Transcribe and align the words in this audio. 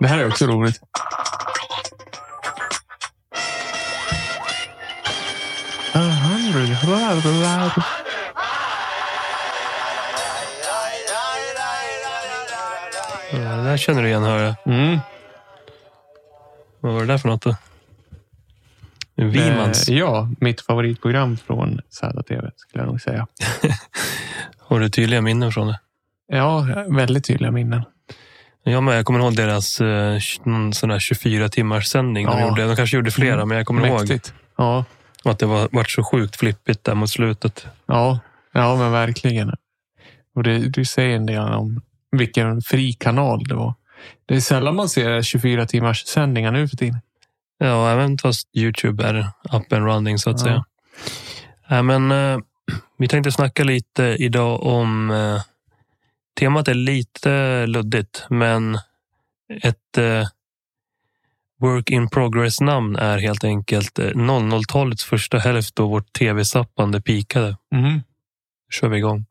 Det 0.00 0.06
här 0.06 0.18
är 0.18 0.28
också 0.28 0.46
roligt. 0.46 0.80
Ja, 13.32 13.56
det 13.56 13.64
där 13.64 13.76
känner 13.76 14.02
du 14.02 14.08
igen 14.08 14.22
hör 14.22 14.38
jag. 14.38 14.54
Mm. 14.74 14.98
Vad 16.80 16.92
var 16.92 17.00
det 17.00 17.06
där 17.06 17.18
för 17.18 17.28
något 17.28 17.42
då? 17.42 17.56
Vimans. 19.14 19.88
Eh, 19.88 19.98
ja, 19.98 20.28
mitt 20.40 20.60
favoritprogram 20.60 21.36
från 21.36 21.80
ZTV 21.88 22.50
skulle 22.56 22.84
jag 22.84 22.86
nog 22.86 23.00
säga. 23.00 23.26
Har 24.58 24.80
du 24.80 24.88
tydliga 24.90 25.20
minnen 25.20 25.52
från 25.52 25.66
det? 25.66 25.80
Ja, 26.28 26.66
väldigt 26.88 27.24
tydliga 27.24 27.50
minnen. 27.50 27.82
Jag 28.72 28.82
med. 28.82 28.98
Jag 28.98 29.04
kommer 29.06 29.18
ihåg 29.20 29.36
deras 29.36 29.80
eh, 29.80 30.18
sån 30.72 30.88
där 30.88 30.98
24 30.98 31.48
timmars 31.48 31.86
sändning. 31.86 32.26
De, 32.26 32.38
Ja. 32.38 32.48
gjorde, 32.48 32.66
de 32.66 32.76
kanske 32.76 32.96
gjorde 32.96 33.10
flera, 33.10 33.44
men 33.44 33.56
jag 33.56 33.66
kommer 33.66 33.86
ihåg 33.86 34.00
Mäktigt. 34.00 34.34
Ja, 34.56 34.84
att 35.24 35.38
det 35.38 35.46
var, 35.46 35.68
vart 35.72 35.90
så 35.90 36.04
sjukt 36.04 36.36
flippigt 36.36 36.84
där 36.84 36.94
mot 36.94 37.10
slutet. 37.10 37.66
ja, 37.86 38.18
ja, 38.52 38.76
men 38.76 38.92
verkligen. 38.92 39.52
Och 40.34 40.42
det, 40.42 40.58
du 40.58 40.84
säger 40.84 41.16
en 41.16 41.26
del 41.26 41.42
om 41.52 41.80
vilken 42.10 42.62
fri 42.62 42.92
kanal 42.92 43.44
det 43.48 43.54
var. 43.54 43.74
Det 44.26 44.34
är 44.36 44.40
sällan 44.40 44.76
man 44.76 44.88
ser 44.88 45.22
24 45.22 45.66
timmars 45.66 46.06
sändningar 46.06 46.52
nu 46.52 46.68
för 46.68 46.76
tiden. 46.76 47.00
Ja, 47.58 47.90
även 47.90 48.18
fast 48.18 48.48
Youtube 48.56 49.04
är 49.04 49.18
up 49.52 49.72
and 49.72 49.84
running 49.86 50.18
så 50.18 50.30
att 50.30 50.40
Ja. 50.40 50.44
säga. 50.44 50.64
Ja, 51.68 51.82
men, 51.82 52.10
eh, 52.10 52.38
vi 52.98 53.08
tänkte 53.08 53.32
snacka 53.32 53.64
lite 53.64 54.02
idag 54.18 54.62
om... 54.62 55.10
Eh, 55.10 55.40
temat 56.38 56.68
är 56.68 56.74
lite 56.74 57.66
luddigt, 57.66 58.26
men 58.30 58.78
ett 59.62 59.98
eh, 59.98 60.28
work 61.60 61.90
in 61.90 62.10
progress-namn 62.10 62.96
är 62.96 63.18
helt 63.18 63.44
enkelt 63.44 63.98
eh, 63.98 64.04
00-talets 64.04 65.04
första 65.04 65.38
hälft 65.38 65.76
då 65.76 65.88
vårt 65.88 66.12
tv-sappande 66.12 67.00
pikade. 67.00 67.56
Mm. 67.74 68.00
kör 68.70 68.88
vi 68.88 68.98
igång. 68.98 69.24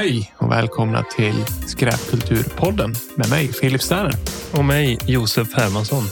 Hej 0.00 0.32
och 0.38 0.50
välkomna 0.50 1.02
till 1.02 1.44
Skräpkulturpodden 1.66 2.94
med 3.16 3.30
mig, 3.30 3.48
Filip 3.52 3.82
Sterner. 3.82 4.14
Och 4.52 4.64
mig, 4.64 4.98
Josef 5.06 5.54
Hermansson. 5.54 6.02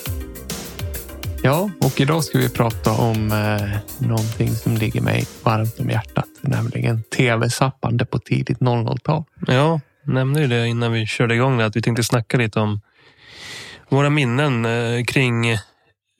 Ja, 1.43 1.71
och 1.81 2.01
idag 2.01 2.25
ska 2.25 2.39
vi 2.39 2.49
prata 2.49 2.93
om 2.93 3.33
eh, 3.33 4.07
någonting 4.09 4.49
som 4.49 4.77
ligger 4.77 5.01
mig 5.01 5.25
varmt 5.43 5.81
om 5.81 5.91
hjärtat, 5.91 6.29
nämligen 6.41 7.03
tv-sappande 7.03 8.07
på 8.07 8.19
tidigt 8.19 8.59
00-tal. 8.59 9.25
Ja, 9.47 9.81
nämnde 10.05 10.41
ju 10.41 10.47
det 10.47 10.67
innan 10.67 10.93
vi 10.93 11.07
körde 11.07 11.35
igång 11.35 11.61
att 11.61 11.77
vi 11.77 11.83
tänkte 11.83 12.05
snacka 12.05 12.37
lite 12.37 12.61
om 12.61 12.81
våra 13.89 14.11
minnen 14.11 14.65
eh, 14.65 15.05
kring 15.05 15.49
eh, 15.49 15.59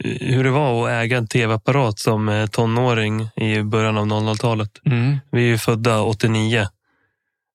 hur 0.05 0.45
det 0.45 0.51
var 0.51 0.89
att 0.89 0.93
äga 0.93 1.19
en 1.19 1.27
tv-apparat 1.27 1.99
som 1.99 2.29
eh, 2.29 2.47
tonåring 2.47 3.31
i 3.37 3.63
början 3.63 3.99
av 3.99 4.07
00-talet. 4.07 4.71
Mm, 4.87 5.19
Vi 5.31 5.43
är 5.43 5.47
ju 5.47 5.59
födda 5.59 6.03
89, 6.03 6.67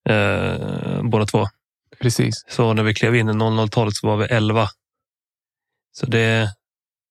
eh, 0.10 1.02
båda 1.04 1.26
två. 1.26 1.46
precis. 2.02 2.46
Så 2.50 2.74
när 2.74 2.84
vi 2.84 2.94
klev 2.94 3.16
in 3.16 3.30
i 3.30 3.34
00-talet 3.34 3.96
så 3.96 4.08
var 4.08 4.18
vi 4.18 4.26
11. 4.26 4.68
Så 5.96 6.06
det, 6.06 6.50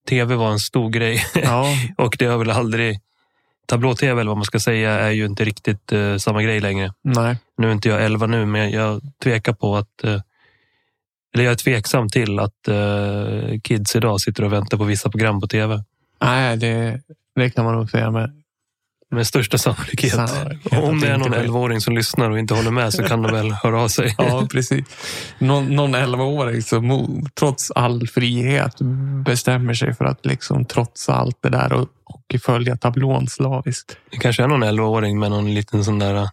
tv 0.09 0.35
var 0.35 0.51
en 0.51 0.59
stor 0.59 0.91
grej 0.91 1.23
Ja, 1.35 1.67
och 1.99 2.17
det 2.19 2.27
har 2.27 2.39
väl 2.39 2.51
aldrig 2.51 3.01
Tablå-tv 3.67 4.21
eller 4.21 4.29
vad 4.29 4.37
man 4.37 4.45
ska 4.45 4.61
säga 4.61 4.91
är 4.91 5.11
ju 5.11 5.25
inte 5.27 5.45
riktigt 5.45 5.93
eh, 5.93 6.17
samma 6.17 6.43
grej 6.43 6.61
längre. 6.61 6.93
nej. 7.03 7.37
Nu 7.57 7.69
är 7.69 7.73
inte 7.73 7.89
jag 7.89 8.05
11 8.05 8.27
nu, 8.27 8.47
men 8.47 8.71
jag 8.71 9.01
tvekar 9.23 9.53
på 9.53 9.77
att... 9.77 10.05
eh, 10.05 10.21
Eller 11.35 11.45
jag 11.45 11.53
är 11.53 11.57
tveksam 11.57 12.09
till 12.09 12.39
att 12.39 12.69
eh, 12.69 13.61
kids 13.63 13.97
idag 13.97 14.21
sitter 14.21 14.45
och 14.45 14.53
väntar 14.53 14.79
på 14.79 14.85
vissa 14.85 15.11
program 15.11 15.41
på 15.41 15.47
tv. 15.47 15.85
Nej, 16.21 16.57
det, 16.57 17.01
det 17.35 17.51
kan 17.51 17.65
man 17.65 17.75
nog 17.75 17.91
säga 17.91 18.11
med 18.11 18.42
Med 19.13 19.27
största 19.27 19.59
sannolikhet. 19.59 20.13
sannolikhet 20.13 20.83
Om 20.83 21.01
det 21.01 21.09
är 21.09 21.17
någon 21.19 21.31
blir. 21.31 21.41
11-åring 21.41 21.81
som 21.81 21.95
lyssnar 21.97 22.31
och 22.31 22.39
inte 22.39 22.55
håller 22.55 22.71
med 22.71 22.93
så 22.93 23.03
kan 23.03 23.23
de 23.23 23.33
väl 23.33 23.53
höra 23.63 23.81
av 23.83 23.89
sig. 23.89 24.15
Ja, 24.19 24.47
precis. 24.51 24.85
Någon, 25.39 25.77
någon 25.77 25.95
11-åring 25.97 26.63
som 26.63 27.27
trots 27.39 27.71
all 27.71 28.07
frihet 28.09 28.77
bestämmer 29.27 29.75
sig 29.75 29.95
för 29.95 30.05
att 30.05 30.27
liksom 30.27 30.65
trotsa 30.65 31.15
allt 31.15 31.39
det 31.43 31.49
där 31.51 31.73
och, 31.73 31.89
och 32.05 32.41
följa 32.43 32.77
tablån 32.77 33.29
slaviskt. 33.29 33.97
Det 34.11 34.17
kanske 34.17 34.43
är 34.43 34.49
någon 34.49 34.65
11-åring 34.65 35.19
med 35.19 35.31
någon 35.31 35.55
liten 35.55 35.85
sån 35.85 35.99
där... 35.99 36.15
eh, 36.15 36.29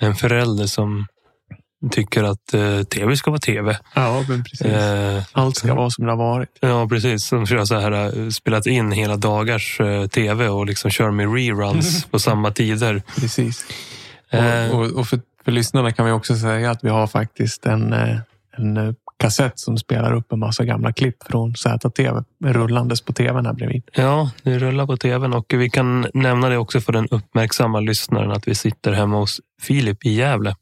En 0.00 0.14
förälder 0.14 0.66
som 0.66 1.06
tycker 1.90 2.22
att 2.24 2.54
eh, 2.54 2.82
tv 2.82 3.16
ska 3.16 3.30
vara 3.30 3.40
tv. 3.40 3.78
Ja, 3.94 4.24
men 4.28 4.44
precis. 4.44 4.66
Eh, 4.66 5.22
Allt 5.32 5.56
ska 5.56 5.74
vara 5.74 5.90
som 5.90 6.04
det 6.04 6.10
har 6.10 6.16
varit. 6.16 6.58
Ja, 6.60 6.88
precis. 6.88 7.24
Som 7.26 7.46
kör 7.46 7.64
så 7.64 7.74
här, 7.78 7.92
eh, 7.92 8.28
spelat 8.28 8.66
in 8.66 8.92
hela 8.92 9.16
dagars 9.16 9.80
eh, 9.80 10.06
tv 10.06 10.48
och 10.48 10.66
liksom 10.66 10.90
kör 10.90 11.10
med 11.10 11.34
reruns 11.34 12.04
på 12.10 12.18
samma 12.18 12.50
tider. 12.50 13.02
Precis. 13.20 13.64
Eh, 14.30 14.70
Och, 14.70 14.80
och, 14.84 14.90
och 14.90 15.06
för, 15.06 15.20
för 15.44 15.52
lyssnarna 15.52 15.92
kan 15.92 16.06
vi 16.06 16.12
också 16.12 16.36
säga 16.36 16.70
att 16.70 16.84
vi 16.84 16.88
har 16.88 17.06
faktiskt 17.06 17.66
en, 17.66 17.92
eh, 17.92 18.16
en 18.56 18.94
kassett 19.18 19.58
som 19.58 19.78
spelar 19.78 20.12
upp 20.14 20.32
en 20.32 20.38
massa 20.38 20.64
gamla 20.64 20.92
klipp 20.92 21.16
från 21.30 21.54
ZTV 21.56 22.22
rullandes 22.44 23.00
på 23.00 23.12
tvn 23.12 23.46
här 23.46 23.52
bredvid. 23.52 23.82
Ja, 23.94 24.30
det 24.42 24.58
rullar 24.58 24.86
på 24.86 24.96
tvn 24.96 25.32
och 25.34 25.54
vi 25.56 25.70
kan 25.70 26.06
nämna 26.14 26.48
det 26.48 26.56
också 26.58 26.80
för 26.80 26.92
den 26.92 27.08
uppmärksamma 27.10 27.80
lyssnaren 27.80 28.30
att 28.30 28.48
vi 28.48 28.54
sitter 28.54 28.92
hemma 28.92 29.16
hos 29.16 29.40
Filip 29.62 30.06
i 30.06 30.10
Gävle. 30.10 30.56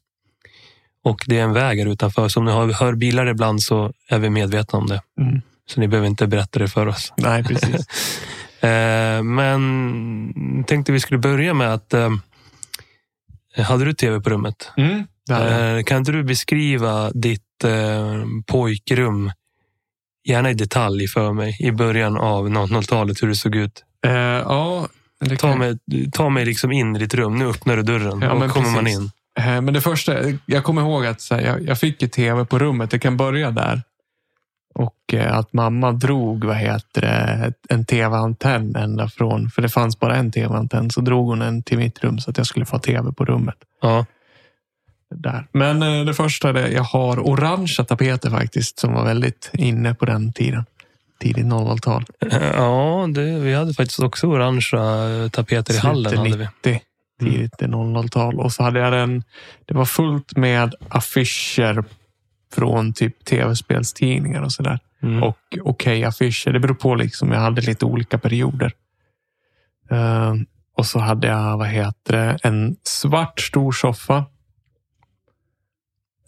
Och 1.03 1.23
det 1.27 1.39
är 1.39 1.43
en 1.43 1.53
väg 1.53 1.79
här 1.79 1.85
utanför, 1.87 2.27
så 2.29 2.39
om 2.39 2.45
ni 2.45 2.51
hör- 2.51 2.73
hör 2.73 2.95
bilar 2.95 3.25
ibland 3.27 3.61
så 3.61 3.93
är 4.09 4.19
vi 4.19 4.29
medvetna 4.29 4.79
om 4.79 4.87
det. 4.87 5.01
Mm. 5.21 5.41
Så 5.65 5.79
ni 5.79 5.87
behöver 5.87 6.07
inte 6.07 6.27
berätta 6.27 6.59
det 6.59 6.67
för 6.67 6.87
oss. 6.87 7.13
Nej, 7.17 7.43
precis. 7.43 7.87
Eh, 8.63 9.23
men 9.23 10.63
tänkte 10.67 10.91
vi 10.91 10.99
skulle 10.99 11.17
börja 11.17 11.53
med 11.53 11.73
att 11.73 11.93
eh, 11.93 12.09
hade 13.57 13.85
du 13.85 13.93
tv 13.93 14.21
på 14.21 14.29
rummet? 14.29 14.71
Mm. 14.77 15.03
Det. 15.27 15.77
Eh, 15.77 15.83
kan 15.83 15.97
inte 15.97 16.11
du 16.11 16.23
beskriva 16.23 17.11
ditt 17.11 17.41
pojkrum, 18.45 19.31
gärna 20.27 20.49
i 20.51 20.53
detalj 20.53 21.07
för 21.07 21.33
mig, 21.33 21.57
i 21.59 21.71
början 21.71 22.17
av 22.17 22.49
00-talet, 22.49 23.23
hur 23.23 23.27
det 23.27 23.35
såg 23.35 23.55
ut? 23.55 23.83
Eh, 24.05 24.11
ja, 24.13 24.87
Ta 25.39 25.55
mig, 25.55 25.77
ta 26.13 26.29
mig 26.29 26.45
liksom 26.45 26.71
in 26.71 26.95
i 26.95 26.99
ditt 26.99 27.13
rum. 27.13 27.35
Nu 27.35 27.45
öppnar 27.47 27.75
du 27.77 27.83
dörren 27.83 28.21
Ja, 28.21 28.31
och 28.31 28.51
kommer 28.51 28.69
man 28.69 28.83
precis. 28.83 28.99
in. 28.99 29.11
Eh, 29.39 29.61
Men 29.61 29.73
det 29.73 29.81
första, 29.81 30.13
jag 30.45 30.63
kommer 30.63 30.81
ihåg 30.81 31.05
att 31.05 31.21
så 31.21 31.35
här, 31.35 31.41
jag, 31.41 31.61
jag 31.61 31.79
fick 31.79 32.01
ju 32.01 32.07
tv 32.07 32.45
på 32.45 32.59
rummet. 32.59 32.91
Det 32.91 32.99
kan 32.99 33.17
börja 33.17 33.51
där. 33.51 33.81
Och 34.75 35.13
eh, 35.13 35.37
att 35.37 35.53
mamma 35.53 35.91
drog, 35.91 36.43
vad 36.43 36.55
heter 36.55 37.01
det, 37.01 37.53
en 37.69 37.85
tv-antenn 37.85 38.75
ända 38.75 39.09
från, 39.09 39.49
för 39.49 39.61
det 39.61 39.69
fanns 39.69 39.99
bara 39.99 40.15
en 40.15 40.31
tv-antenn, 40.31 40.91
så 40.91 41.01
drog 41.01 41.27
hon 41.27 41.41
en 41.41 41.63
till 41.63 41.77
mitt 41.77 42.03
rum 42.03 42.19
så 42.19 42.29
att 42.29 42.37
jag 42.37 42.47
skulle 42.47 42.65
få 42.65 42.79
tv 42.79 43.11
på 43.11 43.25
rummet. 43.25 43.55
Ja. 43.81 44.05
Där. 45.15 45.47
Men 45.51 45.83
eh, 45.83 46.05
det 46.05 46.13
första, 46.13 46.49
är 46.49 46.53
det, 46.53 46.69
jag 46.69 46.83
har 46.83 47.27
orangea 47.27 47.85
tapeter 47.85 48.29
faktiskt, 48.29 48.79
som 48.79 48.93
var 48.93 49.05
väldigt 49.05 49.49
inne 49.53 49.93
på 49.93 50.05
den 50.05 50.33
tiden. 50.33 50.65
Tidigt 51.19 51.45
00-tal. 51.45 52.05
Eh, 52.31 52.51
ja, 52.53 53.07
det, 53.15 53.39
vi 53.39 53.53
hade 53.53 53.73
faktiskt 53.73 53.99
också 53.99 54.27
orangea 54.27 55.23
eh, 55.23 55.29
tapeter 55.29 55.73
i 55.73 55.77
hallen. 55.77 56.11
Slutet 56.11 56.19
Hade 56.19 56.49
vi. 56.63 56.81
90, 57.23 57.33
tidigt 57.33 57.53
00-tal. 57.53 58.39
Och 58.39 58.51
så 58.51 58.63
hade 58.63 58.79
jag 58.79 58.93
den, 58.93 59.23
det 59.65 59.73
var 59.73 59.85
fullt 59.85 60.37
med 60.37 60.75
affischer 60.89 61.83
från 62.53 62.93
typ 62.93 63.25
tv-spelstidningar 63.25 64.41
och 64.41 64.51
sådär. 64.51 64.79
Mm. 65.01 65.23
Och 65.23 65.37
okej 65.61 66.03
affischer. 66.03 66.51
Det 66.51 66.59
beror 66.59 66.75
på 66.75 66.95
liksom. 66.95 67.31
Jag 67.31 67.39
hade 67.39 67.61
lite 67.61 67.85
olika 67.85 68.17
perioder. 68.17 68.71
Ehm, 69.89 70.45
och 70.77 70.85
så 70.85 70.99
hade 70.99 71.27
jag, 71.27 71.57
vad 71.57 71.67
heter 71.67 72.17
det, 72.17 72.39
en 72.43 72.75
svart 72.83 73.39
stor 73.39 73.71
soffa. 73.71 74.25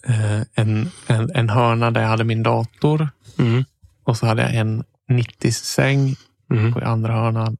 Eh, 0.07 0.41
en, 0.55 0.91
en, 1.07 1.31
en 1.35 1.49
hörna 1.49 1.91
där 1.91 2.01
jag 2.01 2.09
hade 2.09 2.23
min 2.23 2.43
dator. 2.43 3.09
Mm. 3.39 3.65
Och 4.03 4.17
så 4.17 4.25
hade 4.25 4.41
jag 4.41 4.55
en 4.55 4.83
90-säng 5.09 6.15
Mm. 6.51 6.73
på 6.73 6.79
andra 6.79 7.13
hörnan. 7.13 7.57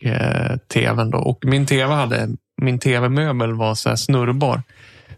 Eh, 0.00 0.56
tvn 0.56 1.10
då. 1.10 1.18
Och 1.18 1.44
min 1.44 1.66
tv 1.66 1.94
hade, 1.94 2.28
min 2.56 2.78
tv-möbel 2.78 3.54
var 3.54 3.74
så 3.74 3.88
här 3.88 3.96
snurrbar. 3.96 4.62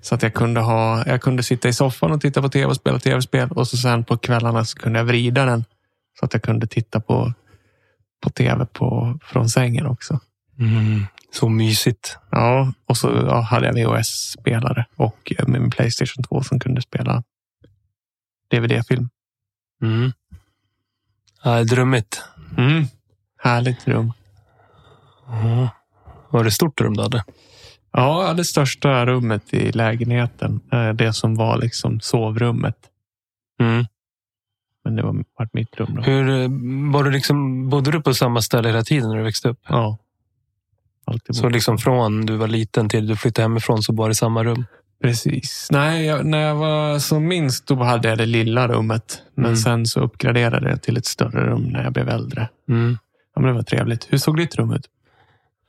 Så 0.00 0.14
att 0.14 0.22
jag 0.22 0.34
kunde 0.34 0.60
ha, 0.60 1.06
jag 1.06 1.22
kunde 1.22 1.42
sitta 1.42 1.68
i 1.68 1.72
soffan 1.72 2.12
och 2.12 2.20
titta 2.20 2.42
på 2.42 2.48
tv 2.48 2.66
och 2.66 2.76
spela 2.76 2.98
tv-spel. 2.98 3.50
Och 3.50 3.68
så 3.68 3.76
sen 3.76 4.04
på 4.04 4.16
kvällarna 4.16 4.64
så 4.64 4.78
kunde 4.78 4.98
jag 4.98 5.06
vrida 5.06 5.44
den. 5.44 5.64
Så 6.18 6.24
att 6.24 6.32
jag 6.32 6.42
kunde 6.42 6.66
titta 6.66 7.00
på, 7.00 7.32
på 8.22 8.30
tv 8.30 8.66
på, 8.66 9.18
från 9.24 9.48
sängen 9.48 9.86
också. 9.86 10.20
Mm. 10.58 11.06
Så 11.32 11.48
mysigt. 11.48 12.18
Ja, 12.30 12.72
och 12.86 12.96
så 12.96 13.08
ja, 13.26 13.40
hade 13.40 13.66
jag 13.66 13.74
VHS-spelare 13.74 14.86
och 14.96 15.32
eh, 15.38 15.46
min 15.46 15.70
Playstation 15.70 16.24
2 16.24 16.42
som 16.42 16.60
kunde 16.60 16.82
spela 16.82 17.22
DVD-film. 18.50 19.08
Mm. 19.82 20.12
Ja, 21.44 21.64
drömmigt. 21.64 22.22
Mm. 22.58 22.84
Härligt 23.38 23.88
rum. 23.88 24.12
Mm. 25.32 25.66
Var 26.30 26.44
det 26.44 26.50
stort 26.50 26.80
rum 26.80 26.94
du 26.96 27.02
hade? 27.02 27.24
Ja, 27.92 28.34
det 28.36 28.44
största 28.44 29.06
rummet 29.06 29.54
i 29.54 29.72
lägenheten. 29.72 30.60
eh, 30.72 30.88
Det 30.88 31.12
som 31.12 31.34
var 31.34 31.58
liksom 31.58 32.00
sovrummet. 32.00 32.76
Mm. 33.60 33.84
Men 34.84 34.96
det 34.96 35.02
var 35.02 35.24
vart 35.38 35.54
mitt 35.54 35.76
rum. 35.76 35.94
Då. 35.94 36.02
Hur, 36.02 36.28
eh, 36.42 36.48
var 36.92 37.04
du 37.04 37.10
liksom, 37.10 37.68
bodde 37.70 37.90
du 37.90 38.02
på 38.02 38.14
samma 38.14 38.42
ställe 38.42 38.68
hela 38.68 38.82
tiden 38.82 39.08
när 39.08 39.16
du 39.16 39.22
växte 39.22 39.48
upp? 39.48 39.60
Ja. 39.68 39.98
Alltid 41.04 41.36
Så 41.36 41.48
liksom 41.48 41.78
från 41.78 42.26
du 42.26 42.36
var 42.36 42.48
liten 42.48 42.88
till 42.88 43.06
du 43.06 43.16
flyttade 43.16 43.44
hemifrån 43.44 43.82
så 43.82 43.92
var 43.92 44.08
det 44.08 44.14
samma 44.14 44.44
rum? 44.44 44.64
Precis. 45.02 45.68
Nej, 45.70 46.04
jag, 46.06 46.26
när 46.26 46.38
jag 46.40 46.54
var 46.54 46.98
som 46.98 47.28
minst 47.28 47.66
då 47.66 47.74
hade 47.82 48.08
jag 48.08 48.18
det 48.18 48.26
lilla 48.26 48.68
rummet. 48.68 49.22
Men 49.34 49.44
Mm. 49.44 49.56
sen 49.56 49.86
så 49.86 50.00
uppgraderade 50.00 50.70
jag 50.70 50.82
till 50.82 50.96
ett 50.96 51.06
större 51.06 51.46
rum 51.46 51.62
när 51.62 51.84
jag 51.84 51.92
blev 51.92 52.08
äldre. 52.08 52.48
Mm. 52.68 52.98
Ja, 53.34 53.40
men 53.40 53.48
det 53.48 53.54
var 53.54 53.62
trevligt. 53.62 54.06
Hur 54.12 54.18
såg 54.18 54.36
ditt 54.36 54.54
rum 54.56 54.72
ut? 54.72 54.86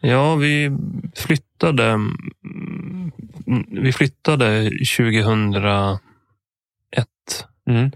Ja, 0.05 0.35
vi 0.35 0.71
flyttade. 1.15 1.83
mm, 1.85 3.11
Vi 3.71 3.91
flyttade 3.93 4.69
2001 4.97 5.99
Mm. 7.69 7.91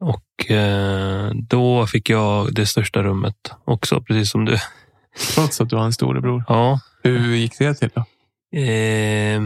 och 0.00 0.50
eh, 0.50 1.30
då 1.34 1.86
fick 1.86 2.10
jag 2.10 2.54
det 2.54 2.66
största 2.66 3.02
rummet 3.02 3.52
också, 3.64 4.02
precis 4.02 4.30
som 4.30 4.44
du. 4.44 4.56
Trots 5.34 5.60
att 5.60 5.68
du 5.70 5.76
har 5.76 5.84
en 5.84 5.92
storebror. 5.92 6.44
Ja, 6.48 6.80
Hur 7.02 7.34
gick 7.36 7.58
det 7.58 7.74
till 7.74 7.90
då? 7.94 8.04
eh, 8.58 9.42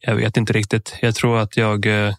jag 0.00 0.14
vet 0.16 0.36
inte 0.36 0.52
riktigt. 0.52 0.98
Jag 1.02 1.14
tror 1.14 1.38
att 1.38 1.56
jag 1.56 1.86
eh, 1.86 2.14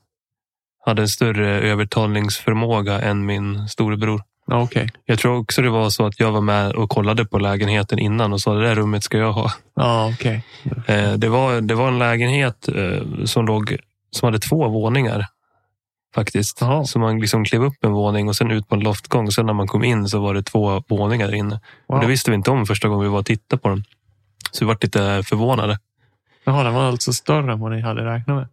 hade 0.86 1.02
en 1.02 1.08
större 1.10 1.60
övertalningsförmåga 1.62 3.02
än 3.02 3.26
min 3.26 3.68
storebror. 3.70 4.22
Ja, 4.48 4.62
Okej. 4.62 4.90
Jag 5.06 5.20
tror 5.20 5.38
också 5.38 5.62
det 5.62 5.70
var 5.70 5.90
så 5.90 6.06
att 6.06 6.20
jag 6.20 6.32
var 6.32 6.42
med 6.42 6.72
och 6.72 6.90
kollade 6.90 7.26
på 7.26 7.40
lägenheten 7.40 8.00
innan 8.00 8.34
och 8.34 8.42
sa 8.42 8.54
det 8.54 8.68
där 8.68 8.76
rummet 8.76 9.04
ska 9.04 9.18
jag 9.18 9.32
ha. 9.34 9.52
Ja, 9.76 10.12
okej. 10.14 10.44
Eh, 10.88 11.14
Det 11.14 11.30
var, 11.30 11.62
det 11.62 11.76
var 11.76 11.88
en 11.88 12.00
lägenhet 12.00 12.68
eh, 12.68 13.26
som, 13.26 13.46
låg, 13.46 13.78
som 14.12 14.26
hade 14.28 14.40
två 14.40 14.68
våningar. 14.70 15.26
Faktiskt. 16.16 16.62
Jaha. 16.62 16.86
Så 16.86 17.00
man 17.00 17.20
liksom 17.20 17.46
klev 17.46 17.64
upp 17.64 17.84
en 17.84 17.92
våning 17.92 18.28
och 18.28 18.36
sen 18.36 18.52
ut 18.52 18.68
på 18.70 18.76
en 18.76 18.82
loftgång. 18.82 19.32
Sen 19.32 19.46
när 19.46 19.54
man 19.54 19.68
kom 19.68 19.84
in 19.84 20.08
så 20.10 20.20
var 20.20 20.34
det 20.34 20.44
två 20.44 20.84
våningar 20.88 21.34
inne. 21.36 21.60
Wow. 21.88 21.96
Och 21.98 22.00
det 22.02 22.08
visste 22.08 22.32
vi 22.32 22.36
inte 22.36 22.52
om 22.52 22.66
första 22.66 22.88
gången 22.88 23.04
vi 23.04 23.10
var 23.10 23.20
och 23.20 23.26
tittade 23.26 23.62
på 23.62 23.70
den. 23.70 23.84
Så 24.52 24.66
vi 24.66 24.68
var 24.68 24.78
lite 24.82 25.24
förvånade. 25.26 25.80
Jaha, 26.44 26.64
den 26.64 26.74
var 26.74 26.84
alltså 26.84 27.14
större 27.14 27.54
än 27.54 27.60
vad 27.60 27.72
ni 27.72 27.82
hade 27.82 28.06
räknat 28.06 28.36
med. 28.38 28.48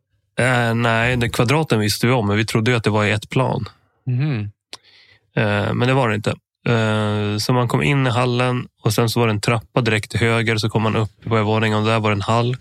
Eh, 0.69 0.75
nej, 0.75 1.17
den 1.17 1.31
kvadraten 1.31 1.81
visste 1.81 2.07
vi 2.07 2.13
om, 2.13 2.27
men 2.27 2.37
vi 2.37 2.45
trodde 2.47 2.77
att 2.77 2.85
det 2.85 2.91
var 2.91 3.05
i 3.05 3.11
ett 3.11 3.29
plan. 3.31 3.65
Mhm. 4.07 4.51
Eh, 5.37 5.73
men 5.75 5.89
det 5.89 5.95
var 5.95 6.09
det 6.09 6.15
inte. 6.15 6.31
Eh, 6.69 7.39
så 7.39 7.53
man 7.53 7.69
kom 7.69 7.83
in 7.83 8.07
i 8.07 8.11
hallen 8.11 8.67
och 8.83 8.93
sen 8.95 9.09
så 9.09 9.21
var 9.21 9.27
det 9.27 9.33
en 9.33 9.41
trappa 9.41 9.81
direkt 9.81 10.11
till 10.11 10.21
höger. 10.21 10.57
Så 10.57 10.69
kom 10.71 10.83
man 10.83 10.97
upp 10.97 11.11
på 11.25 11.43
våningen 11.43 11.79
och 11.79 11.85
där 11.85 12.01
var 12.01 12.11
det 12.11 12.17
en 12.17 12.21
hall. 12.23 12.57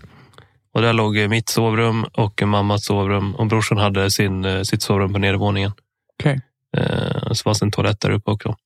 Och 0.74 0.82
där 0.82 0.92
låg 0.92 1.16
mitt 1.28 1.48
sovrum 1.48 2.04
och 2.04 2.42
mammas 2.42 2.84
sovrum. 2.84 3.34
Och 3.34 3.46
brorsan 3.46 3.78
hade 3.78 4.10
sin, 4.10 4.44
eh, 4.44 4.62
sitt 4.62 4.82
sovrum 4.82 5.12
på 5.12 5.18
nedervåningen. 5.18 5.72
Eh, 6.76 7.32
så 7.32 7.42
fanns 7.42 7.60
det 7.60 7.66
en 7.66 7.70
toalett 7.72 8.00
där 8.00 8.10
uppe 8.10 8.30
också. 8.30 8.56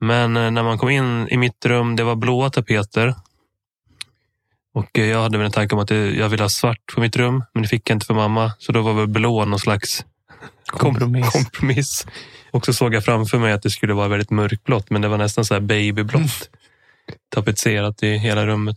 Men 0.00 0.36
eh, 0.36 0.50
när 0.50 0.62
man 0.62 0.78
kom 0.78 0.90
in 0.90 1.28
i 1.28 1.36
mitt 1.36 1.66
rum, 1.66 1.96
det 1.96 2.04
var 2.04 2.14
blåa 2.16 2.50
tapeter. 2.50 3.14
Och 4.74 4.98
eh, 4.98 5.04
jag 5.06 5.22
hade 5.22 5.38
väl 5.38 5.44
en 5.44 5.52
tanke 5.52 5.74
om 5.74 5.80
att 5.80 5.90
jag 5.90 6.28
ville 6.28 6.42
ha 6.44 6.48
svart 6.48 6.78
på 6.94 7.00
mitt 7.00 7.16
rum, 7.16 7.44
men 7.54 7.62
det 7.62 7.68
fick 7.68 7.90
jag 7.90 7.96
inte 7.96 8.06
för 8.06 8.14
mamma. 8.14 8.52
Så 8.58 8.72
då 8.72 8.82
var 8.82 8.92
väl 8.94 9.06
blå 9.06 9.44
någon 9.44 9.58
slags 9.58 10.04
kom- 10.66 10.78
Kompromiss. 10.80 11.32
kompromiss. 11.32 12.06
Och 12.54 12.64
så 12.66 12.72
såg 12.72 12.94
jag 12.94 13.04
framför 13.04 13.38
mig 13.38 13.52
att 13.52 13.62
det 13.62 13.70
skulle 13.70 13.94
vara 13.94 14.08
väldigt 14.08 14.30
mörkblått, 14.30 14.90
men 14.90 15.02
det 15.02 15.08
var 15.08 15.18
nästan 15.18 15.44
så 15.44 15.54
här 15.54 15.60
babyblått. 15.60 16.50
Tapetserat 17.34 18.02
i 18.02 18.16
hela 18.16 18.46
rummet. 18.46 18.76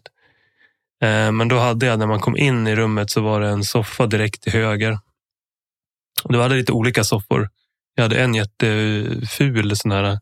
Eh, 1.03 1.31
Men 1.31 1.47
då 1.47 1.59
hade 1.59 1.85
jag, 1.85 1.99
när 1.99 2.07
man 2.07 2.19
kom 2.19 2.37
in 2.37 2.67
i 2.67 2.75
rummet 2.75 3.09
så 3.09 3.21
var 3.21 3.41
det 3.41 3.47
en 3.47 3.63
soffa 3.63 4.05
direkt 4.07 4.41
till 4.41 4.51
höger. 4.51 4.99
Och 6.23 6.33
Du 6.33 6.41
hade 6.41 6.55
lite 6.55 6.71
olika 6.71 7.03
soffor. 7.03 7.49
Jag 7.95 8.03
hade 8.03 8.19
en 8.19 8.35
jätteful 8.35 9.75
sån 9.77 9.91
här, 9.91 10.19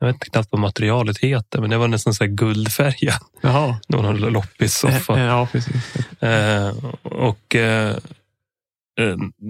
jag 0.00 0.06
vet 0.06 0.20
knappt 0.20 0.48
vad 0.52 0.60
materialet 0.60 1.18
heter, 1.18 1.60
men 1.60 1.70
det 1.70 1.76
var 1.76 1.88
nästan 1.88 2.14
så 2.14 2.24
här 2.24 2.30
guldfärgad. 2.30 3.18
Jaha. 3.40 3.80
Det 3.88 3.96
var 3.96 4.02
någon 4.02 4.16
loppis-soffa. 4.32 5.16
Eh, 5.18 5.24
Ja, 5.24 5.48
precis. 5.52 5.96
Eh, 6.22 6.74
och 7.02 7.54
eh, 7.54 7.90
eh, 7.90 7.96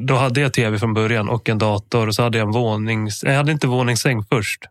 då 0.09 0.15
hade 0.15 0.41
jag 0.41 0.53
tv 0.53 0.79
från 0.79 0.95
början 0.95 1.29
och 1.29 1.49
en 1.49 1.59
dator 1.59 2.07
och 2.07 2.15
så 2.15 2.23
hade 2.23 2.39
jag 2.39 2.47
en 2.47 2.53
vånings... 2.53 3.25
Jag 3.25 3.35
hade 3.37 3.53
inte 3.53 3.67
våningssäng 3.67 4.25
först. 4.25 4.65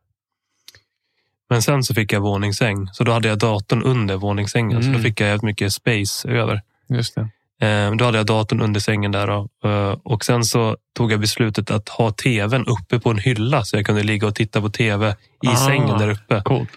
Men 1.49 1.61
sen 1.61 1.83
så 1.83 1.93
fick 1.93 2.13
jag 2.13 2.21
våningssäng. 2.21 2.87
Så 2.93 3.03
då 3.03 3.11
hade 3.11 3.27
jag 3.27 3.39
datorn 3.39 3.83
under 3.83 4.15
våningssängen. 4.15 4.81
Så 4.81 4.87
då 4.87 4.89
Mm. 4.89 5.03
fick 5.03 5.21
jag 5.21 5.43
mycket 5.43 5.73
space 5.73 6.29
över. 6.29 6.61
Just 6.89 7.15
det. 7.15 7.29
Eh, 7.67 7.95
då 7.95 8.05
hade 8.05 8.17
jag 8.17 8.25
datorn 8.27 8.61
under 8.61 8.79
sängen 8.79 9.11
där. 9.11 9.27
Då. 9.27 9.49
Eh, 9.69 9.97
och 10.03 10.25
sen 10.25 10.43
så 10.43 10.77
tog 10.97 11.11
jag 11.11 11.19
beslutet 11.19 11.71
att 11.71 11.89
ha 11.89 12.11
tvn 12.11 12.65
uppe 12.65 12.99
på 12.99 13.09
en 13.09 13.17
hylla 13.17 13.63
så 13.65 13.75
jag 13.77 13.85
kunde 13.85 14.03
ligga 14.03 14.27
och 14.27 14.35
titta 14.35 14.61
på 14.61 14.69
tv 14.69 15.15
i 15.43 15.47
Ah. 15.47 15.55
sängen 15.55 15.97
där 15.97 16.09
uppe. 16.09 16.41
Coolt. 16.45 16.69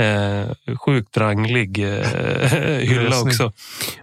Eh, 0.00 0.76
sjukt 0.76 1.16
ranglig 1.16 1.78
eh, 1.78 2.06
hylla 2.78 3.20
också. 3.20 3.52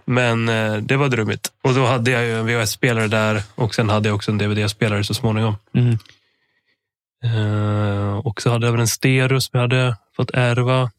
Men 0.04 0.48
eh, 0.48 0.76
det 0.76 0.96
var 0.96 1.08
drömmigt. 1.08 1.52
Och 1.62 1.74
då 1.74 1.86
hade 1.86 2.10
jag 2.10 2.24
ju 2.24 2.38
en 2.38 2.46
VHS-spelare 2.46 3.08
där 3.08 3.42
och 3.54 3.74
sen 3.74 3.88
hade 3.88 4.08
jag 4.08 4.16
också 4.16 4.30
en 4.30 4.38
DVD-spelare 4.38 5.04
så 5.04 5.14
småningom. 5.14 5.56
Mm. 5.74 5.98
Eh, 7.24 8.18
och 8.18 8.42
så 8.42 8.50
hade 8.50 8.66
jag 8.66 8.72
väl 8.72 8.80
en 8.80 8.88
stereo 8.88 9.40
som 9.40 9.50
jag 9.52 9.60
hade 9.60 9.96
fått 10.16 10.30
ärva. 10.30 10.90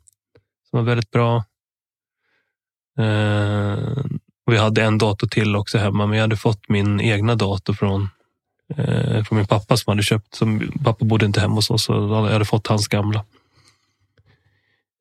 Som 0.70 0.80
var 0.80 0.84
väldigt 0.84 1.12
bra. 1.12 1.44
Eh, 3.00 4.04
och 4.46 4.54
jag 4.54 4.62
hade 4.62 4.84
en 4.84 4.98
dator 4.98 5.28
till 5.28 5.56
också 5.56 5.78
hemma, 5.78 6.06
men 6.06 6.18
jag 6.18 6.24
hade 6.24 6.38
fått 6.38 6.70
min 6.70 7.02
egna 7.02 7.36
dator 7.36 7.74
från, 7.74 8.10
eh, 8.78 9.24
från 9.24 9.38
min 9.38 9.48
pappa 9.48 9.78
som 9.78 9.92
hade 9.92 10.04
köpt. 10.04 10.36
Som, 10.36 10.72
pappa 10.84 11.06
bodde 11.06 11.26
inte 11.26 11.42
hemma 11.42 11.56
hos 11.56 11.70
oss, 11.70 11.84
så 11.84 11.94
jag 11.94 12.34
hade 12.34 12.46
fått 12.46 12.68
hans 12.68 12.88
gamla. 12.88 13.26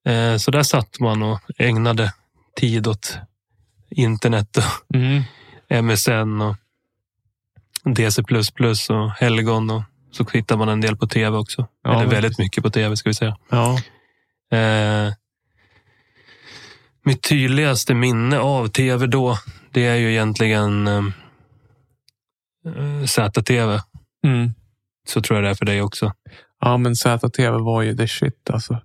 Eh, 0.07 0.37
så 0.37 0.51
där 0.51 0.63
satt 0.63 1.01
man 1.01 1.23
och 1.23 1.41
ägnade 1.59 2.13
tid 2.57 2.87
åt 2.87 3.19
internet 3.91 4.57
och 4.57 4.97
Mm. 4.97 5.23
MSN 5.85 6.41
och 6.41 6.57
DC++ 7.95 8.23
och 8.91 9.11
Helgon 9.11 9.71
och 9.71 9.83
så 10.11 10.25
tittar 10.25 10.57
man 10.57 10.69
en 10.69 10.81
del 10.81 10.97
på 10.97 11.07
tv 11.07 11.37
också. 11.37 11.67
Ja, 11.83 12.01
Eller 12.01 12.11
väldigt 12.11 12.39
mycket 12.39 12.63
på 12.63 12.71
tv 12.71 12.97
ska 12.97 13.11
vi 13.11 13.15
säga. 13.15 13.37
Ja. 13.49 13.81
Eh, 14.59 15.13
mitt 17.05 17.23
tydligaste 17.23 17.95
minne 17.95 18.39
av 18.39 18.69
tv 18.69 19.07
då, 19.07 19.39
det 19.73 19.87
är 19.87 19.97
ju 19.97 20.11
egentligen 20.11 20.87
eh, 20.87 21.05
eh, 22.67 23.05
ZTV. 23.05 23.81
Mm. 24.25 24.55
Så 25.09 25.23
tror 25.23 25.37
jag 25.37 25.45
det 25.45 25.51
är 25.51 25.55
för 25.55 25.67
dig 25.67 25.83
också. 25.83 26.13
Ja, 26.61 26.77
men 26.77 26.97
ZTV 26.97 27.51
var 27.51 27.83
ju 27.83 27.97
the 27.97 28.09
shit 28.09 28.51
alltså. 28.51 28.81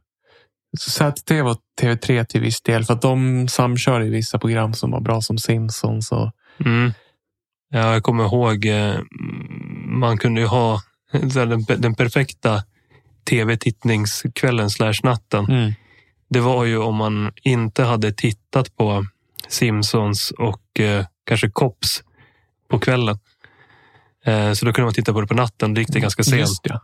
Så 0.77 0.89
ZTV 0.89 1.41
och 1.49 1.57
TV3 1.81 2.25
till 2.25 2.41
viss 2.41 2.61
del. 2.61 2.85
För 2.85 2.93
att 2.93 3.01
de 3.01 3.47
samkör 3.47 4.01
i 4.01 4.09
vissa 4.09 4.39
program 4.39 4.73
som 4.73 4.91
var 4.91 4.99
bra 5.01 5.21
som 5.21 5.37
Simpsons. 5.37 6.11
Och, 6.11 6.31
Mm. 6.65 6.93
Ja, 7.69 7.93
jag 7.93 8.03
kommer 8.03 8.23
ihåg, 8.23 8.65
eh, 8.65 8.95
man 9.85 10.17
kunde 10.17 10.41
ju 10.41 10.47
ha 10.47 10.81
den, 11.11 11.65
den 11.77 11.95
perfekta 11.95 12.63
tv-tittningskvällen 13.29 14.69
slash 14.69 14.93
natten. 15.03 15.45
mm. 15.45 15.73
Det 16.29 16.39
var 16.39 16.65
ju 16.65 16.77
om 16.77 16.95
man 16.95 17.31
inte 17.43 17.83
hade 17.83 18.11
tittat 18.11 18.75
på 18.77 19.05
Simpsons 19.47 20.31
och 20.31 20.79
eh, 20.79 21.05
kanske 21.25 21.49
Cops 21.49 22.03
på 22.69 22.79
kvällen. 22.79 23.19
Eh, 24.25 24.53
så 24.53 24.65
då 24.65 24.73
kunde 24.73 24.85
man 24.85 24.93
titta 24.93 25.13
på 25.13 25.21
det 25.21 25.27
på 25.27 25.33
natten. 25.33 25.73
Det 25.73 25.81
gick 25.81 25.93
det 25.93 25.99
ganska 25.99 26.23
sent. 26.23 26.59
Ja. 26.63 26.81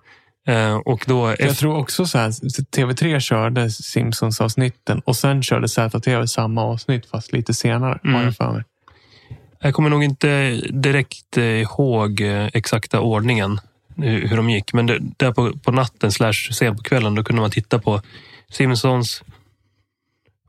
Eh, 0.48 0.76
och 0.76 1.06
då 1.08 1.36
Jag 1.40 1.58
tror 1.58 1.78
också 1.78 2.06
så 2.06 2.18
här, 2.18 2.30
TV3 2.30 3.20
körde 3.20 3.70
Simpsons-avsnitten 3.72 5.00
och 5.06 5.16
sen 5.16 5.44
körde 5.44 5.68
ZTV 5.68 6.28
samma 6.28 6.64
avsnitt 6.64 7.06
fast 7.06 7.34
lite 7.34 7.54
senare. 7.54 8.00
Mm. 8.04 8.24
jag 8.24 8.36
för 8.36 8.52
mig. 8.52 8.64
jag 9.62 9.74
kommer 9.74 9.90
nog 9.90 10.04
inte 10.04 10.62
direkt 10.70 11.38
eh, 11.38 11.44
ihåg 11.44 12.22
eh, 12.22 12.50
exakta 12.54 13.00
ordningen 13.00 13.60
hur, 13.96 14.38
de 14.38 14.50
gick. 14.50 14.74
Men 14.74 14.86
det, 14.86 15.00
där 15.18 15.32
på, 15.32 15.58
på 15.58 15.72
natten 15.72 16.12
slash 16.12 16.34
sent 16.52 16.78
på 16.78 16.84
kvällen 16.84 17.16
då 17.16 17.24
kunde 17.24 17.42
man 17.42 17.52
titta 17.52 17.80
på 17.80 18.02
Simpsons 18.52 19.24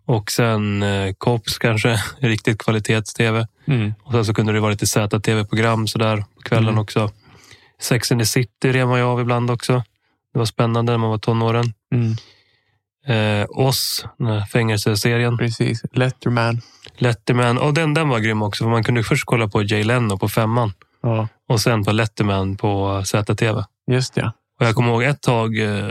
och 0.07 0.31
sen 0.31 0.83
eh, 0.83 1.13
Cops 1.19 1.59
kanske, 1.59 2.01
riktigt 2.19 2.59
kvalitets-tv. 2.59 3.47
Mm. 3.67 3.95
Och 4.03 4.13
sen 4.13 4.25
så 4.25 4.35
kunde 4.35 4.53
det 4.53 4.61
vara 4.61 4.71
lite 4.71 4.87
ZTV-program 4.87 5.87
sådär 5.89 6.17
på 6.17 6.43
kvällen 6.43 6.69
Mm. 6.69 6.79
också. 6.79 7.11
Sex 7.81 8.13
and 8.13 8.21
the 8.21 8.27
City 8.27 8.73
rev 8.73 8.89
man 8.89 8.99
ju 8.99 9.05
av 9.05 9.21
ibland 9.21 9.51
också. 9.51 9.83
Det 10.33 10.39
var 10.39 10.47
spännande 10.47 10.93
när 10.93 10.99
man 10.99 11.11
var 11.11 11.19
tonåren. 11.19 11.73
Mm. 11.95 12.17
Eh, 13.07 13.47
Oss, 13.51 14.07
den 14.19 14.27
här 14.27 14.45
fängelseserien. 14.47 15.39
Precis. 15.39 15.83
Letterman. 15.93 16.61
Letterman. 16.97 17.59
Och 17.59 17.75
den, 17.75 17.95
den 17.95 18.09
var 18.09 18.19
grym 18.19 18.43
också. 18.43 18.65
För 18.65 18.71
man 18.71 18.85
kunde 18.85 19.03
först 19.03 19.25
kolla 19.25 19.49
på 19.49 19.63
Jay 19.63 19.85
Leno 19.85 20.19
på 20.19 20.29
femman. 20.29 20.73
Ja, 21.03 21.29
Och 21.49 21.61
sen 21.61 21.85
på 21.85 21.93
Letterman 21.93 22.57
på 22.57 23.03
ZTV. 23.05 23.63
just 23.91 24.15
det. 24.15 24.33
Och 24.61 24.67
jag 24.67 24.75
kommer 24.75 24.89
ihåg 24.91 25.03
ett 25.03 25.21
tag, 25.23 25.59
eh, 25.59 25.87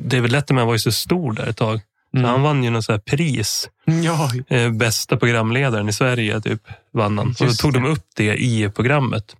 David 0.00 0.32
Letterman 0.32 0.66
var 0.66 0.72
ju 0.74 0.78
så 0.78 0.92
stor 0.92 1.32
där 1.32 1.46
ett 1.46 1.56
tag. 1.56 1.80
Mm. 2.16 2.30
Han 2.30 2.42
vann 2.42 2.64
ju 2.64 2.70
något 2.70 2.84
så 2.84 2.98
pris. 2.98 3.68
Ja, 4.04 4.30
Eh, 4.48 4.70
bästa 4.70 5.16
programledaren 5.16 5.88
i 5.88 5.92
Sverige, 5.92 6.40
typ, 6.40 6.62
vann 6.92 7.18
han. 7.18 7.28
Och 7.28 7.34
då 7.38 7.44
Just 7.44 7.60
tog 7.60 7.72
de 7.72 7.82
det. 7.82 7.88
upp 7.88 8.04
det 8.16 8.36
i 8.42 8.70
programmet. 8.76 9.36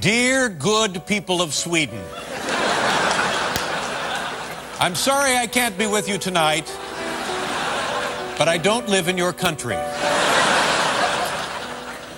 Dear 0.00 0.48
good 0.48 1.06
people 1.06 1.40
of 1.40 1.54
Sweden, 1.54 2.00
I'm 4.80 4.94
sorry 4.94 5.36
I 5.36 5.46
can't 5.46 5.78
be 5.78 5.86
with 5.86 6.08
you 6.08 6.18
tonight, 6.18 6.66
but 8.36 8.48
I 8.48 8.58
don't 8.58 8.88
live 8.88 9.08
in 9.08 9.16
your 9.16 9.32
country. 9.32 9.76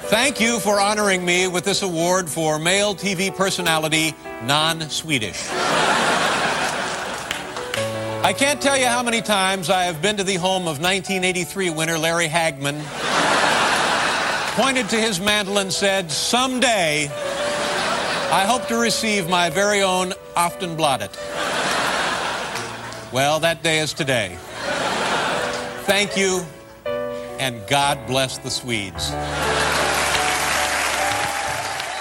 Thank 0.09 0.41
you 0.41 0.59
for 0.61 0.81
honoring 0.81 1.25
me 1.25 1.49
with 1.49 1.65
this 1.65 1.83
award 1.83 2.29
for 2.29 2.59
male 2.59 2.95
TV 2.95 3.35
personality 3.35 4.15
non 4.45 4.89
Swedish. 4.89 5.49
I 8.23 8.35
can't 8.37 8.61
tell 8.61 8.79
you 8.79 8.87
how 8.87 9.03
many 9.03 9.21
times 9.21 9.71
I 9.71 9.85
have 9.85 10.01
been 10.01 10.17
to 10.17 10.25
the 10.25 10.37
home 10.37 10.63
of 10.63 10.81
1983 10.81 11.71
winner 11.71 11.99
Larry 11.99 12.29
Hagman, 12.29 12.81
pointed 14.55 14.89
to 14.89 14.97
his 14.97 15.21
mantle 15.21 15.59
and 15.59 15.73
said, 15.73 16.11
Someday 16.11 17.11
I 18.33 18.45
hope 18.45 18.67
to 18.69 18.77
receive 18.83 19.29
my 19.29 19.51
very 19.51 19.83
own 19.83 20.13
Aftonbladet. 20.35 21.11
Well, 23.13 23.41
that 23.41 23.63
day 23.63 23.79
is 23.81 23.95
today. 23.95 24.37
Thank 25.87 26.17
you, 26.19 26.41
and 27.39 27.55
God 27.69 27.99
bless 28.07 28.39
the 28.39 28.51
Swedes. 28.51 29.13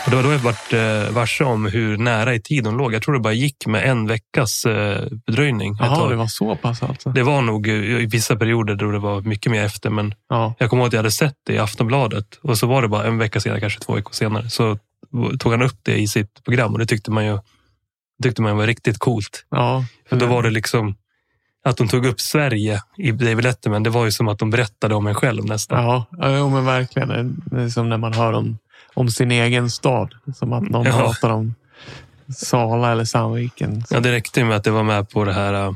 Och 0.06 0.12
det 0.12 0.16
var 0.18 0.24
då 0.24 0.32
jag 0.32 0.40
vart 0.40 0.74
eh, 0.74 1.14
varse 1.14 1.44
om 1.44 1.66
hur 1.66 1.98
nära 1.98 2.34
i 2.36 2.42
tid 2.42 2.66
hon 2.66 2.78
låg. 2.78 2.94
Jag 2.94 3.02
tror 3.02 3.14
det 3.14 3.20
bara 3.20 3.34
gick 3.34 3.66
med 3.68 3.90
en 3.90 4.08
veckas 4.08 4.66
eh, 4.66 5.04
fördröjning. 5.26 5.76
Jaha, 5.80 6.10
det 6.10 6.16
var 6.16 6.28
så 6.28 6.56
pass 6.56 6.84
alltså. 6.84 7.10
det 7.10 7.24
var 7.24 7.42
nog 7.42 7.68
eh, 7.68 7.74
i 7.76 8.06
vissa 8.06 8.36
perioder 8.36 8.76
då 8.76 8.92
det 8.92 9.00
var 9.00 9.22
mycket 9.22 9.52
mer 9.52 9.64
efter. 9.64 9.90
Men 9.90 10.14
Ja, 10.30 10.54
jag 10.60 10.70
kommer 10.70 10.84
ihåg 10.84 10.88
att 10.88 10.94
jag 10.94 11.00
hade 11.00 11.12
sett 11.12 11.34
det 11.48 11.54
i 11.54 11.58
Aftonbladet 11.60 12.26
och 12.42 12.58
så 12.58 12.68
var 12.68 12.82
det 12.82 12.88
bara 12.88 13.04
en 13.06 13.18
vecka 13.18 13.40
senare, 13.40 13.60
kanske 13.60 13.80
två 13.80 13.94
veckor 13.94 14.14
senare, 14.14 14.50
så 14.50 14.78
tog 15.40 15.52
han 15.52 15.62
upp 15.62 15.80
det 15.84 15.98
i 15.98 16.08
sitt 16.08 16.44
program 16.44 16.74
och 16.74 16.80
det 16.80 16.86
tyckte 16.86 17.12
man 17.12 17.26
ju 17.26 17.40
tyckte 18.24 18.42
man 18.42 18.58
var 18.58 18.68
riktigt 18.68 18.98
coolt. 18.98 19.46
ja. 19.50 19.86
För 20.10 20.16
då 20.16 20.26
var 20.26 20.44
det 20.44 20.50
liksom 20.50 20.96
att 21.66 21.78
de 21.78 21.88
tog 21.88 22.06
upp 22.06 22.22
Sverige 22.22 22.82
i 22.98 23.12
David 23.12 23.44
Letterman. 23.44 23.84
Det 23.84 23.90
var 23.90 24.06
ju 24.06 24.12
som 24.12 24.28
att 24.28 24.40
de 24.40 24.50
berättade 24.50 24.96
om 24.96 25.08
en 25.08 25.16
själv 25.16 25.46
nästan. 25.46 25.84
Ja, 25.84 26.06
ja 26.18 26.50
men 26.50 26.66
verkligen. 26.66 27.42
Det 27.46 27.62
är 27.62 27.70
som 27.70 27.90
när 27.90 27.98
man 27.98 28.14
hör 28.14 28.34
om, 28.34 28.58
om 28.94 29.10
sin 29.10 29.32
egen 29.32 29.70
stad. 29.70 30.14
Som 30.36 30.54
att 30.54 30.64
någon 30.70 30.86
Ja. 30.86 30.92
pratar 30.98 31.30
om 31.30 31.56
Sala 32.36 32.92
eller 32.92 33.06
Sandviken. 33.06 33.84
Ja, 33.90 34.00
det 34.00 34.12
räckte 34.12 34.44
med 34.44 34.58
att 34.58 34.64
det 34.64 34.72
var 34.72 34.84
med 34.84 35.10
på 35.10 35.26
det 35.26 35.34
här 35.34 35.76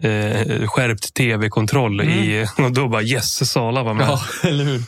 eh, 0.00 0.66
skärpt 0.68 1.14
tv-kontroll 1.14 2.00
i, 2.00 2.46
och 2.58 2.72
då 2.72 2.88
bara 2.88 3.02
yes, 3.02 3.50
Sala 3.50 3.82
var 3.82 3.94
med. 3.94 4.06
Ja, 4.06 4.20
eller 4.48 4.64
hur? 4.64 4.82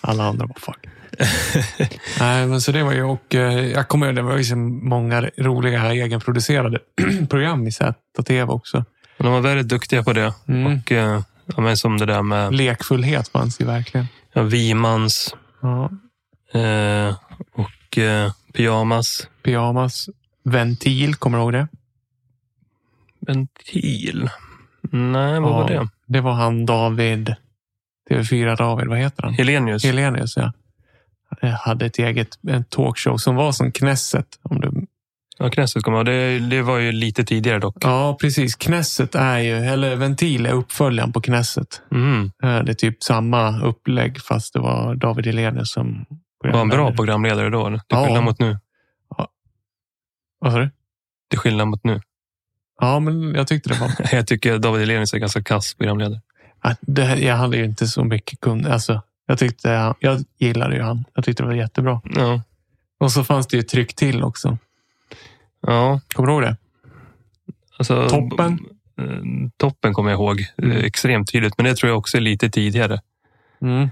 Alla 0.00 0.24
andra 0.24 0.46
bara 0.46 0.58
fuck. 0.60 0.86
Nej, 2.20 2.46
men 2.46 2.60
så 2.60 2.72
det 2.72 2.82
var 2.82 2.92
ju 2.92 3.02
och 3.02 3.34
eh, 3.34 3.66
jag 3.70 3.88
kommer 3.88 4.06
ihåg 4.06 4.14
det 4.16 4.22
var 4.22 4.42
så 4.42 4.56
många 4.56 5.20
roliga 5.38 5.92
egenproducerade 5.92 6.78
program 7.30 7.66
i 7.66 7.72
ZTV 7.72 8.42
också. 8.52 8.84
De 9.18 9.32
var 9.32 9.40
väldigt 9.40 9.68
duktiga 9.68 10.02
på 10.02 10.12
det. 10.12 10.34
Mm. 10.48 10.66
Och 10.78 10.92
eh, 10.92 11.20
ja, 11.56 11.60
men 11.62 11.76
som 11.76 11.98
det 11.98 12.06
där 12.06 12.22
med 12.22 12.54
Lekfullhet 12.54 13.28
fanns 13.28 13.60
ju 13.60 13.64
verkligen. 13.64 14.06
ja, 14.32 14.42
Vimans 14.42 15.34
Ja, 15.62 15.90
eh, 16.60 17.14
och 17.52 17.98
eh, 17.98 18.32
Pyjamas. 18.52 19.28
pyjamas. 19.42 20.08
Ventil, 20.44 21.14
kommer 21.14 21.38
du 21.38 21.42
ihåg 21.44 21.52
det? 21.52 21.68
Ventil. 23.20 24.30
Nej, 24.82 25.40
vad 25.40 25.50
Ja. 25.50 25.56
var 25.56 25.68
det? 25.68 25.88
Det 26.06 26.20
var 26.20 26.32
han 26.32 26.66
David, 26.66 27.34
TV4 28.10 28.56
David, 28.56 28.86
vad 28.88 28.98
heter 28.98 29.22
han? 29.22 29.34
Helenius. 29.34 29.84
Helenius, 29.84 30.36
ja. 30.36 30.52
Jag 31.40 31.48
hade 31.50 31.86
ett 31.86 31.98
eget 31.98 32.28
en 32.48 32.64
talkshow 32.64 33.16
som 33.16 33.34
var 33.36 33.52
som 33.52 33.72
Knesset. 33.72 34.26
Om 34.42 34.60
du... 34.60 34.86
Ja, 35.38 35.50
Knesset 35.50 35.82
kommer 35.82 36.04
det, 36.04 36.38
det 36.38 36.62
var 36.62 36.78
ju 36.78 36.92
lite 36.92 37.24
tidigare 37.24 37.58
dock. 37.58 37.76
Ja, 37.80 38.16
precis. 38.20 38.54
Knesset 38.56 39.14
är 39.14 39.38
ju, 39.38 39.52
eller 39.56 39.96
Ventil 39.96 40.46
är 40.46 40.52
uppföljaren 40.52 41.12
på 41.12 41.20
Knesset. 41.20 41.82
Mm. 41.92 42.30
Eh, 42.42 42.62
Det 42.62 42.72
är 42.72 42.74
typ 42.74 43.02
samma 43.02 43.60
upplägg 43.62 44.20
fast 44.20 44.52
det 44.54 44.60
var 44.60 44.94
David 44.94 45.26
Helenius 45.26 45.72
som 45.72 46.06
Var 46.44 46.50
han 46.58 46.68
bra 46.68 46.92
programledare 46.92 47.50
då? 47.50 47.66
eller? 47.66 47.78
Till 47.78 47.86
Ja. 47.88 48.04
skillnad 48.04 48.24
mot 48.24 48.38
nu. 48.38 48.58
Vad 50.38 50.52
sa 50.52 50.58
du? 50.58 50.70
Till 51.30 51.38
skillnad 51.38 51.68
mot 51.68 51.84
nu. 51.84 52.00
Ja, 52.80 53.00
men 53.00 53.34
jag 53.34 53.46
tyckte 53.46 53.68
det 53.68 53.80
var... 53.80 53.90
Jag 54.16 54.26
tycker 54.26 54.58
David 54.58 54.80
Helenius 54.80 55.14
är 55.14 55.18
ganska 55.18 55.42
kass 55.42 55.74
programledare. 55.74 56.20
att 56.60 56.78
det, 56.80 57.16
jag 57.16 57.36
hade 57.36 57.56
ju 57.56 57.64
inte 57.64 57.86
så 57.86 58.04
mycket 58.04 58.40
kund. 58.40 58.66
Alltså, 58.66 59.02
jag 59.26 59.38
tyckte, 59.38 59.94
jag 60.00 60.24
gillade 60.38 60.76
ju 60.76 60.82
han. 60.82 61.04
Jag 61.14 61.24
tyckte 61.24 61.42
det 61.42 61.46
var 61.46 61.54
jättebra. 61.54 62.00
Ja. 62.04 62.42
Och 62.98 63.12
så 63.12 63.24
fanns 63.24 63.46
det 63.46 63.56
ju 63.56 63.62
Tryck 63.62 63.94
till 63.96 64.22
också. 64.22 64.58
ja. 65.60 66.00
Kommer 66.14 66.26
du 66.26 66.32
ihåg 66.32 66.42
det? 66.42 66.56
Alltså, 67.78 68.08
Toppen? 68.08 68.58
eh, 68.98 69.04
Toppen 69.56 69.94
kommer 69.94 70.10
jag 70.10 70.18
ihåg 70.20 70.46
Mm. 70.62 70.76
extremt 70.84 71.32
tydligt, 71.32 71.54
men 71.58 71.64
det 71.66 71.74
tror 71.76 71.90
jag 71.90 71.98
också 71.98 72.16
är 72.16 72.20
lite 72.20 72.50
tidigare. 72.50 73.00
Mm. 73.62 73.90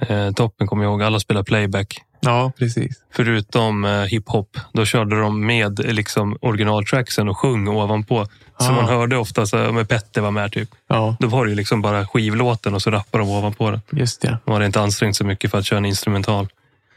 Eh, 0.00 0.32
toppen 0.32 0.66
kommer 0.66 0.84
jag 0.84 0.90
ihåg. 0.90 1.02
Alla 1.02 1.20
spelar 1.20 1.42
playback. 1.42 2.02
Ja, 2.20 2.52
precis. 2.58 3.02
Förutom 3.14 3.84
eh, 3.84 3.90
hiphop. 4.02 4.56
Då 4.72 4.84
körde 4.84 5.20
de 5.20 5.46
med 5.46 5.78
liksom, 5.94 6.36
originaltracksen 6.40 7.28
och 7.28 7.38
sjöng 7.38 7.68
ovanpå. 7.68 8.26
Så 8.58 8.70
Ah. 8.70 8.72
man 8.72 8.84
hörde 8.84 9.16
ofta 9.16 9.46
så, 9.46 9.56
med 9.72 9.88
Petter 9.88 10.20
var 10.20 10.30
med. 10.30 10.52
Typ. 10.52 10.68
Ja, 10.88 11.16
Då 11.20 11.26
var 11.28 11.44
det 11.44 11.50
ju 11.50 11.56
liksom 11.56 11.82
bara 11.82 12.06
skivlåten 12.06 12.74
och 12.74 12.82
så 12.82 12.90
rappade 12.90 13.24
de 13.24 13.30
ovanpå 13.30 13.70
den. 13.70 13.80
just 13.92 14.20
det. 14.22 14.38
De 14.44 14.52
hade 14.52 14.66
inte 14.66 14.80
ansträngt 14.80 15.16
sig 15.16 15.26
mycket 15.26 15.50
för 15.50 15.58
att 15.58 15.66
köra 15.66 15.78
en 15.78 15.84
instrumental. 15.84 16.48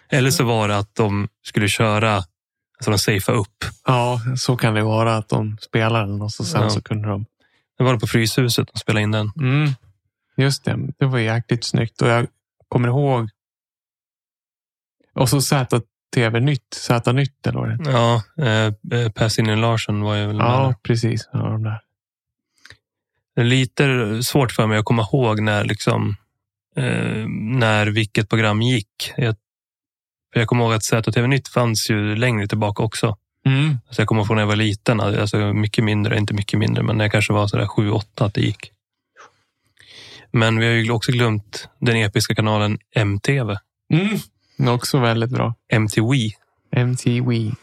Eller 0.09 0.31
så 0.31 0.43
var 0.43 0.67
det 0.67 0.77
att 0.77 0.95
de 0.95 1.27
skulle 1.43 1.67
köra, 1.67 2.15
alltså 2.15 2.91
de 2.91 2.99
safeade 2.99 3.39
upp. 3.41 3.65
Ja, 3.87 4.19
så 4.37 4.57
kan 4.57 4.73
det 4.73 4.83
vara 4.83 5.17
att 5.17 5.29
de 5.29 5.57
spelar 5.61 6.07
den 6.07 6.21
och 6.21 6.31
så 6.31 6.43
sen 6.43 6.61
Ja. 6.61 6.69
så 6.69 6.81
kunde 6.81 7.07
de... 7.09 7.25
Det 7.77 7.83
var 7.83 7.97
på 7.97 8.07
Fryshuset 8.07 8.67
de 8.73 8.79
spelade 8.79 9.03
in 9.03 9.11
den. 9.11 9.31
Mm. 9.39 9.71
Just 10.37 10.65
det, 10.65 10.77
det 10.99 11.05
var 11.05 11.19
jäkligt 11.19 11.63
snyggt 11.63 12.01
och 12.01 12.07
jag 12.07 12.27
kommer 12.67 12.87
ihåg. 12.87 13.29
Och 15.13 15.29
så 15.29 15.41
ZTV 15.41 16.39
Nytt, 16.39 16.73
Z 16.73 17.11
Nytt 17.13 17.47
eller 17.47 17.59
vad 17.59 17.69
det. 17.69 17.91
Ja, 17.91 18.23
eh, 18.37 18.99
eh, 18.99 19.11
Passinin 19.11 19.61
Larsson 19.61 20.01
var 20.01 20.15
ju 20.15 20.27
väl 20.27 20.35
med 20.35 20.45
Ja, 20.45 20.67
där. 20.67 20.75
precis. 20.83 21.29
Ja, 21.33 21.39
de 21.39 21.63
där. 21.63 21.79
Det 23.35 23.41
är 23.41 23.45
lite 23.45 23.83
svårt 24.23 24.51
för 24.51 24.67
mig 24.67 24.77
att 24.77 24.85
komma 24.85 25.01
ihåg 25.01 25.39
när, 25.41 25.63
liksom, 25.63 26.15
eh, 26.75 27.27
när 27.57 27.87
vilket 27.87 28.29
program 28.29 28.61
gick. 28.61 29.13
Jag, 29.17 29.35
för 30.33 30.39
jag 30.39 30.47
kommer 30.47 30.63
ihåg 30.63 30.73
att 30.73 30.83
ZTV 30.83 31.27
Nytt 31.27 31.47
fanns 31.47 31.89
ju 31.89 32.15
längre 32.15 32.47
tillbaka 32.47 32.83
också. 32.83 33.17
Mm. 33.45 33.77
Alltså 33.87 34.01
jag 34.01 34.07
kommer 34.07 34.21
ihåg 34.21 34.35
när 34.35 34.41
jag 34.41 34.47
var 34.47 34.55
liten, 34.55 34.99
alltså 34.99 35.37
mycket 35.37 35.83
mindre, 35.83 36.17
inte 36.17 36.33
mycket 36.33 36.59
mindre, 36.59 36.83
men 36.83 36.97
när 36.97 37.05
jag 37.05 37.11
kanske 37.11 37.33
var 37.33 37.47
sådär 37.47 37.65
7-8 37.65 38.25
att 38.25 38.33
det 38.33 38.41
gick. 38.41 38.71
Men 40.31 40.59
vi 40.59 40.65
har 40.65 40.73
ju 40.73 40.91
också 40.91 41.11
glömt 41.11 41.69
den 41.79 41.95
episka 41.95 42.35
kanalen 42.35 42.77
MTV. 42.95 43.55
Mm. 43.93 44.17
Också 44.57 44.99
väldigt 44.99 45.29
bra. 45.29 45.55
MTV. 45.71 46.31
MTV. 46.71 47.51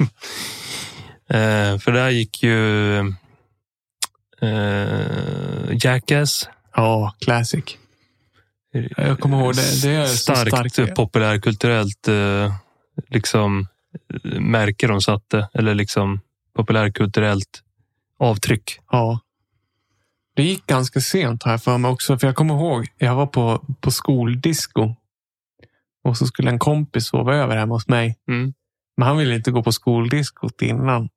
Eh, 1.33 1.79
för 1.79 1.93
där 1.93 2.11
gick 2.11 2.43
ju 2.43 2.99
eh, 4.43 5.85
Jackass. 5.85 6.49
Ja, 6.75 7.15
classic. 7.21 7.65
Jag 8.97 9.21
kommer 9.21 9.41
ihåg 9.41 9.55
det. 9.55 9.83
Det 9.83 9.91
är 9.91 10.07
starkt 10.07 10.73
starkt. 10.73 10.95
populärkulturellt 10.95 12.09
eh, 12.09 12.55
liksom, 13.09 13.67
märke 14.41 14.87
de 14.87 15.01
satte. 15.01 15.49
Eller 15.55 15.75
liksom 15.75 16.21
populärkulturellt 16.57 17.63
avtryck. 18.19 18.79
Ja. 18.91 19.21
Det 20.35 20.43
gick 20.43 20.67
ganska 20.67 21.01
sent 21.01 21.43
jag 21.45 21.63
för 21.63 21.79
mig 21.79 21.91
också. 21.91 22.19
För 22.19 22.27
jag 22.27 22.37
kommer 22.37 22.55
ihåg, 22.55 22.89
jag 22.99 23.15
var 23.15 23.27
på, 23.27 23.65
på 23.81 23.91
skoldisco. 23.91 24.95
Och 26.05 26.17
så 26.17 26.27
skulle 26.27 26.51
en 26.51 26.59
kompis 26.59 27.07
sova 27.07 27.35
över 27.35 27.57
hemma 27.57 27.75
hos 27.75 27.89
mig. 27.89 28.19
Mm. 28.29 28.53
Men 28.97 29.09
han 29.09 29.17
ville 29.17 29.35
inte 29.35 29.51
gå 29.51 29.63
på 29.63 29.73
skoldiskot 29.73 30.63
innan. 30.63 31.09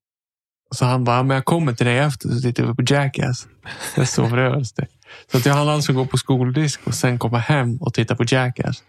Så 0.75 0.85
han 0.85 1.03
bara, 1.03 1.23
men 1.23 1.35
jag 1.35 1.45
kommer 1.45 1.73
till 1.73 1.85
dig 1.85 1.97
efter 1.97 2.29
så 2.29 2.41
tittar 2.41 2.65
vi 2.65 2.73
på 2.75 2.93
Jackass. 2.93 3.47
Jag 3.95 4.07
sover 4.07 4.37
över 4.37 4.57
hos 4.57 4.73
dig. 4.73 4.87
Så 5.31 5.37
att 5.37 5.45
jag 5.45 5.53
hann 5.53 5.69
alltså 5.69 5.93
gå 5.93 6.05
på 6.05 6.17
skoldisco 6.17 6.81
och 6.89 6.93
sen 6.95 7.19
komma 7.19 7.37
hem 7.37 7.77
och 7.77 7.93
titta 7.93 8.15
på 8.15 8.23
Jackass. 8.27 8.83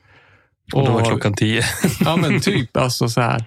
Och 0.72 0.86
då 0.86 0.92
var 0.92 1.04
klockan 1.04 1.34
tio. 1.34 1.62
Ja 2.00 2.16
men 2.16 2.40
typ 2.40 2.76
alltså 2.76 3.08
så 3.08 3.20
här. 3.20 3.44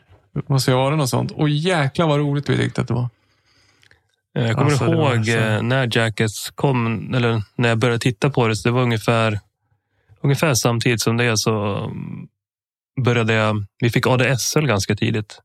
Måste 0.47 0.71
ju 0.71 0.77
vara 0.77 0.95
något 0.95 1.09
sånt. 1.09 1.31
Och 1.31 1.49
jäklar 1.49 2.07
vad 2.07 2.19
roligt 2.19 2.49
vi 2.49 2.57
tyckte 2.57 2.81
att 2.81 2.87
det 2.87 2.93
var. 2.93 3.09
Eh, 4.37 4.45
Jag 4.47 4.55
kommer 4.55 4.71
Alltså, 4.71 4.85
ihåg 4.85 5.25
så- 5.25 5.31
eh, 5.31 5.61
när 5.61 5.97
Jackass 5.97 6.51
kom, 6.55 7.13
eller 7.13 7.43
när 7.55 7.69
jag 7.69 7.77
började 7.77 7.99
titta 7.99 8.29
på 8.29 8.47
det, 8.47 8.55
så 8.55 8.69
det 8.69 8.73
var 8.73 8.81
ungefär, 8.81 9.39
ungefär 10.21 10.53
samtidigt 10.53 11.01
som 11.01 11.17
det 11.17 11.37
så 11.37 11.75
mm, 11.75 12.27
började 12.97 13.33
jag, 13.33 13.65
vi 13.79 13.89
fick 13.89 14.07
ADSL 14.07 14.67
ganska 14.67 14.95
tidigt. 14.95 15.41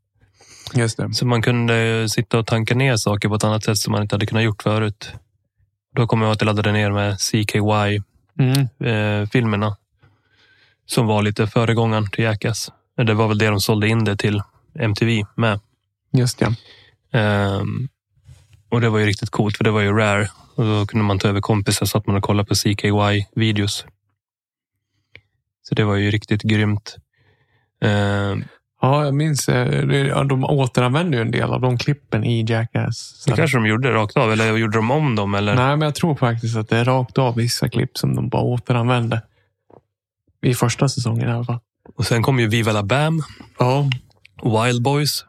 Just 0.75 0.97
det. 0.97 1.15
Så 1.15 1.27
man 1.27 1.43
kunde 1.43 1.77
eh, 1.77 2.07
sitta 2.07 2.39
och 2.39 2.47
tanka 2.47 2.75
ner 2.75 2.97
saker 2.97 3.29
på 3.29 3.35
ett 3.35 3.45
annat 3.45 3.65
sätt 3.65 3.79
som 3.79 3.93
man 3.93 4.03
inte 4.03 4.15
hade 4.15 4.27
kunnat 4.27 4.45
gjort 4.45 4.63
förut. 4.63 5.13
Då 5.97 6.07
kom 6.07 6.23
jag 6.23 6.33
att 6.33 6.41
jag 6.41 6.47
laddade 6.47 6.73
ner 6.73 6.91
med 6.91 7.21
CKY-filmerna. 7.21 9.67
Mm. 9.67 9.75
som 10.87 11.07
var 11.07 11.23
lite 11.23 11.47
föregångaren 11.47 12.11
till 12.11 12.25
Jackass. 12.25 12.73
Det 12.97 13.15
var 13.15 13.29
väl 13.29 13.39
det 13.39 13.47
de 13.47 13.61
sålde 13.61 13.89
in 13.89 14.05
det 14.05 14.17
till 14.17 14.43
MTV 14.79 15.25
med. 15.37 15.61
Just 16.13 16.39
det. 16.39 16.55
Ehm, 17.19 17.89
och 18.69 18.81
det 18.81 18.89
var 18.89 18.99
ju 18.99 19.07
riktigt 19.07 19.31
coolt 19.31 19.57
för 19.57 19.65
det 19.65 19.71
var 19.71 19.81
ju 19.81 19.93
rare. 19.93 20.31
Och 20.55 20.65
då 20.65 20.87
kunde 20.87 21.05
man 21.05 21.19
ta 21.19 21.29
över 21.29 21.41
kompisar 21.41 21.87
så 21.87 21.99
att 21.99 22.07
man 22.07 22.17
och 22.17 22.23
kolla 22.23 22.45
på 22.45 22.55
CKY-videos. 22.55 23.85
Så 25.63 25.75
det 25.75 25.85
var 25.85 25.97
ju 25.97 26.11
riktigt 26.11 26.43
grymt. 26.43 26.97
Ehm, 27.83 28.45
Ja, 28.85 29.05
jag 29.05 29.15
minns. 29.15 29.49
eh, 29.49 30.23
De 30.27 30.45
återanvände 30.45 31.17
ju 31.17 31.21
en 31.21 31.31
del 31.31 31.51
av 31.53 31.61
de 31.61 31.79
klippen 31.79 32.25
i 32.25 32.45
Jackass. 32.49 33.15
Så 33.25 33.31
det 33.31 33.37
kanske 33.37 33.57
de 33.57 33.67
gjorde 33.67 33.93
rakt 33.93 34.17
av, 34.17 34.33
eller 34.33 34.57
gjorde 34.57 34.79
de 34.79 34.91
om 34.91 35.17
dem? 35.17 35.35
Eller? 35.35 35.55
Nej, 35.55 35.77
men 35.77 35.83
jag 35.83 35.95
tror 35.95 36.15
faktiskt 36.15 36.57
att 36.57 36.69
det 36.69 36.77
är 36.79 36.85
rakt 36.85 37.19
av 37.19 37.37
vissa 37.37 37.69
klipp 37.69 37.99
som 37.99 38.15
de 38.17 38.29
bara 38.29 38.43
återanvände. 38.43 39.23
I 40.43 40.55
första 40.55 40.89
säsongen 40.89 41.29
i 41.29 41.33
alla 41.33 41.45
fall. 41.45 41.59
Och 41.97 42.07
sen 42.07 42.23
kom 42.23 42.41
ju 42.41 42.47
Viva 42.49 42.73
La 42.73 42.83
Bam, 42.83 43.23
Ja, 43.59 43.91
Wild 44.43 44.83
Boys. 44.83 45.25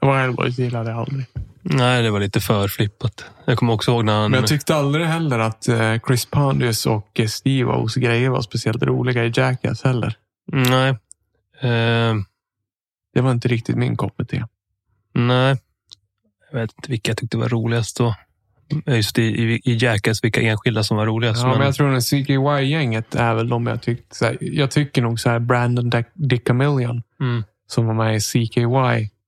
Wild 0.00 0.36
Boys 0.36 0.58
gillade 0.58 0.90
jag 0.90 0.98
aldrig. 0.98 1.26
Nej, 1.62 2.02
det 2.02 2.10
var 2.10 2.20
lite 2.20 2.40
för 2.40 2.68
flippat. 2.68 3.24
Jag 3.44 3.58
kommer 3.58 3.72
också 3.72 3.90
ihåg 3.90 4.04
när 4.04 4.20
han... 4.20 4.30
Men 4.30 4.40
jag 4.40 4.48
tyckte 4.48 4.74
aldrig 4.76 5.06
heller 5.06 5.38
att 5.38 5.68
eh, 5.68 5.96
Chris 6.06 6.26
Pontius 6.26 6.86
och 6.86 7.20
eh, 7.20 7.24
Steve-O's 7.26 7.98
grejer 8.00 8.30
var 8.30 8.40
speciellt 8.40 8.82
roliga 8.82 9.24
i 9.24 9.32
Jackass 9.34 9.82
heller. 9.82 10.14
Nej. 10.52 10.96
Ehm, 11.60 12.24
Det 13.14 13.20
var 13.20 13.30
inte 13.30 13.48
riktigt 13.48 13.76
min 13.76 13.96
kopp 13.96 14.28
te. 14.28 14.44
nej. 15.14 15.56
Jag 16.52 16.60
vet 16.60 16.72
inte 16.78 16.90
vilka 16.90 17.10
jag 17.10 17.16
tyckte 17.18 17.36
var 17.36 17.48
roligast 17.48 17.96
då. 17.96 18.14
Just 18.86 19.18
i, 19.18 19.22
i, 19.22 19.60
i 19.64 19.76
Jackass, 19.76 20.24
vilka 20.24 20.40
enskilda 20.40 20.84
som 20.84 20.96
var 20.96 21.06
roligast. 21.06 21.40
Ja, 21.42 21.48
men 21.48 21.58
men, 21.58 21.66
jag 21.66 21.74
tror 21.74 21.94
att 21.94 22.04
CKY-gänget 22.04 23.14
är 23.14 23.34
väl 23.34 23.48
de 23.48 23.66
jag 23.66 23.82
tyckte. 23.82 24.16
Så 24.16 24.24
här, 24.24 24.36
jag 24.40 24.70
tycker 24.70 25.02
nog 25.02 25.20
så 25.20 25.30
här 25.30 25.38
Brandon 25.38 25.90
Dick- 25.92 26.10
Dickamillion 26.14 27.02
mm, 27.20 27.44
som 27.66 27.86
var 27.86 27.94
med 27.94 28.16
i 28.16 28.20
CKY. 28.20 28.64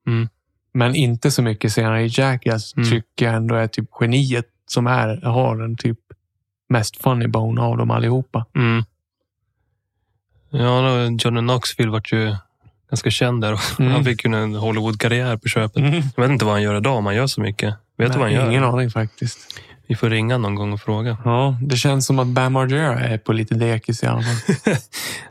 Mm. 0.07 0.29
Men 0.73 0.95
inte 0.95 1.31
så 1.31 1.43
mycket 1.43 1.73
senare 1.73 2.03
i 2.05 2.09
Jackass 2.13 2.77
Mm. 2.77 2.91
tycker 2.91 3.27
jag 3.27 3.35
ändå 3.35 3.55
är 3.55 3.67
typ 3.69 3.89
geniet 4.01 4.47
som 4.67 4.87
är, 4.87 5.21
har 5.23 5.57
den 5.57 5.77
typ 5.77 5.99
mest 6.69 6.97
funny 7.03 7.27
bone 7.27 7.61
av 7.61 7.77
dem 7.77 7.91
allihopa. 7.91 8.47
mm. 8.55 8.85
Ja, 10.51 11.05
Johnny 11.05 11.41
Knoxville 11.41 11.91
vart 11.91 12.13
ju 12.13 12.37
ganska 12.91 13.11
känd 13.11 13.41
där. 13.43 13.61
Mm. 13.79 13.93
Han 13.93 14.05
fick 14.05 14.25
ju 14.25 14.35
en 14.35 14.55
Hollywood-karriär 14.55 15.37
på 15.37 15.49
köpet. 15.49 15.77
Mm. 15.77 16.03
Jag 16.17 16.23
vet 16.23 16.31
inte 16.31 16.45
vad 16.45 16.55
han 16.55 16.63
gör 16.63 16.77
idag, 16.77 16.97
om 16.97 17.07
han 17.07 17.15
gör 17.15 17.27
så 17.27 17.41
mycket. 17.41 17.75
Vet 17.99 18.13
du 18.13 18.19
vad 18.19 18.27
han 18.29 18.33
gör? 18.37 18.49
Ingen 18.51 18.65
aning 18.65 18.91
faktiskt. 18.91 19.39
Vi 19.89 19.95
får 19.95 20.11
ringa 20.11 20.39
någon 20.39 20.55
gång 20.55 20.73
och 20.73 20.81
fråga. 20.81 21.17
Ja, 21.25 21.57
det 21.63 21.77
känns 21.77 22.07
som 22.07 22.19
att 22.19 22.27
Bam 22.27 22.53
Margera 22.53 23.01
är 23.01 23.19
på 23.19 23.33
lite 23.33 23.55
dekis 23.55 24.03
i 24.03 24.07
alla 24.07 24.23
fall. 24.23 24.75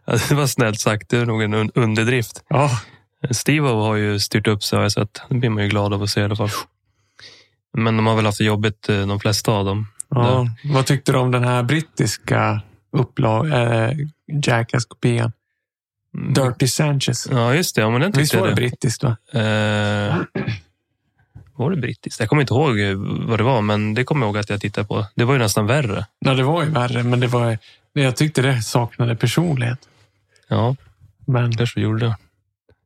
Ja, 0.05 0.17
det 0.29 0.35
var 0.35 0.47
snällt 0.47 0.79
sagt. 0.79 1.09
Det 1.09 1.17
är 1.17 1.25
nog 1.25 1.43
en 1.43 1.55
un- 1.55 1.71
underdrift. 1.75 2.43
Ja, 2.49 2.69
Steve 3.31 3.67
har 3.67 3.95
ju 3.95 4.19
styrt 4.19 4.47
upp 4.47 4.63
sig 4.63 4.79
jag 4.79 4.91
sett. 4.91 5.21
Det 5.29 5.35
blir 5.35 5.49
man 5.49 5.63
ju 5.63 5.69
glad 5.69 5.93
av 5.93 6.03
att 6.03 6.09
se 6.09 6.21
i 6.21 6.23
alla 6.23 6.35
fall. 6.35 6.49
Men 7.77 7.97
de 7.97 8.07
har 8.07 8.15
väl 8.15 8.25
haft 8.25 8.37
det 8.37 8.43
jobbigt, 8.43 8.89
eh, 8.89 9.07
de 9.07 9.19
flesta 9.19 9.51
av 9.51 9.65
dem. 9.65 9.87
ja. 10.09 10.47
Vad 10.63 10.85
tyckte 10.85 11.11
du 11.11 11.17
om 11.17 11.31
den 11.31 11.43
här 11.43 11.63
brittiska 11.63 12.61
upplag, 12.97 13.47
äh, 13.47 13.91
Jackass-kopian? 14.27 15.31
Mm. 16.17 16.33
Dirty 16.33 16.67
Sanchez. 16.67 17.27
Ja, 17.31 17.53
just 17.53 17.75
det. 17.75 17.81
Ja, 17.81 17.89
men 17.89 18.01
den 18.01 18.11
Visst 18.11 18.35
var 18.35 18.47
det 18.47 18.55
brittiskt 18.55 19.03
va? 19.03 19.17
Eh, 19.31 20.17
var 21.55 21.71
det 21.71 21.77
brittiskt? 21.77 22.19
Jag 22.19 22.29
kommer 22.29 22.41
inte 22.41 22.53
ihåg 22.53 22.79
eh, 22.79 22.95
vad 23.27 23.39
det 23.39 23.43
var, 23.43 23.61
men 23.61 23.93
det 23.93 24.03
kommer 24.03 24.25
jag 24.25 24.27
ihåg 24.27 24.37
att 24.37 24.49
jag 24.49 24.61
tittade 24.61 24.87
på. 24.87 25.05
Det 25.15 25.25
var 25.25 25.33
ju 25.33 25.39
nästan 25.39 25.67
värre. 25.67 26.05
Ja, 26.19 26.33
det 26.33 26.43
var 26.43 26.63
ju 26.63 26.69
värre, 26.69 27.03
men 27.03 27.19
det 27.19 27.27
var, 27.27 27.57
jag 27.93 28.15
tyckte 28.15 28.41
det 28.41 28.61
saknade 28.61 29.15
personlighet. 29.15 29.79
Ja, 30.47 30.75
Men 31.25 31.57
kanske 31.57 31.81
gjorde 31.81 32.05
det. 32.05 32.17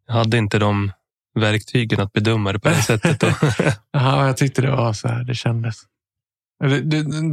Jag 0.08 0.14
hade 0.14 0.38
inte 0.38 0.60
de 0.60 0.92
verktygen 1.36 2.00
att 2.00 2.14
bedöma 2.14 2.54
det 2.54 2.60
på 2.60 2.70
det 2.70 2.82
sättet. 2.82 3.24
Jaha, 3.92 4.28
jag 4.28 4.38
tyckte 4.38 4.62
det 4.62 4.72
var 4.72 4.94
så 4.94 5.08
här 5.08 5.24
det 5.24 5.36
kändes. 5.36 5.76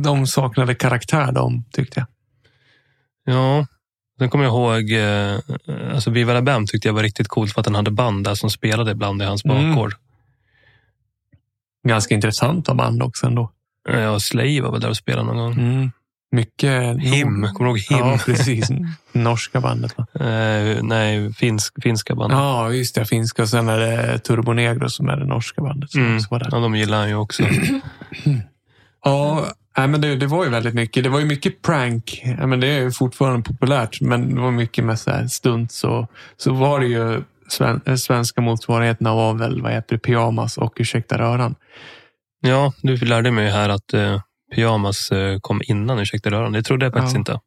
De 0.05 0.27
saknade 0.27 0.75
karaktär 0.75 1.33
de, 1.33 1.65
tyckte 1.73 2.01
jag. 2.01 2.07
Ja, 3.29 3.67
sen 4.19 4.31
kommer 4.31 4.45
jag 4.45 4.53
ihåg, 4.53 4.93
eh, 4.93 5.95
alltså 5.95 6.11
Viva 6.11 6.33
La 6.33 6.43
Bam 6.43 6.67
tyckte 6.67 6.89
jag 6.89 6.93
var 6.95 7.03
riktigt 7.03 7.29
coolt 7.29 7.53
för 7.53 7.61
att 7.61 7.67
han 7.67 7.75
hade 7.75 7.91
band 7.91 8.25
där 8.25 8.35
som 8.35 8.51
spelade 8.51 8.91
ibland 8.91 9.23
i 9.23 9.25
hans 9.25 9.45
Mm. 9.45 9.69
bakgård. 9.75 9.95
Ganska 11.89 12.15
intressanta 12.15 12.75
band 12.75 13.03
också 13.03 13.27
ändå. 13.27 13.53
Ja, 13.89 14.21
Slay 14.21 14.61
var 14.61 14.73
väl 14.73 14.81
där 14.81 14.89
och 14.89 14.97
spelade 14.97 15.27
någon 15.27 15.37
gång. 15.37 15.53
Mm. 15.53 15.91
Mycket... 16.31 16.99
Him, 17.01 17.43
kommer 17.55 17.59
du 17.59 17.67
ihåg 17.67 17.79
Him? 17.79 17.99
Ja, 17.99 18.19
precis. 18.27 18.69
Norska 19.13 19.61
bandet 19.61 19.95
va? 19.99 20.07
Eh, 20.27 20.83
nej, 20.83 21.33
finsk, 21.33 21.83
finska 21.83 22.15
band. 22.15 22.33
Ja, 22.33 22.73
just 22.73 22.95
det. 22.95 23.05
Finska. 23.07 23.43
Och 23.43 23.49
sen 23.49 23.69
är 23.69 23.79
det 23.79 24.19
Turbo 24.19 24.53
Negro 24.53 24.89
som 24.89 25.09
är 25.09 25.17
det 25.17 25.25
norska 25.25 25.63
bandet. 25.63 25.91
Som 25.91 26.01
Mm. 26.03 26.17
också 26.17 26.29
var 26.31 26.39
där. 26.39 26.49
Ja, 26.53 26.59
de 26.59 26.77
gillar 26.77 26.99
han 26.99 27.09
ju 27.09 27.15
också. 27.15 27.43
Ja, 29.05 29.47
nej, 29.79 29.89
men 29.89 30.01
det, 30.01 30.17
det 30.17 30.27
var 30.27 30.45
ju 30.45 30.51
väldigt 30.51 30.75
mycket. 30.75 31.05
Det 31.05 31.11
var 31.11 31.19
ju 31.19 31.25
mycket 31.27 31.63
prank. 31.63 32.23
Ja, 32.39 32.47
men 32.47 32.61
det 32.61 32.67
är 32.67 32.81
ju 32.81 32.93
fortfarande 32.93 33.43
populärt, 33.43 34.01
men 34.01 34.35
det 34.35 34.41
var 34.41 34.51
mycket 34.51 34.85
med 34.85 34.99
så 34.99 35.11
här 35.11 35.27
stunts. 35.27 35.85
Och, 35.85 36.07
så 36.37 36.53
var 36.53 36.81
det 36.81 36.87
ju 36.87 37.23
sven, 37.49 37.81
eh, 37.87 37.95
svenska 37.95 38.41
motsvarigheterna 38.41 39.15
var 39.15 39.35
väl 39.35 39.63
vad 39.63 39.73
heter 39.73 39.95
det, 39.97 39.99
pyjamas 39.99 40.59
och 40.59 40.73
ursäkta 40.77 41.19
röran. 41.19 41.55
Ja, 42.41 42.73
du 42.83 42.97
lärde 42.97 43.31
mig 43.31 43.51
här 43.51 43.69
att 43.69 43.95
eh, 43.95 44.21
pyjamas 44.55 45.11
eh, 45.13 45.39
kom 45.41 45.61
innan 45.65 45.99
Ursäkta 45.99 46.31
röran. 46.31 46.53
Det 46.53 46.63
trodde 46.63 46.87
jag 46.87 46.93
faktiskt 46.93 47.15
Ja. 47.15 47.19
inte. 47.19 47.41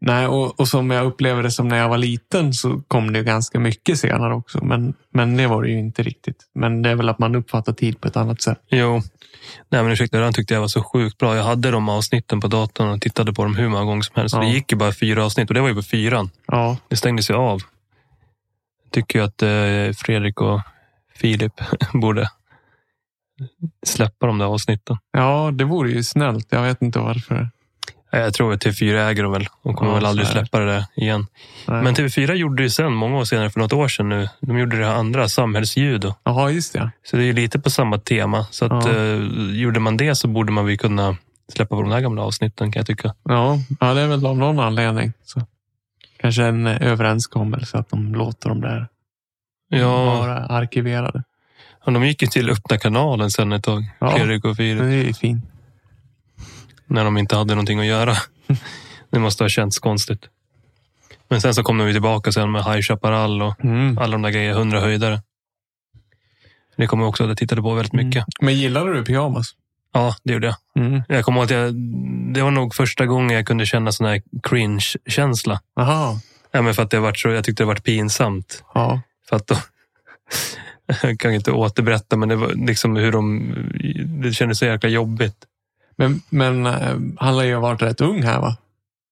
Nej, 0.00 0.26
och, 0.26 0.60
och 0.60 0.68
som 0.68 0.90
jag 0.90 1.06
upplevde 1.06 1.42
det 1.42 1.50
som 1.50 1.68
när 1.68 1.76
jag 1.76 1.88
var 1.88 1.98
liten 1.98 2.52
så 2.52 2.82
kom 2.88 3.12
det 3.12 3.22
ganska 3.22 3.58
mycket 3.60 3.98
senare 3.98 4.34
också. 4.34 4.64
Men, 4.64 4.94
men 5.12 5.36
det 5.36 5.46
var 5.46 5.62
det 5.62 5.68
ju 5.68 5.78
inte 5.78 6.02
riktigt. 6.02 6.36
Men 6.54 6.82
det 6.82 6.90
är 6.90 6.94
väl 6.94 7.08
att 7.08 7.18
man 7.18 7.34
uppfattar 7.34 7.72
tid 7.72 8.00
på 8.00 8.08
ett 8.08 8.16
annat 8.16 8.42
sätt. 8.42 8.58
Jo, 8.70 9.02
nej 9.68 9.82
men 9.82 9.92
Ursäkta 9.92 10.18
röran 10.20 10.32
tyckte 10.32 10.54
jag 10.54 10.60
var 10.60 10.68
så 10.68 10.82
sjukt 10.82 11.18
bra. 11.18 11.36
Jag 11.36 11.44
hade 11.44 11.70
de 11.70 11.88
avsnitten 11.88 12.40
på 12.40 12.48
datorn 12.48 12.88
och 12.88 13.00
tittade 13.00 13.32
på 13.32 13.42
dem 13.44 13.56
hur 13.56 13.68
många 13.68 13.84
gånger 13.84 14.02
som 14.02 14.12
helst. 14.16 14.34
Så 14.34 14.38
Ja. 14.38 14.42
Det 14.42 14.50
gick 14.50 14.72
ju 14.72 14.78
bara 14.78 14.92
fyra 14.92 15.24
avsnitt 15.24 15.48
och 15.50 15.54
det 15.54 15.60
var 15.60 15.68
ju 15.68 15.74
på 15.74 15.82
fyran. 15.82 16.30
Ja, 16.46 16.76
Det 16.88 16.96
stängdes 16.96 17.30
ju 17.30 17.34
av. 17.34 17.60
Jag 18.84 18.92
tycker 18.92 19.18
ju 19.18 19.24
att 19.24 19.42
eh, 19.42 19.96
Fredrik 20.04 20.40
och 20.40 20.60
Filip 21.16 21.52
borde 21.92 22.30
släppa 23.86 24.26
de 24.26 24.38
där 24.38 24.46
avsnitten. 24.46 24.96
ja 25.12 25.50
det 25.54 25.64
vore 25.64 25.90
ju 25.90 26.02
snällt. 26.02 26.46
Jag 26.50 26.62
vet 26.62 26.82
inte 26.82 26.98
varför. 26.98 27.50
Jag 28.10 28.34
tror 28.34 28.52
att 28.52 28.64
TV4 28.64 29.08
äger 29.08 29.22
dem 29.22 29.32
väl 29.32 29.46
och 29.62 29.76
kommer 29.76 29.90
Ja, 29.90 29.94
väl 29.94 30.06
aldrig 30.06 30.28
släppa 30.28 30.58
det 30.58 30.66
där 30.66 30.84
igen. 30.96 31.26
Nej. 31.68 31.82
Men 31.82 31.94
TV4 31.94 32.34
gjorde 32.34 32.62
ju 32.62 32.70
sen, 32.70 32.92
många 32.92 33.18
år 33.18 33.24
senare, 33.24 33.50
för 33.50 33.60
något 33.60 33.72
år 33.72 33.88
sedan 33.88 34.08
nu, 34.08 34.28
de 34.40 34.58
gjorde 34.58 34.78
det 34.78 34.86
här 34.86 34.94
andra, 34.94 35.28
samhällsljud. 35.28 36.12
Jaha, 36.24 36.50
just 36.50 36.72
det. 36.72 36.90
Så 37.04 37.16
det 37.16 37.22
är 37.22 37.26
ju 37.26 37.32
lite 37.32 37.58
på 37.58 37.70
samma 37.70 37.98
tema. 37.98 38.46
Så 38.50 38.64
att, 38.64 38.86
Ja. 38.86 38.90
eh, 38.96 39.20
gjorde 39.60 39.80
man 39.80 39.96
det 39.96 40.14
så 40.14 40.28
borde 40.28 40.52
man 40.52 40.66
väl 40.66 40.78
kunna 40.78 41.16
släppa 41.52 41.76
på 41.76 41.82
de 41.82 41.90
här 41.90 42.00
gamla 42.00 42.22
avsnitten 42.22 42.72
kan 42.72 42.80
jag 42.80 42.86
tycka. 42.86 43.14
Ja, 43.24 43.58
ja, 43.80 43.94
det 43.94 44.00
är 44.00 44.06
väl 44.06 44.26
av 44.26 44.36
någon 44.36 44.60
anledning. 44.60 45.12
Så. 45.24 45.42
Kanske 46.20 46.44
en 46.44 46.66
eh, 46.66 46.82
överenskommelse 46.82 47.78
att 47.78 47.90
de 47.90 48.14
låter 48.14 48.48
dem 48.48 48.60
där 48.60 48.86
Ja, 49.68 50.04
vara 50.04 50.36
arkiverade. 50.46 51.22
och 51.84 51.92
de 51.92 52.06
gick 52.06 52.22
ju 52.22 52.28
till 52.28 52.50
öppna 52.50 52.78
kanalen 52.78 53.30
sen 53.30 53.52
ett 53.52 53.64
tag, 53.64 53.84
Ja. 53.98 54.10
Fredrik 54.10 54.44
och 54.44 54.56
Filip, 54.56 54.82
det 54.82 54.86
är 54.94 55.04
ju 55.04 55.14
fint. 55.14 55.44
När 56.88 57.04
de 57.04 57.18
inte 57.18 57.36
hade 57.36 57.54
någonting 57.54 57.80
att 57.80 57.86
göra. 57.86 58.14
det 59.10 59.18
måste 59.18 59.44
ha 59.44 59.48
känts 59.48 59.78
konstigt. 59.78 60.20
Men 61.28 61.40
sen 61.40 61.54
så 61.54 61.62
kom 61.62 61.78
de 61.78 61.86
ju 61.86 61.92
tillbaka 61.92 62.32
sen 62.32 62.50
med 62.52 62.64
High 62.64 62.80
Chaparral 62.80 63.42
och 63.42 63.64
Mm. 63.64 63.98
alla 63.98 64.12
de 64.12 64.22
där 64.22 64.30
grejerna, 64.30 64.58
100 64.58 64.80
höjdare. 64.80 65.22
Det 66.76 66.86
kommer 66.86 67.02
jag 67.04 67.08
också 67.08 67.22
att 67.22 67.28
jag 67.28 67.38
tittade 67.38 67.62
på 67.62 67.74
väldigt 67.74 67.92
mycket. 67.92 68.24
Men 68.40 68.54
gillade 68.54 68.92
du 68.94 69.04
pyjamas? 69.04 69.46
Ja, 69.92 70.14
det 70.24 70.32
gjorde 70.32 70.46
jag. 70.46 70.84
Mm. 70.86 71.02
Jag 71.08 71.24
kommer 71.24 71.42
att 71.42 71.50
jag, 71.50 71.74
det 72.34 72.42
var 72.42 72.50
nog 72.50 72.74
första 72.74 73.06
gången 73.06 73.36
jag 73.36 73.46
kunde 73.46 73.66
känna 73.66 73.92
sån 73.92 74.06
här 74.06 74.22
cringe-känsla. 74.42 75.60
Jaha. 75.76 76.20
Ja, 76.50 76.62
men 76.62 76.74
för 76.74 76.82
att 76.82 76.90
det 76.90 77.00
var 77.00 77.14
så, 77.14 77.28
jag 77.28 77.44
tyckte 77.44 77.62
det 77.62 77.66
var 77.66 77.74
pinsamt. 77.74 78.64
Ja. 78.74 79.00
För 79.28 79.36
att 79.36 79.46
då, 79.46 79.56
jag 81.02 81.18
kan 81.20 81.32
inte 81.34 81.52
återberätta, 81.52 82.16
men 82.16 82.28
det 82.28 82.36
var 82.36 82.48
liksom 82.66 82.96
hur 82.96 83.12
de... 83.12 83.54
Det 84.22 84.32
kändes 84.32 84.58
så 84.58 84.64
jäkla 84.64 84.88
jobbigt 84.88 85.36
Men, 85.98 86.22
men 86.30 86.66
eh, 86.66 86.96
han 87.16 87.36
lär 87.36 87.44
ju 87.44 87.54
ha 87.54 87.60
varit 87.60 87.82
rätt 87.82 88.00
ung 88.00 88.22
här 88.22 88.40
va? 88.40 88.56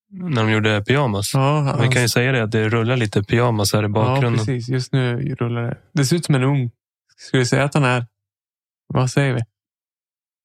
när 0.09 0.45
de 0.45 0.51
gjorde 0.53 0.85
pyjamas. 0.85 1.35
Ja, 1.35 1.61
han, 1.61 1.81
Vi 1.83 1.89
kan 1.89 2.03
ju 2.03 2.09
säga 2.09 2.33
det, 2.33 2.43
att 2.43 2.51
det 2.51 2.69
rullar 2.69 2.97
lite 2.97 3.23
pyjamas 3.23 3.73
här 3.73 3.83
i 3.83 3.83
ja 3.83 3.89
bakgrunden. 3.89 4.47
precis. 4.47 4.69
Just 4.69 4.93
nu 4.93 5.35
rullar 5.35 5.63
det. 5.63 5.79
Det 5.93 6.05
ser 6.05 6.17
ut 6.17 6.25
som 6.25 6.35
en 6.35 6.43
ung 6.43 6.71
Ska 7.17 7.39
vi 7.39 7.47
säga 7.47 7.65
att 7.65 7.75
han 7.75 7.85
är, 7.85 8.07
vad 8.87 9.11
säger 9.11 9.35
vi? 9.35 9.41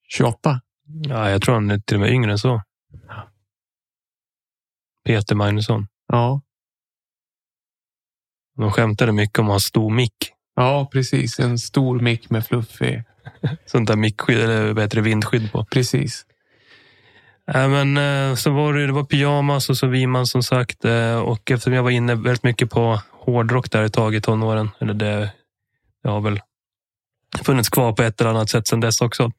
28? 0.07 0.61
Ja, 0.83 1.29
jag 1.29 1.41
tror 1.41 1.55
han 1.55 1.71
är 1.71 1.79
till 1.79 1.95
och 1.95 2.01
med 2.01 2.11
yngre 2.11 2.31
än 2.31 2.37
så. 2.37 2.61
Peter 5.05 5.35
Magnusson. 5.35 5.87
Ja. 6.07 6.41
De 8.57 8.71
skämtade 8.71 9.11
mycket 9.11 9.39
om 9.39 9.45
att 9.45 9.51
ha 9.51 9.59
stor 9.59 9.89
mick. 9.89 10.33
Ja, 10.55 10.89
precis. 10.91 11.39
En 11.39 11.57
stor 11.59 11.99
mick 11.99 12.29
med 12.29 12.45
fluffig. 12.45 13.03
Sånt 13.65 13.87
där 13.87 13.95
mickskydd, 13.95 14.39
eller 14.39 14.73
vad 14.73 14.83
heter 14.83 14.95
det, 14.95 15.01
vindskydd 15.01 15.51
på. 15.51 15.65
Precis. 15.65 16.25
Äh, 17.53 17.67
men, 17.69 17.97
eh, 17.97 18.35
så 18.35 18.51
var 18.51 18.73
det, 18.73 18.85
det 18.85 18.91
var 18.93 19.03
pyjamas 19.03 19.69
och 19.69 19.77
så 19.77 19.87
Wiman 19.87 20.27
som 20.27 20.43
sagt. 20.43 20.85
eh, 20.85 21.15
Och 21.19 21.51
eftersom 21.51 21.73
jag 21.73 21.83
var 21.83 21.89
inne 21.91 22.15
väldigt 22.15 22.43
mycket 22.43 22.69
på 22.69 23.01
hårdrock 23.11 23.71
där 23.71 23.83
ett 23.83 23.93
tag 23.93 24.15
i 24.15 24.21
tonåren. 24.21 24.69
Eller 24.79 24.93
det, 24.93 25.31
det 26.03 26.09
har 26.09 26.21
väl 26.21 26.39
funnits 27.43 27.69
kvar 27.69 27.93
på 27.93 28.03
ett 28.03 28.21
eller 28.21 28.29
annat 28.29 28.49
sätt 28.49 28.67
sedan 28.67 28.79
dess 28.79 29.01
också. 29.01 29.31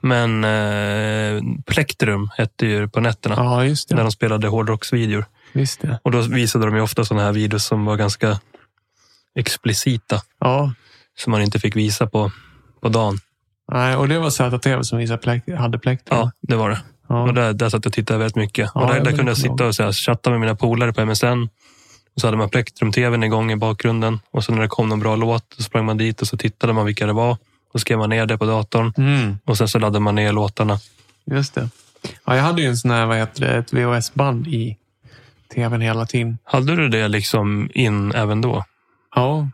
Men 0.00 0.44
eh, 0.44 1.42
Plektrum 1.66 2.30
hette 2.36 2.66
ju 2.66 2.88
på 2.88 3.00
nätterna. 3.00 3.34
Ja, 3.38 3.64
just 3.64 3.90
När 3.90 3.96
det. 3.96 4.02
de 4.02 4.10
spelade 4.12 4.48
hårdrocksvideor. 4.48 5.24
Visst 5.52 5.80
det. 5.80 6.00
Och 6.02 6.10
då 6.10 6.20
visade 6.20 6.66
de 6.66 6.74
ju 6.76 6.80
ofta 6.82 7.04
sådana 7.04 7.24
här 7.26 7.32
videos 7.32 7.64
som 7.64 7.84
var 7.84 7.96
ganska 7.96 8.40
explicita. 9.34 10.20
Ja. 10.40 10.72
Som 11.18 11.30
man 11.30 11.42
inte 11.42 11.58
fick 11.60 11.76
visa 11.76 12.06
på, 12.06 12.30
på 12.80 12.88
dagen. 12.88 13.18
Nej, 13.72 13.96
och 13.96 14.08
det 14.08 14.18
var 14.18 14.30
ZTV 14.30 14.82
som 14.82 14.98
visade 14.98 15.22
plek- 15.22 15.56
hade 15.58 15.78
plektrum. 15.78 16.18
Ja, 16.18 16.30
det 16.40 16.56
var 16.56 16.70
det. 16.70 16.80
Ja. 17.08 17.22
Och 17.22 17.34
där, 17.34 17.52
där 17.52 17.68
satt 17.68 17.84
jag 17.84 17.90
och 17.90 17.92
tittade 17.94 18.18
väldigt 18.18 18.36
mycket. 18.36 18.70
Ja, 18.74 18.80
och 18.80 18.94
där, 18.94 19.04
där 19.04 19.12
kunde 19.16 19.30
jag 19.30 19.38
sitta 19.38 19.66
och 19.66 19.74
så 19.74 19.82
här, 19.82 19.92
chatta 19.92 20.30
med 20.30 20.40
mina 20.40 20.54
polare 20.54 20.92
på 20.92 21.04
MSN. 21.06 21.48
Och 22.14 22.20
så 22.20 22.26
hade 22.26 22.36
man 22.36 22.48
Plektrum-tvn 22.50 23.22
igång 23.24 23.52
i 23.52 23.56
bakgrunden. 23.56 24.20
Och 24.30 24.44
så 24.44 24.52
när 24.52 24.62
det 24.62 24.68
kom 24.68 24.88
någon 24.88 25.00
bra 25.00 25.16
låt 25.16 25.44
så 25.56 25.62
sprang 25.62 25.84
man 25.84 25.96
dit 25.96 26.20
och 26.22 26.28
så 26.28 26.36
tittade 26.36 26.72
man 26.72 26.86
vilka 26.86 27.06
det 27.06 27.12
var. 27.12 27.36
Och 27.72 27.80
skrev 27.80 27.98
man 27.98 28.10
ner 28.10 28.26
det 28.26 28.38
på 28.38 28.44
datorn. 28.46 28.92
Mm, 28.96 29.38
Och 29.44 29.58
sen 29.58 29.68
så 29.68 29.78
laddade 29.78 30.00
man 30.00 30.14
ner 30.14 30.32
låtarna. 30.32 30.78
just 31.24 31.54
det. 31.54 31.68
Ja, 32.24 32.36
jag 32.36 32.42
hade 32.42 32.62
ju 32.62 32.68
en 32.68 32.76
sån 32.76 32.90
här, 32.90 33.06
vad 33.06 33.16
heter 33.16 33.40
det, 33.40 33.56
ett 33.56 33.72
VHS-band 33.72 34.46
i 34.48 34.76
tvn 35.54 35.80
hela 35.80 36.06
tiden. 36.06 36.38
Hade 36.44 36.76
du 36.76 36.88
det 36.88 37.08
liksom 37.08 37.70
in 37.74 38.12
även 38.12 38.40
då? 38.40 38.64
Ja. 39.14 39.48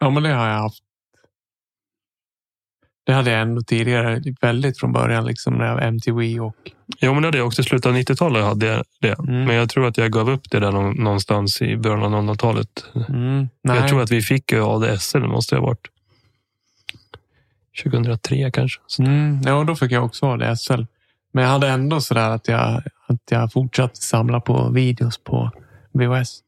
Ja, 0.00 0.10
men 0.10 0.22
det 0.22 0.28
har 0.32 0.46
jag 0.48 0.58
haft. 0.58 0.82
Det 3.06 3.12
hade 3.12 3.30
jag 3.30 3.40
ändå 3.40 3.62
tidigare, 3.62 4.22
väldigt 4.40 4.78
från 4.78 4.92
början, 4.92 5.26
liksom 5.26 5.54
när 5.54 5.66
jag 5.66 5.74
var 5.74 5.82
MTV 5.82 6.40
och... 6.40 6.56
Jo, 7.00 7.12
men 7.12 7.22
det 7.22 7.28
hade 7.28 7.38
jag 7.38 7.46
också 7.46 7.62
i 7.62 7.64
slutet 7.64 7.86
av 7.86 7.96
90-talet. 7.96 8.44
hade 8.44 8.82
det. 9.00 9.18
Mm. 9.18 9.44
Men 9.44 9.56
jag 9.56 9.68
tror 9.70 9.86
att 9.86 9.96
jag 9.98 10.12
gav 10.12 10.30
upp 10.30 10.50
det 10.50 10.60
där 10.60 10.72
nå- 10.72 10.92
någonstans 10.92 11.62
i 11.62 11.76
början 11.76 12.14
av 12.14 12.22
00-talet. 12.22 12.84
Mm. 13.08 13.48
Jag 13.62 13.88
tror 13.88 14.02
att 14.02 14.10
vi 14.10 14.22
fick 14.22 14.52
ADSL, 14.52 15.20
det 15.20 15.28
måste 15.28 15.56
ha 15.56 15.62
varit 15.62 15.88
2003 17.82 18.50
kanske. 18.50 18.80
Mm, 18.98 19.40
ja, 19.44 19.64
då 19.64 19.76
fick 19.76 19.92
jag 19.92 20.04
också 20.04 20.26
ha 20.26 20.36
det 20.36 20.56
SL. 20.56 20.82
Men 21.32 21.44
jag 21.44 21.50
hade 21.50 21.68
ändå 21.68 22.00
sådär 22.00 22.30
att 22.30 22.48
jag, 22.48 22.82
att 23.06 23.20
jag 23.30 23.52
fortsatte 23.52 24.00
samla 24.00 24.40
på 24.40 24.68
videos 24.68 25.18
på 25.18 25.50
VHS. 25.92 26.38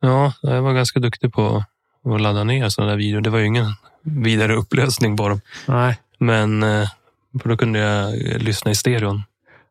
ja, 0.00 0.32
jag 0.42 0.62
var 0.62 0.72
ganska 0.72 1.00
duktig 1.00 1.32
på 1.32 1.64
att 2.04 2.20
ladda 2.20 2.44
ner 2.44 2.68
sådana 2.68 2.90
där 2.90 2.98
videor. 2.98 3.20
Det 3.20 3.30
var 3.30 3.38
ju 3.38 3.46
ingen 3.46 3.74
vidare 4.02 4.54
upplösning 4.54 5.16
på 5.16 5.28
dem. 5.28 5.40
Nej. 5.68 5.98
Men 6.18 6.62
eh, 6.62 6.88
för 7.42 7.48
då 7.48 7.56
kunde 7.56 7.78
jag 7.78 8.14
lyssna 8.42 8.70
i 8.70 8.74
stereon. 8.74 9.22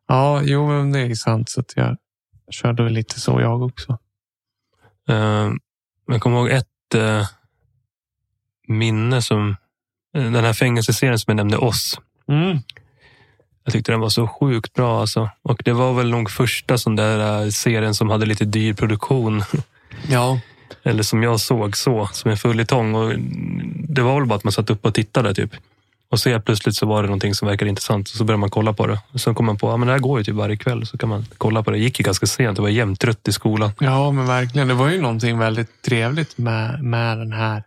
Ja, 0.08 0.42
jo, 0.42 0.68
men 0.68 0.92
det 0.92 1.00
är 1.00 1.14
sant. 1.14 1.48
Så 1.50 1.60
att 1.60 1.72
jag 1.76 1.96
körde 2.50 2.82
väl 2.82 2.92
lite 2.92 3.20
så 3.20 3.40
jag 3.40 3.62
också. 3.62 3.98
Eh, 5.08 5.50
Jag 6.06 6.20
kommer 6.20 6.38
ihåg 6.38 6.48
ett 6.50 6.94
eh, 6.94 7.26
minne 8.68 9.22
som 9.22 9.56
den 10.14 10.34
här 10.44 10.52
fängelseserien 10.52 11.18
som 11.18 11.30
jag 11.30 11.36
nämnde, 11.36 11.56
Oss. 11.56 12.00
Mm. 12.28 12.58
Jag 13.64 13.72
tyckte 13.72 13.92
den 13.92 14.00
var 14.00 14.08
så 14.08 14.28
sjukt 14.28 14.72
bra. 14.72 15.00
Alltså. 15.00 15.30
Och 15.42 15.62
det 15.64 15.72
var 15.72 15.92
väl 15.92 16.10
nog 16.10 16.30
första 16.30 16.78
sån 16.78 16.96
där 16.96 17.50
serien 17.50 17.94
som 17.94 18.10
hade 18.10 18.26
lite 18.26 18.44
dyr 18.44 18.74
produktion. 18.74 19.42
Ja. 20.08 20.40
Eller 20.84 21.02
som 21.02 21.22
jag 21.22 21.40
såg 21.40 21.76
så, 21.76 22.08
som 22.12 22.30
en 22.30 22.36
följetong. 22.36 22.94
Och 22.94 23.14
Det 23.88 24.02
var 24.02 24.14
väl 24.14 24.28
bara 24.28 24.34
att 24.34 24.44
man 24.44 24.52
satt 24.52 24.70
upp 24.70 24.84
och 24.86 24.94
tittade 24.94 25.34
typ. 25.34 25.50
Och 26.10 26.20
så 26.20 26.28
helt 26.28 26.44
plötsligt 26.44 26.74
så 26.74 26.86
var 26.86 27.02
det 27.02 27.08
någonting 27.08 27.34
som 27.34 27.48
verkade 27.48 27.68
intressant. 27.68 28.08
Och 28.08 28.14
så 28.14 28.24
började 28.24 28.40
man 28.40 28.50
kolla 28.50 28.72
på 28.72 28.86
det. 28.86 28.98
Och 29.12 29.20
sen 29.20 29.34
kom 29.34 29.46
man 29.46 29.58
på 29.58 29.72
att 29.72 29.80
ja, 29.80 29.84
det 29.86 29.92
här 29.92 29.98
går 29.98 30.18
ju 30.18 30.24
typ 30.24 30.34
varje 30.34 30.56
kväll. 30.56 30.86
Så 30.86 30.98
kan 30.98 31.08
man 31.08 31.26
kolla 31.38 31.62
på 31.62 31.70
det. 31.70 31.76
Det 31.76 31.82
gick 31.82 31.98
ju 31.98 32.02
ganska 32.02 32.26
sent. 32.26 32.56
Det 32.56 32.62
var 32.62 32.68
jämt 32.68 33.00
trött 33.00 33.28
i 33.28 33.32
skolan. 33.32 33.70
ja, 33.80 34.10
men 34.10 34.26
verkligen. 34.26 34.68
Det 34.68 34.74
var 34.74 34.88
ju 34.90 35.00
någonting 35.00 35.38
väldigt 35.38 35.82
trevligt 35.82 36.38
med, 36.38 36.82
med 36.84 37.18
den, 37.18 37.32
här, 37.32 37.62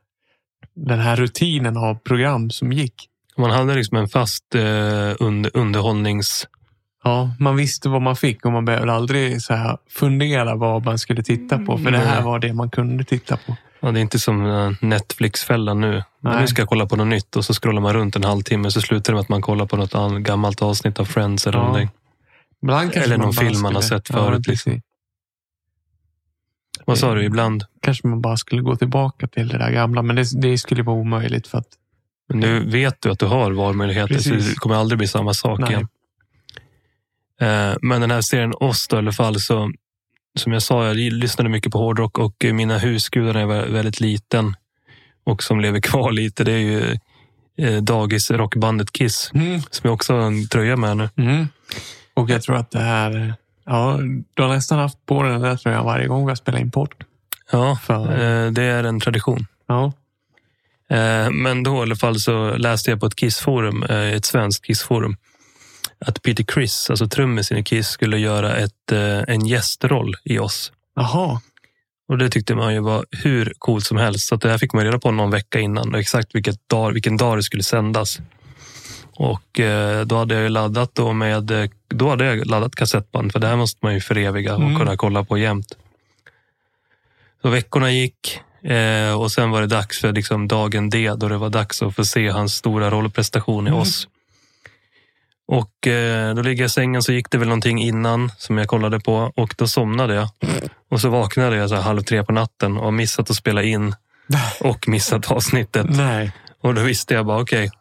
den 0.75 0.99
här 0.99 1.15
rutinen 1.15 1.77
av 1.77 1.95
program 1.95 2.49
som 2.49 2.73
gick. 2.73 2.93
Man 3.37 3.51
hade 3.51 3.75
liksom 3.75 3.97
en 3.97 4.07
fast 4.07 4.55
eh, 4.55 4.61
under, 5.19 5.57
underhållnings... 5.57 6.47
Ja, 7.05 7.29
man 7.39 7.55
visste 7.55 7.89
vad 7.89 8.01
man 8.01 8.15
fick 8.15 8.45
och 8.45 8.51
man 8.51 8.65
behövde 8.65 8.93
aldrig 8.93 9.41
så 9.41 9.53
här 9.53 9.77
fundera 9.89 10.55
vad 10.55 10.85
man 10.85 10.97
skulle 10.99 11.23
titta 11.23 11.57
på. 11.57 11.77
För 11.77 11.91
det 11.91 11.97
här 11.97 12.15
Nej. 12.15 12.23
var 12.23 12.39
det 12.39 12.53
man 12.53 12.69
kunde 12.69 13.03
titta 13.03 13.37
på. 13.37 13.55
Ja, 13.79 13.91
det 13.91 13.99
är 13.99 14.01
inte 14.01 14.19
som 14.19 14.45
eh, 14.45 14.71
Netflix-fällan 14.81 15.81
nu. 15.81 16.03
Nej. 16.19 16.41
nu 16.41 16.47
ska 16.47 16.61
jag 16.61 16.69
kolla 16.69 16.85
på 16.85 16.95
något 16.95 17.07
nytt 17.07 17.35
och 17.35 17.45
så 17.45 17.53
scrollar 17.53 17.81
man 17.81 17.93
runt 17.93 18.15
en 18.15 18.23
halvtimme. 18.23 18.71
Så 18.71 18.81
slutar 18.81 19.13
det 19.13 19.15
med 19.15 19.21
att 19.21 19.29
man 19.29 19.41
kollar 19.41 19.65
på 19.65 19.77
något 19.77 20.23
gammalt 20.23 20.61
avsnitt 20.61 20.99
av 20.99 21.05
Friends 21.05 21.47
eller 21.47 21.57
Ja. 21.57 21.63
någonting. 21.63 21.89
Eller 23.03 23.17
någon 23.17 23.33
film 23.33 23.61
man 23.61 23.75
har 23.75 23.81
sett 23.81 24.07
förut, 24.07 24.43
Ja, 24.47 24.51
liksom. 24.51 24.81
Vad 26.85 26.97
sa 26.97 27.13
du? 27.13 27.23
Ibland? 27.25 27.63
Kanske 27.81 28.07
man 28.07 28.21
bara 28.21 28.37
skulle 28.37 28.61
gå 28.61 28.75
tillbaka 28.75 29.27
till 29.27 29.47
det 29.47 29.57
där 29.57 29.71
gamla. 29.71 30.01
Men 30.01 30.15
det, 30.15 30.41
det 30.41 30.57
skulle 30.57 30.83
vara 30.83 30.95
omöjligt 30.97 31.47
för 31.47 31.57
att 31.57 31.67
Men 32.29 32.39
nu 32.39 32.59
vet 32.69 33.01
du 33.01 33.11
att 33.11 33.19
du 33.19 33.25
har 33.25 33.51
valmöjligheter 33.51 34.17
så 34.17 34.29
Precis. 34.29 34.49
det 34.49 34.55
kommer 34.55 34.75
aldrig 34.75 34.97
bli 34.97 35.07
samma 35.07 35.33
sak 35.33 35.59
Nej. 35.59 35.69
igen. 35.71 35.87
Eh, 37.41 37.73
Men 37.81 38.01
den 38.01 38.11
här 38.11 38.21
serien 38.21 38.53
Oss 38.59 38.87
då, 38.87 38.95
i 38.95 38.99
alla 38.99 39.11
fall, 39.11 39.39
så 39.41 39.71
som 40.37 40.51
jag 40.53 40.61
sa, 40.63 40.85
jag 40.87 40.95
lyssnade 40.95 41.49
mycket 41.49 41.71
på 41.71 41.77
hårdrock 41.77 42.17
och 42.19 42.45
mina 42.53 42.77
husgudar 42.77 43.33
när 43.33 43.39
jag 43.39 43.47
var 43.47 43.65
väldigt 43.65 43.99
liten 43.99 44.55
och 45.25 45.43
som 45.43 45.59
lever 45.59 45.79
kvar 45.89 46.11
lite, 46.11 46.43
det 46.43 46.51
är 46.51 46.57
ju 46.57 46.97
eh, 47.57 47.81
dagis 47.81 48.31
rockbandet 48.31 48.91
Kiss 48.91 49.31
Mm. 49.33 49.61
som 49.61 49.81
jag 49.83 49.93
också 49.93 50.13
har 50.13 50.21
en 50.21 50.47
tröja 50.47 50.75
med 50.77 50.97
nu. 50.97 51.09
Mm. 51.17 51.47
Och 52.13 52.29
jag 52.29 52.41
tror 52.43 52.55
att 52.55 52.71
det 52.71 52.79
här... 52.79 53.33
Ja, 53.67 53.99
du 54.33 54.41
har 54.43 54.49
nästan 54.49 54.79
haft 54.79 55.05
på 55.05 55.23
den 55.23 55.41
där 55.41 55.57
tröjan 55.57 55.85
varje 55.85 56.07
gång 56.07 56.25
vi 56.25 56.31
har 56.31 56.35
spelat 56.35 56.61
in 56.61 56.71
podd. 56.71 56.93
Ja, 57.51 57.79
För, 57.83 58.11
eh, 58.45 58.51
det 58.51 58.63
är 58.63 58.83
en 58.83 58.99
tradition. 58.99 59.45
ja. 59.67 59.93
Men 61.31 61.63
då 61.63 61.77
i 61.77 61.81
alla 61.81 61.95
fall 61.95 62.19
så 62.19 62.57
läste 62.57 62.89
jag 62.91 62.99
på 62.99 63.05
ett 63.05 63.15
Kiss-forum, 63.15 63.83
ett 63.89 64.25
svenskt 64.25 64.65
Kiss-forum, 64.65 65.15
att 65.99 66.21
Peter 66.21 66.43
Criss, 66.43 66.89
alltså 66.89 67.07
trummisen 67.07 67.57
i 67.57 67.63
Kiss, 67.63 67.87
skulle 67.87 68.17
göra 68.17 68.55
ett, 68.55 68.91
eh, 68.91 69.19
en 69.27 69.45
gästroll 69.45 70.15
i 70.23 70.39
oss. 70.39 70.71
Jaha. 70.95 71.41
Och 72.07 72.17
det 72.17 72.29
tyckte 72.29 72.55
man 72.55 72.73
ju 72.73 72.79
var 72.79 73.05
hur 73.11 73.53
coolt 73.57 73.85
som 73.85 73.97
helst. 73.97 74.27
Så 74.27 74.35
det 74.35 74.49
här 74.49 74.57
fick 74.57 74.73
man 74.73 74.83
reda 74.85 74.99
på 74.99 75.11
någon 75.11 75.31
vecka 75.31 75.59
innan, 75.59 75.93
och 75.93 75.99
exakt 75.99 76.35
vilket 76.35 76.69
dag, 76.69 76.91
vilken 76.91 77.17
dag 77.17 77.37
det 77.37 77.43
skulle 77.43 77.63
sändas. 77.63 78.19
Och 79.17 79.59
eh, 79.59 80.05
då 80.05 80.17
hade 80.17 80.33
jag 80.35 80.43
ju 80.43 80.49
laddat 80.49 80.95
då 80.95 81.13
med, 81.13 81.51
eh, 81.51 81.69
då 81.87 82.09
hade 82.09 82.25
jag 82.25 82.45
laddat 82.47 82.75
kassettband, 82.75 83.31
för 83.31 83.39
det 83.39 83.47
här 83.47 83.55
måste 83.55 83.79
man 83.81 83.93
ju 83.93 84.01
föreviga 84.01 84.55
och 84.55 84.61
Mm. 84.61 84.77
kunna 84.79 84.97
kolla 84.97 85.23
på 85.23 85.37
jämt. 85.37 85.77
Så 87.41 87.49
veckorna 87.49 87.91
gick 87.91 88.39
och 89.19 89.31
sen 89.31 89.51
var 89.51 89.61
det 89.61 89.67
dags 89.67 90.01
för 90.01 90.11
liksom 90.13 90.47
dagen 90.47 90.89
D 90.89 91.11
då 91.17 91.27
det 91.29 91.37
var 91.37 91.49
dags 91.49 91.81
att 91.81 91.95
få 91.95 92.05
se 92.05 92.29
hans 92.29 92.55
stora 92.55 92.89
rollprestation 92.89 93.67
i 93.67 93.69
Mm. 93.69 93.81
oss. 93.81 94.07
Och 95.47 95.87
eh, 95.87 96.35
då 96.35 96.41
ligger 96.41 96.63
jag 96.63 96.67
i 96.67 96.69
sängen 96.69 97.03
så 97.03 97.11
gick 97.13 97.31
det 97.31 97.37
väl 97.37 97.47
någonting 97.47 97.81
innan 97.81 98.31
som 98.37 98.57
jag 98.57 98.67
kollade 98.67 98.99
på 98.99 99.31
och 99.35 99.55
då 99.57 99.67
somnade 99.67 100.13
jag. 100.15 100.29
Och 100.91 101.01
så 101.01 101.09
vaknade 101.09 101.55
jag 101.55 101.69
så 101.69 101.75
halv 101.75 102.01
tre 102.01 102.23
på 102.23 102.31
natten 102.31 102.77
och 102.77 102.83
har 102.83 102.91
missat 102.91 103.29
att 103.29 103.35
spela 103.35 103.63
in 103.63 103.95
och 104.59 104.87
missat 104.87 105.31
avsnittet. 105.31 105.85
Nej. 105.89 106.31
Och 106.61 106.73
då 106.73 106.81
visste 106.81 107.13
jag 107.13 107.25
bara 107.25 107.41
okej, 107.41 107.71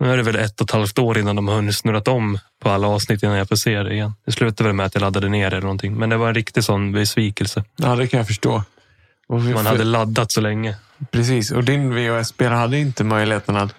nu 0.00 0.12
är 0.12 0.16
det 0.16 0.22
väl 0.22 0.36
ett 0.36 0.60
och 0.60 0.66
ett 0.66 0.70
halvt 0.70 0.98
år 0.98 1.18
innan 1.18 1.36
de 1.36 1.48
har 1.48 1.54
hunnit 1.54 1.76
snurrat 1.76 2.08
om 2.08 2.38
på 2.62 2.70
alla 2.70 2.86
avsnitt 2.88 3.22
innan 3.22 3.36
jag 3.36 3.48
får 3.48 3.56
se 3.56 3.82
det 3.82 3.92
igen. 3.92 4.12
Det 4.26 4.32
slutade 4.32 4.68
väl 4.68 4.76
med 4.76 4.86
att 4.86 4.94
jag 4.94 5.00
laddade 5.00 5.28
ner 5.28 5.50
det 5.50 5.56
eller 5.56 5.60
någonting. 5.60 5.94
Men 5.94 6.10
det 6.10 6.16
var 6.16 6.28
en 6.28 6.34
riktig 6.34 6.64
sån 6.64 6.92
besvikelse. 6.92 7.64
Ja, 7.76 7.96
det 7.96 8.06
kan 8.06 8.18
jag 8.18 8.26
förstå. 8.26 8.62
Man 9.28 9.66
hade 9.66 9.84
laddat 9.84 10.32
så 10.32 10.40
länge. 10.40 10.76
Precis, 11.10 11.50
och 11.50 11.64
din 11.64 11.94
VHS-spelare 11.94 12.56
hade 12.56 12.78
inte 12.78 13.04
möjligheten 13.04 13.56
att 13.56 13.74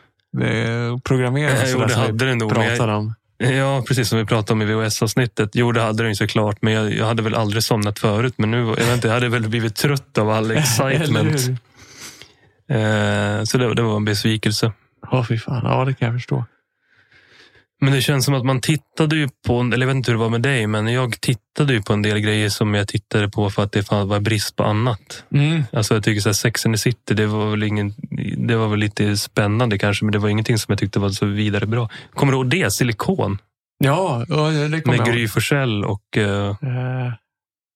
programmera 1.03 1.51
Eh, 1.51 1.71
jo, 1.71 1.79
det 1.85 1.93
hade 1.95 2.25
den 2.25 2.37
nog, 2.37 2.53
pratade 2.53 2.93
om. 2.93 3.13
Ja, 3.37 3.83
precis 3.87 4.09
som 4.09 4.17
vi 4.19 4.25
pratade 4.25 4.53
om 4.53 4.61
i 4.61 4.65
VHS-avsnittet. 4.65 5.49
Jo, 5.53 5.71
det 5.71 5.81
hade 5.81 6.03
den 6.03 6.15
såklart, 6.15 6.57
men 6.61 6.73
jag, 6.73 6.93
jag 6.93 7.05
hade 7.05 7.21
väl 7.23 7.35
aldrig 7.35 7.63
somnat 7.63 7.99
förut. 7.99 8.33
Men 8.37 8.51
nu, 8.51 8.57
jag 8.57 8.75
vet 8.75 8.93
inte, 8.95 9.07
jag 9.07 9.13
hade 9.13 9.29
väl 9.29 9.49
blivit 9.49 9.75
trött 9.75 10.17
av 10.17 10.29
all 10.29 10.51
excitement. 10.57 11.35
eh, 12.69 13.43
så 13.43 13.57
det, 13.57 13.73
det 13.73 13.81
var 13.81 13.95
en 13.95 14.05
besvikelse. 14.05 14.71
Ja, 15.11 15.25
fy 15.29 15.37
fan. 15.37 15.61
Ja, 15.63 15.85
det 15.85 15.93
kan 15.93 16.05
jag 16.05 16.15
förstå. 16.15 16.45
Men 17.81 17.93
det 17.93 18.01
känns 18.01 18.25
som 18.25 18.33
att 18.33 18.45
man 18.45 18.61
tittade 18.61 19.15
ju 19.15 19.29
på, 19.47 19.59
eller 19.59 19.77
jag 19.77 19.87
vet 19.87 19.95
inte 19.95 20.11
hur 20.11 20.17
det 20.17 20.23
var 20.23 20.29
med 20.29 20.41
dig, 20.41 20.67
men 20.67 20.87
jag 20.87 21.21
tittade 21.21 21.73
ju 21.73 21.81
på 21.81 21.93
en 21.93 22.01
del 22.01 22.19
grejer 22.19 22.49
som 22.49 22.73
jag 22.73 22.87
tittade 22.87 23.29
på 23.29 23.49
för 23.49 23.63
att 23.63 23.71
det 23.71 23.83
fan 23.83 24.07
var 24.07 24.19
brist 24.19 24.55
på 24.55 24.63
annat. 24.63 25.23
Mm. 25.33 25.63
Alltså 25.73 25.93
jag 25.93 26.03
tycker 26.03 26.21
så 26.21 26.29
här, 26.29 26.33
Sex 26.33 26.65
and 26.65 26.75
the 26.75 26.79
City, 26.79 27.13
det 27.13 27.27
var 27.27 27.51
väl 27.51 27.63
ingen, 27.63 27.93
det 28.37 28.55
var 28.55 28.67
väl 28.67 28.79
lite 28.79 29.17
spännande 29.17 29.77
kanske, 29.77 30.05
men 30.05 30.11
det 30.11 30.19
var 30.19 30.29
ingenting 30.29 30.57
som 30.57 30.71
jag 30.71 30.79
tyckte 30.79 30.99
var 30.99 31.09
så 31.09 31.25
vidare 31.25 31.65
bra. 31.65 31.89
Kommer 32.13 32.31
du 32.31 32.37
ihåg 32.37 32.49
det? 32.49 32.71
Silikon? 32.73 33.37
Ja, 33.77 34.25
ja, 34.29 34.49
det 34.49 34.81
kommer 34.81 34.97
Med 34.97 35.07
jag 35.07 35.13
Gry 35.13 35.21
ihåg. 35.21 35.31
Forssell 35.31 35.85
och 35.85 36.17
eh, 36.17 36.55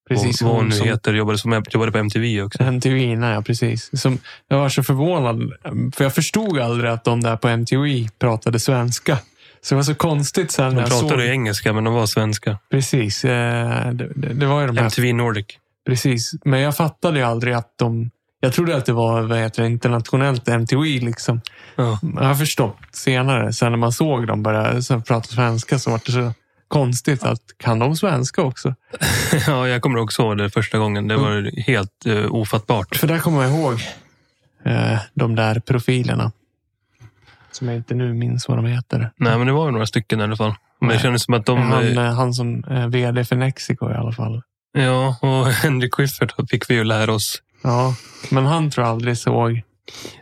Eh, 0.09 0.15
Precis, 0.15 0.41
vad 0.41 0.55
hon 0.55 0.67
nu 0.69 0.75
heter. 0.75 1.13
Jobbade, 1.13 1.37
som, 1.37 1.63
jobbade 1.69 1.91
på 1.91 1.97
MTV 1.97 2.41
också. 2.41 2.63
MTV, 2.63 3.15
nej, 3.15 3.33
ja, 3.33 3.41
precis. 3.41 4.01
Som, 4.01 4.17
jag 4.47 4.57
var 4.57 4.69
så 4.69 4.83
förvånad, 4.83 5.53
för 5.95 6.03
jag 6.03 6.15
förstod 6.15 6.59
aldrig 6.59 6.91
att 6.91 7.03
de 7.03 7.21
där 7.21 7.37
på 7.37 7.47
MTV 7.47 8.07
pratade 8.19 8.59
svenska. 8.59 9.17
Så 9.61 9.73
det 9.73 9.75
var 9.75 9.83
så 9.83 9.95
konstigt 9.95 10.51
sen 10.51 10.75
De 10.75 10.83
pratade 10.83 11.09
såg. 11.09 11.21
engelska, 11.21 11.73
men 11.73 11.83
de 11.83 11.93
var 11.93 12.05
svenska. 12.05 12.57
Precis, 12.71 13.25
eh, 13.25 13.91
det, 13.91 14.11
det, 14.15 14.33
det 14.33 14.45
var 14.45 14.61
ju 14.61 14.67
de 14.67 14.77
här 14.77 14.83
MTV 14.83 15.13
Nordic. 15.13 15.45
Precis, 15.85 16.31
men 16.45 16.59
jag 16.59 16.77
fattade 16.77 17.19
ju 17.19 17.25
aldrig 17.25 17.53
att 17.53 17.73
de... 17.77 18.11
Jag 18.39 18.53
trodde 18.53 18.77
att 18.77 18.85
det 18.85 18.93
var 18.93 19.21
vad 19.21 19.39
heter 19.39 19.61
det, 19.63 19.69
internationellt 19.69 20.47
MTV. 20.47 20.83
Liksom. 20.83 21.41
Ja. 21.75 21.99
Jag 22.01 22.23
har 22.23 22.35
förstått 22.35 22.77
senare, 22.91 23.53
sen 23.53 23.71
när 23.71 23.77
man 23.77 23.91
såg 23.91 24.27
dem 24.27 24.43
börja 24.43 24.81
prata 25.07 25.27
svenska 25.27 25.79
så 25.79 25.91
var 25.91 26.01
det 26.05 26.11
så 26.11 26.33
konstigt 26.67 27.23
att 27.23 27.41
kan 27.57 27.79
de 27.79 27.95
svenska 27.95 28.41
också? 28.41 28.75
ja, 29.47 29.67
jag 29.67 29.81
kommer 29.81 29.99
också 29.99 30.21
ihåg 30.21 30.37
det 30.37 30.49
första 30.49 30.77
gången. 30.77 31.07
Det 31.07 31.17
var 31.17 31.61
helt 31.61 32.05
uh, 32.07 32.35
ofattbart. 32.35 32.95
För 32.95 33.07
där 33.07 33.19
kommer 33.19 33.43
jag 33.43 33.51
ihåg 33.51 33.73
eh, 34.65 34.99
de 35.13 35.35
där 35.35 35.59
profilerna. 35.59 36.31
Som 37.51 37.67
jag 37.67 37.77
inte 37.77 37.93
nu 37.95 38.13
minns 38.13 38.47
vad 38.47 38.57
de 38.57 38.65
heter. 38.65 39.11
Nej, 39.17 39.37
men 39.37 39.47
det 39.47 39.53
var 39.53 39.65
ju 39.65 39.71
några 39.71 39.85
stycken 39.85 40.19
i 40.19 40.23
alla 40.23 40.35
fall. 40.35 40.53
Men 40.79 40.89
det 40.89 40.95
Nej. 40.95 41.03
kändes 41.03 41.23
som 41.23 41.33
att 41.33 41.45
de... 41.45 41.57
han, 41.61 41.97
eh, 41.97 42.05
eh, 42.07 42.13
han 42.13 42.33
som 42.33 42.63
är 42.67 42.87
vd 42.87 43.25
för 43.25 43.35
Mexico 43.35 43.91
i 43.91 43.93
alla 43.93 44.11
fall. 44.11 44.41
Ja, 44.71 45.17
och 45.21 45.45
Henrik 45.51 45.93
Schyffert 45.95 46.49
fick 46.49 46.69
vi 46.69 46.73
ju 46.73 46.83
lära 46.83 47.13
oss 47.13 47.41
Ja, 47.63 47.95
men 48.31 48.45
han 48.45 48.71
tror 48.71 48.85
jag 48.85 48.91
aldrig 48.91 49.17
såg. 49.17 49.61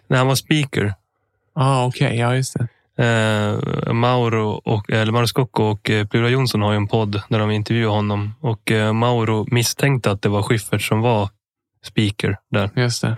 när 0.08 0.18
han 0.18 0.28
var 0.28 0.36
speaker. 0.36 0.94
ah, 1.56 1.86
okej, 1.86 2.18
ja 2.20 2.36
just 2.36 2.54
det. 2.60 2.68
Eh, 3.00 3.94
Mauro 3.94 4.50
och, 4.66 4.90
eller 4.92 5.12
Mauro 5.12 5.28
Scocco 5.28 5.64
och 5.64 5.90
eh, 5.90 6.08
Plura 6.08 6.30
Jonsson 6.30 6.62
har 6.62 6.72
ju 6.72 6.78
en 6.78 6.88
podd 6.88 7.22
där 7.30 7.40
de 7.40 7.52
intervjuar 7.52 7.92
honom. 7.92 8.34
Och 8.42 8.72
eh, 8.72 8.94
Mauro 8.94 9.46
misstänkte 9.52 10.12
att 10.12 10.22
det 10.22 10.30
var 10.30 10.44
Schyffert 10.44 10.82
som 10.82 11.02
var 11.02 11.30
speaker 11.84 12.38
där. 12.52 12.70
Just 12.76 13.02
det. 13.02 13.18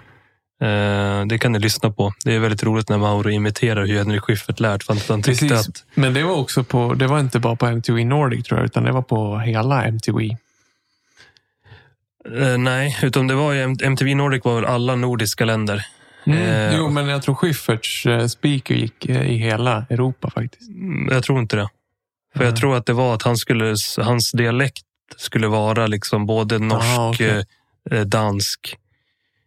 Eh, 0.62 1.26
det 1.26 1.38
kan 1.40 1.52
ni 1.52 1.60
lyssna 1.60 1.92
på. 1.92 2.14
Det 2.26 2.34
är 2.36 2.40
väldigt 2.40 2.64
roligt 2.64 2.90
när 2.90 2.98
Mauro 2.98 3.30
imiterar 3.30 3.86
hur 3.86 3.98
Henrik 3.98 4.22
Schyffert 4.22 4.60
lärt. 4.60 4.84
För 4.84 4.94
han 5.10 5.22
Precis. 5.22 5.52
att 5.52 5.84
Men 5.96 6.14
det 6.14 6.24
var 6.24 6.36
också 6.36 6.64
på, 6.64 6.94
det 6.94 7.08
var 7.08 7.20
inte 7.20 7.40
bara 7.40 7.56
på 7.56 7.66
MTV 7.66 8.06
Nordic 8.06 8.46
tror 8.46 8.60
jag, 8.60 8.66
utan 8.66 8.84
det 8.84 8.92
var 8.92 9.02
på 9.02 9.40
hela 9.40 9.86
MTV. 9.86 10.38
Eh, 12.40 12.58
nej, 12.58 12.98
utan 13.04 13.28
det 13.28 13.36
var 13.36 13.54
ju 13.54 13.76
MTV 13.84 14.16
Nordic 14.16 14.44
var 14.46 14.56
väl 14.56 14.66
alla 14.66 14.96
nordiska 14.96 15.46
länder. 15.46 15.86
Eh, 16.26 16.76
Jo, 16.78 16.90
men 16.90 17.08
jag 17.08 17.22
tror 17.22 17.36
Schyfferts 17.36 18.06
speaker 18.32 18.76
gick 18.76 19.06
i 19.06 19.36
hela 19.36 19.86
Europa 19.90 20.30
faktiskt. 20.30 20.70
Mm, 20.70 21.14
Jag 21.14 21.24
tror 21.24 21.40
inte 21.40 21.56
det. 21.56 21.70
För 22.36 22.44
jag 22.44 22.52
Nej. 22.52 22.60
tror 22.60 22.76
att 22.78 22.86
det 22.86 22.94
var 22.94 23.14
att 23.16 23.24
han 23.24 23.38
skulle, 23.38 23.76
hans 23.98 24.32
dialekt 24.32 24.82
skulle 25.18 25.48
vara 25.48 25.88
liksom 25.88 26.26
både 26.26 26.60
norsk, 26.60 27.00
okej. 27.00 27.46
eh, 27.92 28.02
dansk, 28.02 28.78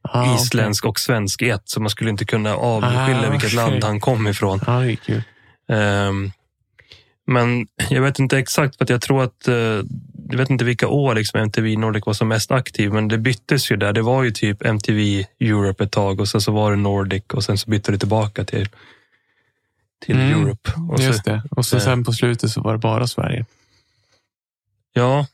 Ah, 0.03 0.35
isländsk 0.37 0.85
och 0.85 1.01
svensk 1.01 1.43
i 1.43 1.51
ett. 1.51 1.63
Så 1.65 1.81
man 1.81 1.91
skulle 1.91 2.11
inte 2.11 2.25
kunna 2.25 2.55
avskilja 2.57 3.27
Ah, 3.29 3.31
vilket 3.31 3.47
okej. 3.49 3.57
land 3.57 3.85
han 3.85 4.01
kom 4.01 4.27
ifrån. 4.27 4.59
det 4.59 4.65
är 4.73 4.97
kul. 4.97 5.23
Ehm, 5.69 6.31
men 7.27 7.67
jag 7.91 8.03
vet 8.03 8.19
inte 8.19 8.39
exakt, 8.39 8.79
för 8.79 8.87
jag 8.91 9.01
tror 9.01 9.23
att 9.23 9.49
eh, 9.49 9.55
jag 10.31 10.37
vet 10.37 10.51
inte 10.51 10.65
vilka 10.65 10.89
år 10.89 11.15
liksom 11.15 11.41
MTV 11.41 11.77
Nordic 11.77 12.07
var 12.07 12.13
som 12.13 12.29
mest 12.29 12.51
aktiv, 12.51 12.93
men 12.93 13.09
det 13.09 13.19
byttes 13.19 13.71
ju 13.71 13.77
där. 13.77 13.93
Det 13.93 14.03
var 14.03 14.23
ju 14.23 14.31
typ 14.31 14.63
MTV 14.67 15.25
Europe 15.41 15.85
ett 15.85 15.93
tag 15.93 16.21
och 16.21 16.29
sen 16.29 16.41
så 16.41 16.53
var 16.53 16.71
det 16.71 16.77
Nordic 16.77 17.25
och 17.33 17.45
sen 17.45 17.59
så 17.59 17.71
bytte 17.71 17.93
det 17.93 17.99
tillbaka 17.99 18.45
till, 18.45 18.69
till 20.05 20.15
Mm, 20.21 20.41
Europe. 20.43 20.73
Och 20.91 20.99
så, 20.99 21.05
Just 21.05 21.25
det. 21.25 21.43
Och 21.51 21.67
så 21.67 21.77
eh. 21.77 21.83
sen 21.83 22.05
på 22.05 22.13
slutet 22.13 22.51
så 22.51 22.61
var 22.61 22.73
det 22.73 22.79
bara 22.79 23.07
Sverige. 23.07 23.45
Ja, 24.93 25.27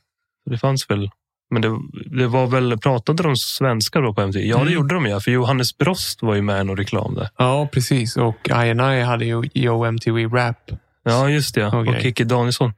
det 0.50 0.58
fanns 0.58 0.90
väl. 0.90 1.10
Men 1.50 1.62
det, 1.62 1.78
det 2.18 2.26
var 2.26 2.46
väl, 2.46 2.78
pratade 2.78 3.22
de 3.22 3.36
svenska 3.36 4.00
då 4.00 4.14
på 4.14 4.20
MTV? 4.20 4.44
Ja, 4.46 4.56
det 4.56 4.62
Mm. 4.62 4.74
gjorde 4.74 4.94
de 4.94 5.06
ja. 5.06 5.20
För 5.20 5.30
Johannes 5.30 5.78
Brost 5.78 6.22
var 6.22 6.34
ju 6.34 6.42
med 6.42 6.60
i 6.60 6.64
någon 6.64 6.76
reklam 6.76 7.14
där. 7.14 7.28
Ja, 7.36 7.68
precis. 7.72 8.16
Och 8.16 8.48
I&I 8.48 9.02
hade 9.02 9.24
ju 9.24 9.42
Yo 9.54 9.84
MTV 9.84 10.24
Rap. 10.28 10.70
Ja, 11.02 11.28
just 11.30 11.54
det. 11.54 11.66
Okej. 11.66 11.94
Och 11.96 12.02
Kikki 12.02 12.24
Danielsson 12.24 12.72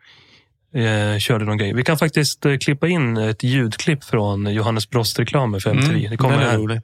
eh, 0.74 1.18
körde 1.18 1.44
någon 1.44 1.59
grej. 1.59 1.74
Vi 1.74 1.85
kan 1.85 1.98
faktiskt 1.98 2.46
eh, 2.46 2.56
klippa 2.59 2.88
in 2.88 3.16
ett 3.16 3.42
ljudklipp 3.42 4.04
från 4.04 4.52
Johannes 4.54 4.90
Brost-reklamen 4.90 5.61
för 5.61 5.70
MTV. 5.70 6.09
det 6.09 6.16
kommer 6.16 6.35
Mm, 6.35 6.40
den 6.40 6.48
är 6.48 6.52
här. 6.52 6.59
rolig. 6.59 6.80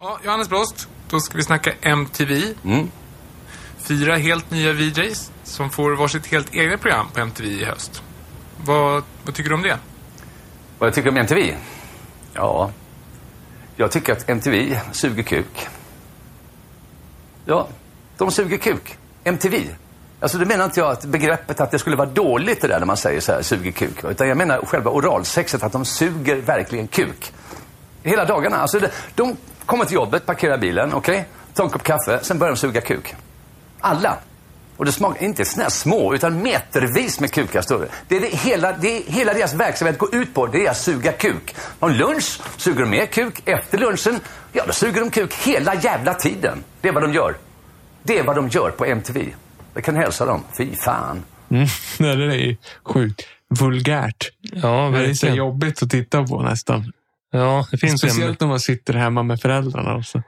Ja, 0.00 0.20
Johannes 0.24 0.48
Brost, 0.48 0.88
då 1.10 1.20
ska 1.20 1.36
vi 1.36 1.42
snacka 1.44 1.72
MTV. 1.82 2.42
Mm. 2.64 2.88
Fyra 3.78 4.16
helt 4.16 4.50
nya 4.50 4.72
VJs 4.72 5.32
som 5.44 5.70
får 5.70 5.96
varsitt 5.96 6.26
helt 6.26 6.54
egna 6.54 6.78
program 6.78 7.06
på 7.14 7.20
MTV 7.20 7.48
i 7.48 7.64
höst. 7.64 8.02
Vad, 8.64 9.02
vad 9.24 9.34
tycker 9.34 9.48
du 9.50 9.54
om 9.56 9.62
det? 9.62 9.78
Vad 10.78 10.86
jag 10.86 10.94
tycker 10.94 11.08
om 11.08 11.16
MTV? 11.16 11.54
Ja, 12.34 12.70
jag 13.76 13.92
tycker 13.92 14.12
att 14.12 14.28
MTV 14.28 14.80
suger 14.92 15.22
kuk. 15.22 15.68
Ja, 17.44 17.68
de 18.18 18.30
suger 18.30 18.56
kuk. 18.56 18.98
MTV. 19.24 19.56
Alltså 20.20 20.38
det 20.38 20.46
menar 20.46 20.64
inte 20.64 20.80
jag 20.80 20.90
att 20.90 21.04
begreppet 21.04 21.60
att 21.60 21.70
det 21.70 21.78
skulle 21.78 21.96
vara 21.96 22.08
dåligt 22.08 22.60
det 22.60 22.68
där 22.68 22.78
när 22.78 22.86
man 22.86 22.96
säger 22.96 23.20
så 23.20 23.32
här, 23.32 23.42
suger 23.42 23.70
kuk. 23.70 24.04
Utan 24.04 24.28
jag 24.28 24.36
menar 24.36 24.66
själva 24.66 24.90
oralsexet, 24.90 25.62
att 25.62 25.72
de 25.72 25.84
suger 25.84 26.36
verkligen 26.36 26.88
kuk. 26.88 27.32
Hela 28.02 28.24
dagarna. 28.24 28.56
Alltså 28.56 28.78
det, 28.78 28.90
de 29.14 29.36
kommer 29.66 29.84
till 29.84 29.94
jobbet, 29.94 30.26
parkerar 30.26 30.58
bilen, 30.58 30.94
okej? 30.94 31.28
Tar 31.54 31.64
en 31.64 31.70
kopp 31.70 31.82
kaffe, 31.82 32.18
sen 32.22 32.38
börjar 32.38 32.54
de 32.54 32.58
suga 32.58 32.80
kuk. 32.80 33.14
Alla. 33.80 34.18
Och 34.76 34.84
det 34.84 34.92
smakar 34.92 35.24
inte 35.26 35.44
här 35.56 35.68
små, 35.68 36.14
utan 36.14 36.42
metervis 36.42 37.20
med 37.20 37.32
kukar 37.32 37.62
större. 37.62 37.88
Det 38.08 38.16
är 38.16 38.20
det 38.20 38.26
hela, 38.36 38.72
det 38.72 38.88
är 38.96 39.12
hela 39.12 39.34
deras 39.34 39.54
verksamhet 39.54 39.98
går 39.98 40.14
ut 40.14 40.34
på, 40.34 40.46
det 40.46 40.66
är 40.66 40.70
att 40.70 40.76
suga 40.76 41.12
kuk. 41.12 41.54
På 41.78 41.88
lunch 41.88 42.40
suger 42.56 42.80
de 42.80 42.90
mer 42.90 43.06
kuk, 43.06 43.42
efter 43.44 43.78
lunchen, 43.78 44.20
ja 44.52 44.64
då 44.66 44.72
suger 44.72 45.00
de 45.00 45.10
kuk 45.10 45.34
hela 45.34 45.74
jävla 45.74 46.14
tiden. 46.14 46.64
Det 46.80 46.88
är 46.88 46.92
vad 46.92 47.02
de 47.02 47.12
gör. 47.12 47.36
Det 48.02 48.18
är 48.18 48.22
vad 48.24 48.36
de 48.36 48.48
gör 48.48 48.70
på 48.70 48.84
MTV. 48.84 49.26
Jag 49.74 49.84
kan 49.84 49.96
hälsa 49.96 50.26
dem, 50.26 50.44
fy 50.58 50.76
fan. 50.76 51.22
Mm. 51.50 51.66
Det 51.98 52.08
är 52.24 52.34
ju 52.34 52.56
sjukt 52.84 53.22
vulgärt. 53.60 54.30
Ja, 54.40 54.58
Det 54.58 54.64
är 54.64 54.90
så 54.92 54.96
verkligen. 55.08 55.34
jobbigt 55.34 55.82
att 55.82 55.90
titta 55.90 56.24
på 56.24 56.42
nästan. 56.42 56.92
Ja, 57.30 57.66
det 57.70 57.78
finns 57.78 57.92
en... 58.04 58.10
Speciellt 58.10 58.40
när 58.40 58.48
man 58.48 58.60
sitter 58.60 58.94
hemma 58.94 59.22
med 59.22 59.40
föräldrarna 59.40 59.96
också. 59.96 60.22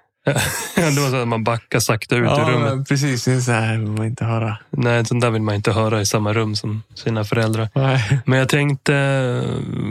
Det 0.75 1.01
var 1.01 1.11
så 1.11 1.17
att 1.17 1.29
man 1.29 1.45
backar 1.45 1.81
sakta 1.81 2.17
ut 2.17 2.21
ur 2.23 2.25
Ja, 2.27 2.49
rummet. 2.51 2.75
men 2.75 2.85
precis. 2.85 3.25
Det 3.25 3.33
är 3.33 3.41
så 3.41 3.53
här 3.53 3.79
vill 3.79 3.89
man 3.89 4.07
inte 4.07 4.25
höra. 4.25 4.59
Nej, 4.71 5.05
sånt 5.05 5.21
där 5.21 5.31
vill 5.31 5.43
man 5.43 5.55
inte 5.55 5.73
höra 5.73 6.01
i 6.01 6.07
samma 6.07 6.33
rum 6.33 6.57
som 6.57 6.83
sina 6.95 7.25
föräldrar. 7.25 7.69
Nej. 7.75 8.21
Men 8.27 8.39
jag 8.39 8.49
tänkte, 8.49 8.93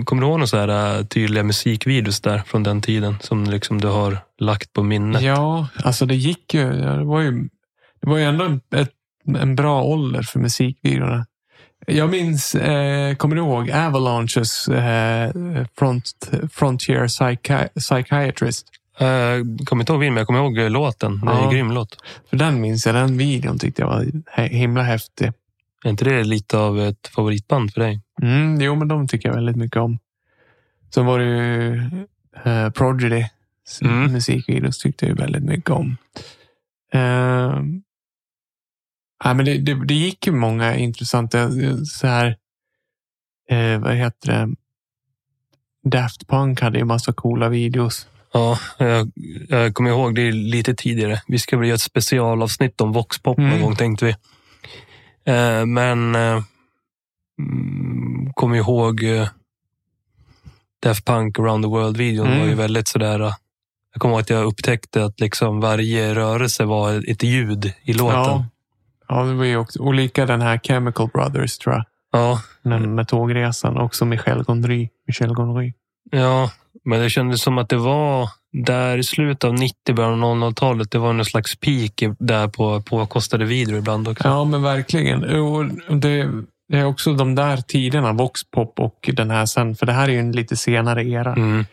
kommer 0.06 0.21
du 0.21 0.28
ihåg 0.28 0.38
några 0.39 0.47
så 0.47 0.58
här 0.58 0.97
äh, 1.00 1.06
tydliga 1.06 1.43
musikvideos 1.43 2.19
där 2.21 2.41
från 2.45 2.63
den 2.63 2.82
tiden 2.82 3.15
som 3.21 3.43
liksom 3.43 3.82
du 3.82 3.88
har 3.88 4.17
lagt 4.39 4.73
på 4.73 4.84
minnet? 4.84 5.21
Ja, 5.21 5.67
alltså 5.84 6.06
det 6.06 6.15
gick 6.15 6.54
ju. 6.54 6.71
Det 6.71 7.04
var 7.04 7.21
ju, 7.21 7.32
det 8.02 8.10
var 8.10 8.17
ju 8.17 8.23
ändå 8.23 8.60
ett, 8.76 8.91
en 9.39 9.56
bra 9.56 9.82
ålder 9.84 10.21
för 10.21 10.39
musikvideorna. 10.39 11.26
Jag 11.89 12.10
minns, 12.10 12.56
eh, 12.56 13.15
kommer 13.15 13.36
du 13.36 13.41
ihåg 13.41 13.71
Avalanches 13.71 14.67
eh, 14.67 15.32
front, 15.80 16.30
Frontier 16.54 17.08
Psychi- 17.08 17.67
Psychiatrist? 17.80 18.67
Jag 18.99 19.57
kommer 19.65 19.81
inte 19.83 19.91
ihåg 19.91 19.99
vilken, 19.99 20.13
men 20.13 20.21
jag 20.21 20.27
kommer 20.27 20.39
ihåg 20.39 20.57
eh, 20.57 20.69
låten. 20.69 21.21
Det 21.25 21.31
är 21.31 21.36
Ja. 21.36 21.43
en 21.43 21.51
grym 21.53 21.71
låt. 21.71 21.97
För 22.29 22.38
den 22.38 22.62
minns 22.62 22.86
jag, 22.86 22.95
den 22.95 23.17
videon 23.17 23.60
tyckte 23.60 23.81
jag 23.81 23.89
var 23.89 24.05
himla 24.47 24.83
häftig. 24.83 25.31
Är 25.83 25.89
inte 25.89 26.05
det 26.05 26.23
lite 26.23 26.57
av 26.57 26.79
ett 26.79 27.07
favoritband 27.15 27.73
för 27.73 27.81
dig? 27.81 28.01
Mm, 28.21 28.62
jo, 28.62 28.75
men 28.75 28.88
de 28.88 29.07
tycker 29.07 29.29
jag 29.29 29.36
väldigt 29.36 29.55
mycket 29.55 29.77
om. 29.77 29.99
Sen 30.93 31.05
var 31.05 31.19
det 31.19 31.25
ju 31.25 31.75
eh, 32.43 32.69
Prodigy. 32.69 33.25
Mm. 33.81 34.12
Musikvideos 34.12 34.77
tyckte 34.79 35.05
jag 35.07 35.15
väldigt 35.15 35.43
mycket 35.43 35.69
om. 35.69 35.97
Eh, 36.93 37.62
ja, 39.23 39.33
men 39.33 39.45
det, 39.45 39.57
det, 39.57 39.86
det 39.86 39.93
gick 39.93 40.27
ju 40.27 40.33
många 40.33 40.75
intressanta 40.75 41.41
eh, 41.41 41.77
så 41.86 42.07
här. 42.07 42.38
Eh, 43.49 43.79
vad 43.79 43.95
heter 43.95 44.31
det? 44.31 44.55
Daft 45.89 46.27
Punk 46.27 46.62
hade 46.62 46.79
ju 46.79 46.86
massa 46.86 47.13
coola 47.13 47.49
videos. 47.49 48.07
Ja, 48.38 48.60
jag, 48.86 49.12
jag 49.50 49.73
kommer 49.73 49.89
ihåg 49.89 50.15
det 50.15 50.32
lite 50.32 50.76
tidigare. 50.76 51.21
Vi 51.28 51.39
ska 51.39 51.58
väl 51.58 51.67
göra 51.67 51.76
ett 51.76 51.82
specialavsnitt 51.82 52.82
om 52.82 52.91
Voxpop 52.91 53.38
någon 53.38 53.47
Mm. 53.47 53.62
gång 53.62 53.76
tänkte 53.76 54.06
vi. 54.06 54.12
Eh, 55.34 55.65
men 55.65 56.15
eh, 56.15 56.43
mm, 57.39 58.34
kommer 58.34 58.56
ihåg 58.58 59.04
eh, 59.04 59.28
Daft 60.84 61.06
Punk 61.06 61.39
around 61.39 61.63
the 61.63 61.69
world-videon 61.69 62.28
Mm. 62.28 62.39
var 62.39 62.47
ju 62.47 62.54
väldigt 62.56 62.88
sådär. 62.88 63.19
eh, 63.19 63.34
Jag 63.93 64.02
kommer 64.02 64.13
ihåg 64.15 64.21
att 64.21 64.30
jag 64.30 64.45
upptäckte 64.45 65.06
att 65.06 65.19
liksom 65.19 65.60
varje 65.60 66.15
rörelse 66.15 66.65
var 66.65 67.10
ett 67.12 67.23
ljud 67.23 67.73
i 67.84 67.93
låten. 67.93 68.17
Ja, 68.19 68.45
Ja, 69.10 69.23
det 69.23 69.34
var 69.34 69.45
ju 69.45 69.58
också 69.58 69.80
olika 69.80 70.26
den 70.26 70.41
här 70.41 70.60
Chemical 70.63 71.10
Brothers 71.13 71.58
tror 71.58 71.76
jag. 71.76 71.84
Ja, 72.12 72.41
Den 72.63 72.95
med 72.95 73.08
tågresan. 73.08 73.78
Också 73.78 74.06
Michel 74.06 74.43
Gondry. 74.43 74.89
Michel 75.08 75.34
Gondry. 75.34 75.73
ja, 76.12 76.52
men 76.86 77.00
det 77.02 77.10
kändes 77.10 77.42
som 77.42 77.58
att 77.58 77.70
det 77.70 77.78
var 77.78 78.30
där 78.66 78.98
i 78.98 79.04
slutet 79.04 79.44
av 79.44 79.54
90, 79.54 79.94
början 79.96 80.24
av 80.24 80.36
00-talet. 80.38 80.92
Det 80.92 81.00
var 81.00 81.13
någon 81.13 81.26
slags 81.26 81.56
peak 81.56 82.04
där 82.20 82.48
på 82.48 82.82
påkostade 82.82 83.46
videor 83.46 83.78
ibland 83.78 84.08
också. 84.08 84.28
Ja, 84.28 84.44
men 84.44 84.62
verkligen. 84.62 85.24
Och 85.24 85.66
det, 85.98 86.32
det 86.70 86.78
är 86.78 86.86
också 86.86 87.13
de 87.13 87.36
där 87.36 87.58
tiderna, 87.58 88.13
Voxpop 88.13 88.80
och 88.80 89.10
den 89.13 89.32
här 89.32 89.46
sen. 89.46 89.76
För 89.76 89.86
det 89.86 89.94
här 89.94 90.08
är 90.10 90.13
ju 90.13 90.20
en 90.20 90.32
lite 90.32 90.58
senare 90.58 91.04
era. 91.10 91.34
Mm. 91.34 91.66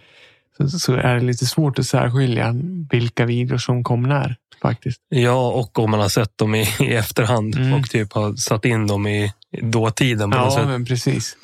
Så, 0.57 0.69
så 0.79 0.93
är 0.95 1.15
det 1.15 1.21
lite 1.21 1.47
svårt 1.47 1.79
att 1.79 1.87
särskilja 1.87 2.55
vilka 2.91 3.27
videor 3.27 3.59
som 3.59 3.85
kom 3.85 4.03
när. 4.03 4.37
Faktiskt. 4.63 5.01
Ja, 5.09 5.51
och 5.51 5.79
om 5.79 5.91
man 5.91 6.01
har 6.01 6.09
sett 6.09 6.39
dem 6.39 6.55
i, 6.55 6.69
i 6.81 6.95
efterhand 6.95 7.57
Mm. 7.57 7.75
och 7.75 7.91
typ 7.91 8.13
har 8.13 8.35
satt 8.37 8.65
in 8.65 8.87
dem 8.87 9.07
i 9.07 9.33
dåtiden 9.63 10.31
på 10.31 10.37
något 10.39 10.53
Ja, 10.53 10.59
sätt. 10.59 10.69
men 10.69 10.85
precis. 10.85 11.37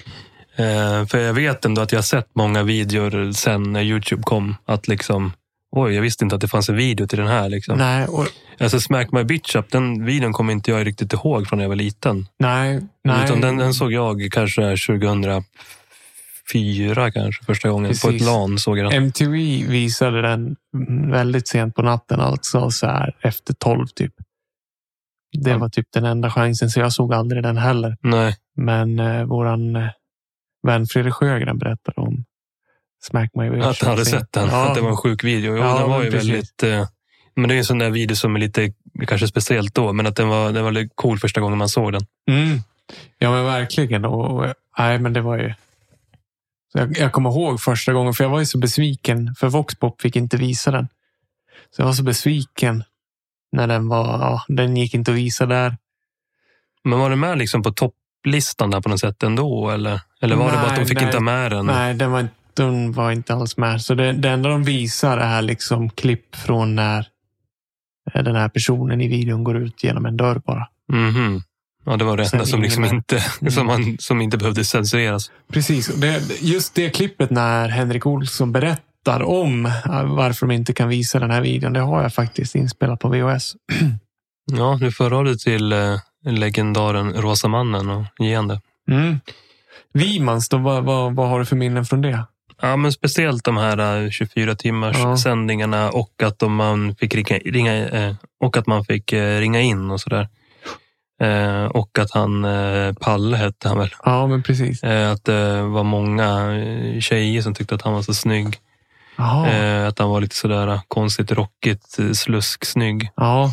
Eh, 0.56 1.06
för 1.06 1.18
jag 1.18 1.34
vet 1.34 1.64
ändå 1.64 1.82
att 1.82 1.92
jag 1.92 1.98
har 1.98 2.02
sett 2.02 2.28
många 2.34 2.62
videor 2.62 3.32
sen 3.32 3.72
när 3.72 3.82
Youtube 3.82 4.22
kom. 4.22 4.56
Att 4.64 4.88
liksom, 4.88 5.32
oj, 5.76 5.94
jag 5.94 6.02
visste 6.02 6.24
inte 6.24 6.34
att 6.34 6.40
det 6.40 6.48
fanns 6.48 6.68
en 6.68 6.76
video 6.76 7.06
till 7.06 7.18
den 7.18 7.28
här. 7.28 7.48
Liksom. 7.48 7.78
Nej, 7.78 8.06
och, 8.06 8.26
Alltså 8.60 8.80
Smack 8.80 9.12
My 9.12 9.24
Bitch 9.24 9.56
Up, 9.56 9.70
den 9.70 10.04
videon 10.04 10.32
kommer 10.32 10.52
inte 10.52 10.70
jag 10.70 10.86
riktigt 10.86 11.12
ihåg 11.12 11.46
från 11.48 11.56
när 11.56 11.64
jag 11.64 11.68
var 11.68 11.76
liten. 11.76 12.26
nej, 12.38 12.80
nej. 13.04 13.24
Utan 13.24 13.40
den, 13.40 13.56
den 13.56 13.74
såg 13.74 13.92
jag 13.92 14.28
kanske 14.32 14.62
2004 14.76 17.10
kanske 17.10 17.44
första 17.44 17.68
gången. 17.68 17.90
På 17.90 17.94
ett 17.94 18.02
Precis. 18.02 18.26
LAN 18.26 18.58
såg 18.58 18.78
jag 18.78 18.90
den. 18.90 19.02
MTV 19.02 19.36
visade 19.68 20.22
den 20.22 20.56
väldigt 21.10 21.48
sent 21.48 21.74
på 21.74 21.82
natten, 21.82 22.20
alltså 22.20 22.70
så 22.70 22.86
här 22.86 23.16
efter 23.22 23.54
tolv 23.54 23.86
typ. 23.86 24.12
Det 25.38 25.50
Ja. 25.50 25.58
var 25.58 25.68
typ 25.68 25.86
den 25.92 26.04
enda 26.04 26.30
chansen, 26.30 26.70
så 26.70 26.80
jag 26.80 26.92
såg 26.92 27.14
aldrig 27.14 27.42
den 27.42 27.56
heller. 27.56 27.96
Nej, 28.00 28.36
Men 28.56 28.98
eh, 28.98 29.24
våran 29.24 29.76
vän 30.62 30.86
Fredrik 30.86 31.14
Sjögren 31.14 31.58
berättade 31.58 32.00
om 32.00 32.24
Smack 33.02 33.30
My 33.34 33.50
Bitch. 33.50 33.66
att 33.66 33.82
jag 33.82 33.88
hade 33.88 34.04
sett 34.04 34.32
den. 34.32 34.48
Ja, 34.48 34.68
Att 34.68 34.74
det 34.74 34.80
var 34.80 34.90
en 34.90 34.96
sjuk 34.96 35.24
video. 35.24 35.56
Jo, 35.56 35.62
Ja, 35.62 35.78
den 35.78 35.90
var 35.90 35.96
men 35.98 36.04
ju 36.06 36.10
precis. 36.12 36.30
väldigt... 36.30 36.62
Eh, 36.62 36.88
men 37.34 37.48
det 37.48 37.54
är 37.54 37.58
en 37.58 37.64
sån 37.64 37.78
där 37.78 37.90
video 37.90 38.16
som 38.16 38.36
är 38.36 38.40
lite, 38.40 38.72
kanske 39.06 39.26
speciellt 39.28 39.74
då, 39.74 39.92
men 39.92 40.06
att 40.06 40.16
den 40.16 40.28
var, 40.28 40.52
den 40.52 40.64
var 40.64 40.88
cool 40.94 41.18
första 41.18 41.40
gången 41.40 41.58
man 41.58 41.68
såg 41.68 41.92
den. 41.92 42.02
Mm. 42.30 42.58
Ja, 43.18 43.30
men 43.30 43.44
verkligen. 43.44 44.04
Och, 44.04 44.30
och, 44.38 44.54
nej, 44.78 44.98
men 44.98 45.12
det 45.12 45.20
var 45.20 45.38
ju... 45.38 45.54
Jag, 46.72 46.98
jag 46.98 47.12
kommer 47.12 47.30
ihåg 47.30 47.60
första 47.60 47.92
gången, 47.92 48.14
för 48.14 48.24
jag 48.24 48.30
var 48.30 48.38
ju 48.38 48.46
så 48.46 48.58
besviken, 48.58 49.34
för 49.38 49.48
Voxpop 49.48 50.00
fick 50.00 50.16
inte 50.16 50.36
visa 50.36 50.70
den. 50.70 50.88
Så 51.70 51.82
jag 51.82 51.86
var 51.86 51.92
så 51.92 52.02
besviken 52.02 52.84
när 53.52 53.66
den 53.66 53.88
var, 53.88 54.04
ja, 54.06 54.44
den 54.48 54.76
gick 54.76 54.94
inte 54.94 55.10
att 55.10 55.16
visa 55.16 55.46
där. 55.46 55.76
Men 56.84 56.98
var 56.98 57.10
den 57.10 57.20
med 57.20 57.38
liksom 57.38 57.62
på 57.62 57.72
topplistan 58.24 58.70
där 58.70 58.80
på 58.80 58.88
något 58.88 59.00
sätt 59.00 59.22
ändå? 59.22 59.70
Eller, 59.70 60.00
eller 60.22 60.36
var 60.36 60.46
det 60.46 60.52
bara 60.56 60.62
att 60.66 60.74
de 60.74 60.80
Nej, 60.80 60.86
fick 60.88 60.98
nej. 60.98 61.06
inte 61.06 61.20
med 61.20 61.50
den? 61.52 61.66
Nej, 61.66 61.94
den 61.94 62.10
var, 62.12 62.20
inte- 62.20 62.34
den 62.54 62.92
var 62.92 63.10
inte 63.12 63.34
alls 63.34 63.56
med. 63.56 63.82
Så 63.82 63.94
det, 63.94 64.12
det 64.12 64.28
enda 64.30 64.48
de 64.48 64.64
visar 64.64 65.18
är 65.18 65.42
liksom 65.42 65.90
klipp 65.90 66.36
från 66.36 66.74
när 66.74 67.06
eh, 68.14 68.22
den 68.22 68.36
här 68.36 68.48
personen 68.48 69.00
i 69.00 69.08
videon 69.08 69.44
går 69.44 69.56
ut 69.56 69.84
genom 69.84 70.06
en 70.06 70.16
dörr 70.16 70.42
bara. 70.46 70.66
Mhm. 70.92 71.42
Ja, 71.84 71.96
det 71.96 72.04
var 72.04 72.16
det 72.16 72.32
enda 72.32 72.46
som, 72.46 72.62
liksom 72.62 72.84
inte, 72.84 73.20
som, 73.50 73.66
man, 73.66 73.96
som 73.98 74.20
inte 74.20 74.36
behövde 74.38 74.64
censureras. 74.64 75.30
Precis. 75.52 75.86
Det, 75.86 76.22
just 76.40 76.74
det 76.74 76.90
klippet 76.90 77.30
när 77.30 77.68
Henrik 77.68 78.06
Olsson 78.06 78.52
berättar 78.52 79.22
om 79.22 79.66
eh, 79.66 80.04
varför 80.04 80.46
de 80.46 80.54
inte 80.54 80.72
kan 80.72 80.88
visa 80.88 81.18
den 81.18 81.30
här 81.30 81.40
videon, 81.40 81.72
det 81.72 81.80
har 81.80 82.02
jag 82.02 82.14
faktiskt 82.14 82.54
inspelat 82.54 83.00
på 83.00 83.08
VHS. 83.08 83.54
Ja, 84.44 84.78
du 84.80 84.92
får 84.92 85.04
höra 85.10 85.22
det 85.22 85.36
till 85.38 85.72
eh, 85.72 85.96
legendaren 86.26 87.12
Rosa 87.12 87.48
mannen 87.48 87.90
och 87.90 88.04
ge 88.18 88.34
han 88.36 88.48
det. 88.48 88.60
Mm. 88.90 89.20
Vimans, 89.92 90.48
då, 90.48 90.58
vad, 90.58 90.84
vad, 90.84 91.14
vad 91.14 91.28
har 91.28 91.38
du 91.38 91.44
för 91.46 91.56
minnen 91.56 91.84
från 91.84 92.00
det? 92.02 92.24
Ja, 92.62 92.76
men 92.76 92.92
speciellt 92.92 93.44
de 93.44 93.56
här 93.56 94.10
24 94.10 94.54
timmars 94.54 94.96
Ja. 94.98 95.16
sändningarna 95.16 95.90
och 95.90 96.22
att 96.22 96.38
de 96.38 96.54
man 96.54 96.94
fick 96.94 97.14
ringa, 97.14 97.38
ringa 97.38 97.88
eh, 97.88 98.14
och 98.40 98.56
att 98.56 98.66
man 98.66 98.84
fick 98.84 99.12
eh, 99.12 99.38
ringa 99.40 99.60
in 99.60 99.90
och 99.90 100.00
sådär. 100.00 100.28
Eh, 101.22 101.64
och 101.64 101.98
att 101.98 102.10
han, 102.10 102.44
eh, 102.44 102.92
Palle 102.92 103.36
hette 103.36 103.68
han 103.68 103.78
väl, 103.78 103.94
Ja, 104.04 104.26
men 104.26 104.42
precis. 104.42 104.82
eh, 104.82 105.12
att 105.12 105.24
det 105.24 105.62
var 105.62 105.82
många 105.84 106.52
eh, 106.56 107.00
tjejer 107.00 107.42
som 107.42 107.54
tyckte 107.54 107.74
att 107.74 107.82
han 107.82 107.92
var 107.92 108.02
så 108.02 108.14
snygg. 108.14 108.56
Jaha. 109.16 109.48
Eh, 109.50 109.88
att 109.88 109.98
han 109.98 110.10
var 110.10 110.20
lite 110.20 110.36
sådär 110.36 110.80
konstigt 110.88 111.32
rockigt, 111.32 111.98
eh, 111.98 112.10
slusk-snygg. 112.12 113.10
Ja, 113.16 113.44
Eh, 113.44 113.50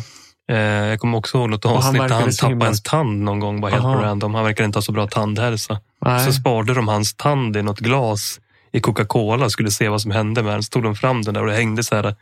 jag 0.56 1.00
kommer 1.00 1.18
också 1.18 1.38
ihåg 1.38 1.50
något 1.50 1.64
han 1.64 1.76
avsnitt 1.76 1.92
där 1.94 2.00
verkade 2.00 2.20
han 2.20 2.32
tappade 2.32 2.52
himla- 2.52 2.66
en 2.68 2.74
tand 2.84 3.20
någon 3.22 3.40
gång, 3.40 3.60
bara 3.60 3.72
helt 3.72 3.84
Aha. 3.84 4.02
random. 4.02 4.34
Han 4.34 4.44
verkar 4.44 4.64
inte 4.64 4.76
ha 4.76 4.82
så 4.82 4.92
bra 4.92 5.06
tandhälsa. 5.06 5.80
nej. 6.04 6.26
Så 6.26 6.32
sparade 6.32 6.74
de 6.74 6.88
hans 6.88 7.14
tand 7.14 7.56
i 7.56 7.62
något 7.62 7.78
glas 7.80 8.40
i 8.72 8.80
Coca-Cola 8.80 9.44
och 9.44 9.52
skulle 9.52 9.70
se 9.70 9.88
vad 9.88 10.02
som 10.02 10.10
hände 10.10 10.42
med 10.42 10.52
den. 10.52 10.62
Så 10.62 10.70
tog 10.70 10.82
de 10.82 10.94
fram 10.96 11.22
den 11.22 11.34
där 11.34 11.40
och 11.40 11.46
det 11.46 11.54
hängde 11.54 11.84
så 11.84 11.94
här 11.96 12.16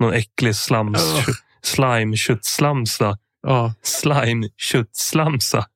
någon 0.00 0.12
äcklig 0.12 0.56
slams, 0.56 1.02
Ugh. 1.14 1.28
slime 1.62 2.16
köttslamsa, 2.16 3.18
ja. 3.42 3.74
slime 3.82 4.48
köttslamsa 4.56 5.66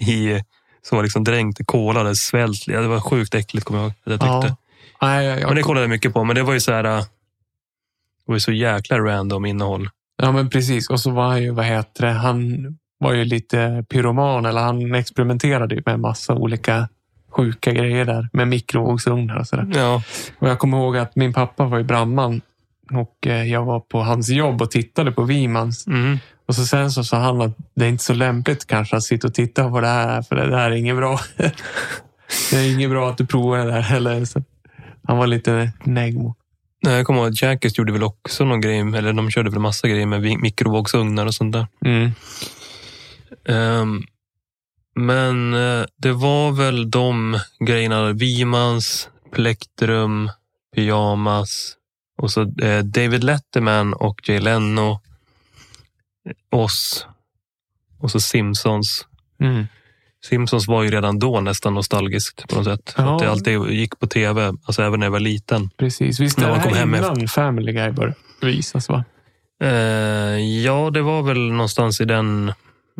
i, 0.00 0.40
som 0.82 0.96
var 0.96 1.02
liksom 1.02 1.24
dränkt 1.24 1.60
i 1.60 1.64
cola. 1.64 2.02
Det 2.02 2.16
svält. 2.16 2.66
Det 2.66 2.88
var 2.88 3.00
sjukt 3.00 3.34
äckligt 3.34 3.64
kommer 3.66 3.80
jag 3.80 3.86
ihåg. 3.86 3.94
Jag 4.04 4.12
tyckte. 4.20 4.26
ja. 4.26 4.56
Nej, 5.02 5.26
jag, 5.26 5.40
jag, 5.40 5.46
Men 5.46 5.56
det 5.56 5.62
kollade 5.62 5.84
jag 5.84 5.90
mycket 5.90 6.12
på. 6.14 6.24
Men 6.24 6.36
det 6.36 6.42
var 6.42 6.52
ju 6.52 6.60
så 6.60 6.72
här. 6.72 6.84
äh, 6.84 6.98
Det 6.98 7.06
var 8.26 8.34
ju 8.36 8.40
så 8.40 8.52
jäkla 8.52 8.98
random 8.98 9.44
innehåll. 9.46 9.90
Ja, 10.16 10.32
men 10.32 10.50
precis. 10.50 10.90
Och 10.90 11.00
så 11.00 11.10
var 11.10 11.28
han 11.28 11.42
ju, 11.42 11.50
vad 11.50 11.64
heter 11.64 12.06
det, 12.06 12.12
han 12.12 12.66
var 12.98 13.12
ju 13.12 13.24
lite 13.24 13.84
pyroman, 13.88 14.46
eller 14.46 14.60
han 14.60 14.94
experimenterade 14.94 15.74
ju 15.74 15.82
med 15.86 15.94
en 15.94 16.00
massa 16.00 16.34
olika 16.34 16.88
sjuka 17.30 17.72
grejer 17.72 18.04
där 18.04 18.28
med 18.32 18.48
mikrovågsugnar 18.48 19.36
och 19.36 19.46
sådär. 19.46 19.70
Ja, 19.74 20.02
Och 20.38 20.48
jag 20.48 20.58
kommer 20.58 20.78
ihåg 20.78 20.96
att 20.96 21.16
min 21.16 21.32
pappa 21.32 21.64
var 21.64 21.78
ju 21.78 21.84
brandman 21.84 22.40
och 22.92 23.26
eh, 23.26 23.44
jag 23.44 23.64
var 23.64 23.80
på 23.80 24.02
hans 24.02 24.28
jobb 24.28 24.62
och 24.62 24.70
tittade 24.70 25.12
på 25.12 25.22
Vimans. 25.22 25.86
mm. 25.86 26.18
Och 26.46 26.54
så 26.54 26.64
sen 26.64 26.90
så 26.90 27.04
sa 27.04 27.18
han 27.18 27.40
att 27.40 27.56
det 27.74 27.84
är 27.84 27.88
inte 27.88 28.04
så 28.04 28.14
lämpligt 28.14 28.66
kanske 28.66 28.96
att 28.96 29.02
sitta 29.02 29.26
och 29.26 29.34
titta 29.34 29.70
på 29.70 29.80
det 29.80 29.86
här, 29.86 30.22
för 30.22 30.36
det 30.36 30.50
där 30.50 30.70
är 30.70 30.74
inget 30.74 30.96
bra. 30.96 31.18
det 32.50 32.56
är 32.56 32.72
inget 32.74 32.90
bra 32.90 33.10
att 33.10 33.18
du 33.18 33.26
provar 33.26 33.58
det 33.58 33.64
där. 33.64 33.94
Eller 33.96 34.24
så. 34.24 34.42
Han 35.04 35.16
var 35.16 35.26
lite 35.26 35.72
negmo. 35.84 36.34
Nej, 36.82 36.96
Jag 36.96 37.06
kommer 37.06 37.20
ihåg 37.20 37.28
att 37.28 37.42
Jackass 37.42 37.78
gjorde 37.78 37.92
väl 37.92 38.02
också 38.02 38.44
någon 38.44 38.60
grej, 38.60 38.78
eller 38.78 39.12
de 39.12 39.30
körde 39.30 39.50
väl 39.50 39.58
massa 39.58 39.88
grejer 39.88 40.06
med 40.06 40.22
mikrovågsugnar 40.22 41.26
och 41.26 41.34
sånt 41.34 41.52
där. 41.52 41.66
Mm. 41.84 42.10
Ehm, 43.44 44.02
men 44.94 45.54
eh, 45.54 45.84
det 45.96 46.12
var 46.12 46.52
väl 46.52 46.90
de 46.90 47.38
grejerna, 47.60 48.12
Vimans, 48.12 49.08
Plektrum, 49.32 50.30
Pyjamas 50.74 51.76
och 52.18 52.30
så 52.30 52.42
eh, 52.42 52.84
David 52.84 53.24
Letterman 53.24 53.94
och 53.94 54.28
Jay 54.28 54.40
Leno, 54.40 55.00
oss 56.50 57.06
och 57.98 58.10
så 58.10 58.20
Simpsons. 58.20 59.06
Mm. 59.40 59.66
Simpsons 60.24 60.68
var 60.68 60.82
ju 60.82 60.90
redan 60.90 61.18
då 61.18 61.40
nästan 61.40 61.74
nostalgiskt 61.74 62.48
på 62.48 62.56
något 62.56 62.64
sätt. 62.64 62.94
Ja. 62.96 63.14
Att 63.14 63.18
det 63.22 63.30
alltid 63.30 63.60
gick 63.70 63.98
på 63.98 64.06
tv, 64.06 64.52
alltså 64.64 64.82
även 64.82 65.00
när 65.00 65.06
jag 65.06 65.10
var 65.12 65.20
liten. 65.20 65.70
Precis. 65.76 66.20
Visst 66.20 66.38
När 66.38 66.48
man 66.48 66.60
kom 66.60 66.72
här 66.72 66.78
hem 66.80 66.94
innan 66.94 67.28
Family 67.28 67.72
Guy 67.72 67.90
började 67.90 68.14
visas? 68.40 68.88
Va? 68.88 69.04
Eh, 69.62 69.68
ja, 70.64 70.90
det 70.90 71.02
var 71.02 71.22
väl 71.22 71.52
någonstans 71.52 72.00
i 72.00 72.04
den 72.04 72.52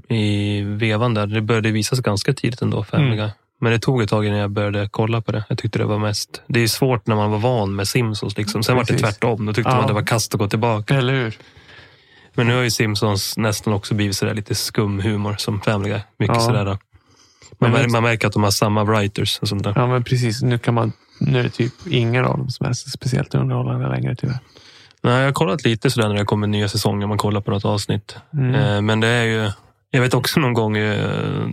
i 0.08 0.60
vevan 0.62 1.14
där. 1.14 1.26
Det 1.26 1.40
började 1.40 1.70
visas 1.70 2.00
ganska 2.00 2.32
tidigt 2.32 2.62
ändå, 2.62 2.84
Family 2.84 3.18
Mm. 3.18 3.30
Men 3.60 3.72
det 3.72 3.78
tog 3.78 4.02
ett 4.02 4.10
tag 4.10 4.26
innan 4.26 4.38
jag 4.38 4.50
började 4.50 4.88
kolla 4.90 5.20
på 5.20 5.32
det. 5.32 5.44
Jag 5.48 5.58
tyckte 5.58 5.78
det 5.78 5.84
var 5.84 5.98
mest... 5.98 6.42
Det 6.46 6.60
är 6.60 6.66
svårt 6.68 7.06
när 7.06 7.16
man 7.16 7.30
var 7.30 7.38
van 7.38 7.74
med 7.76 7.88
Simpsons. 7.88 8.36
Liksom. 8.36 8.62
Sen 8.62 8.76
var 8.76 8.84
det 8.84 8.98
tvärtom. 8.98 9.46
Då 9.46 9.52
tyckte 9.52 9.70
Ja. 9.70 9.76
man 9.76 9.86
det 9.86 9.92
var 9.92 10.06
kast 10.06 10.34
att 10.34 10.38
gå 10.40 10.48
tillbaka. 10.48 10.94
Eller 10.94 11.12
hur? 11.12 11.36
Men 12.34 12.46
nu 12.46 12.54
har 12.54 12.62
ju 12.62 12.70
Simpsons 12.70 13.36
nästan 13.36 13.72
också 13.74 13.94
blivit 13.94 14.16
sådär 14.16 14.34
lite 14.34 14.54
skum 14.54 15.00
humor 15.00 15.34
som 15.38 15.60
Family 15.60 15.90
Guy. 15.90 16.00
Mycket 16.18 16.36
Ja. 16.36 16.40
sådär. 16.40 16.78
Man, 17.62 17.80
Men 17.80 17.92
man 17.92 18.02
märker 18.02 18.26
att 18.26 18.32
de 18.32 18.42
har 18.42 18.50
samma 18.50 18.84
writers 18.84 19.38
och 19.38 19.48
sånt 19.48 19.64
där. 19.64 19.72
Ja, 19.76 19.86
men 19.86 20.04
precis. 20.04 20.42
Nu, 20.42 20.58
kan 20.58 20.74
man, 20.74 20.92
nu 21.20 21.38
är 21.38 21.42
det 21.42 21.48
typ 21.50 21.72
ingen 21.90 22.24
av 22.24 22.38
dem 22.38 22.50
som 22.50 22.66
är 22.66 22.72
speciellt 22.72 23.34
underhållande 23.34 23.88
längre 23.88 24.16
tyvärr. 24.16 24.38
Nej, 25.02 25.18
jag 25.18 25.24
har 25.24 25.32
kollat 25.32 25.64
lite 25.64 25.90
sådär 25.90 26.08
när 26.08 26.14
det 26.16 26.24
kommer 26.24 26.46
nya 26.46 26.68
säsonger. 26.68 27.06
Man 27.06 27.18
kollar 27.18 27.40
på 27.40 27.50
något 27.50 27.64
avsnitt. 27.64 28.16
Mm. 28.32 28.54
Eh, 28.54 28.80
Men 28.82 29.00
det 29.00 29.08
är 29.08 29.24
ju... 29.24 29.50
Jag 29.90 30.00
vet 30.00 30.14
också 30.14 30.40
någon 30.40 30.54
gång, 30.54 30.76
eh, 30.76 31.46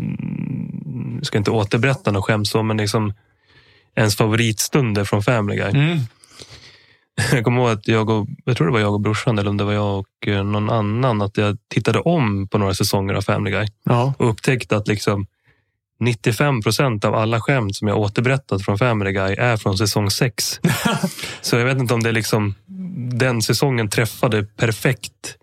jag 1.16 1.26
ska 1.26 1.38
inte 1.38 1.52
återberätta 1.52 2.12
något 2.12 2.26
skämt 2.26 2.48
så, 2.48 2.64
men 2.64 2.78
liksom 2.78 3.14
ens 3.96 4.16
favoritstunder 4.16 5.04
från 5.04 5.24
Family 5.24 5.58
Guy. 5.58 5.70
Mm. 5.70 6.00
Jag 7.32 7.44
kommer 7.44 7.62
ihåg 7.62 7.70
att 7.70 7.88
jag 7.88 8.10
och, 8.10 8.28
jag 8.46 8.58
tror 8.58 8.68
det 8.68 8.74
var 8.74 8.80
jag 8.80 8.94
och 8.94 9.00
brorsan, 9.02 9.40
eller 9.40 9.50
om 9.50 9.58
det 9.58 9.64
var 9.64 9.74
jag 9.74 10.00
och 10.00 10.28
eh, 10.28 10.44
någon 10.44 10.70
annan, 10.70 11.22
att 11.22 11.38
jag 11.38 11.58
tittade 11.68 12.00
om 12.00 12.48
på 12.48 12.58
några 12.58 12.74
säsonger 12.74 13.14
av 13.14 13.22
Family 13.22 13.52
Guy 13.52 13.68
Ja. 13.84 14.14
och 14.18 14.30
upptäckte 14.30 14.78
att 14.78 14.88
liksom 14.88 15.26
95 16.00 16.62
procent 16.62 17.06
av 17.06 17.16
alla 17.16 17.42
skämt 17.42 17.76
som 17.76 17.88
jag 17.88 17.98
återberättat 17.98 18.66
från 18.66 18.78
Family 18.78 19.12
Guy 19.12 19.34
är 19.34 19.58
från 19.58 19.78
säsong 19.78 20.12
6. 20.12 20.60
Så 21.42 21.56
jag 21.56 21.66
vet 21.66 21.78
inte 21.78 21.94
om 21.94 22.04
det 22.04 22.12
liksom 22.12 22.56
den 23.20 23.42
säsongen 23.42 23.90
träffade 23.90 24.44
perfekt 24.44 25.36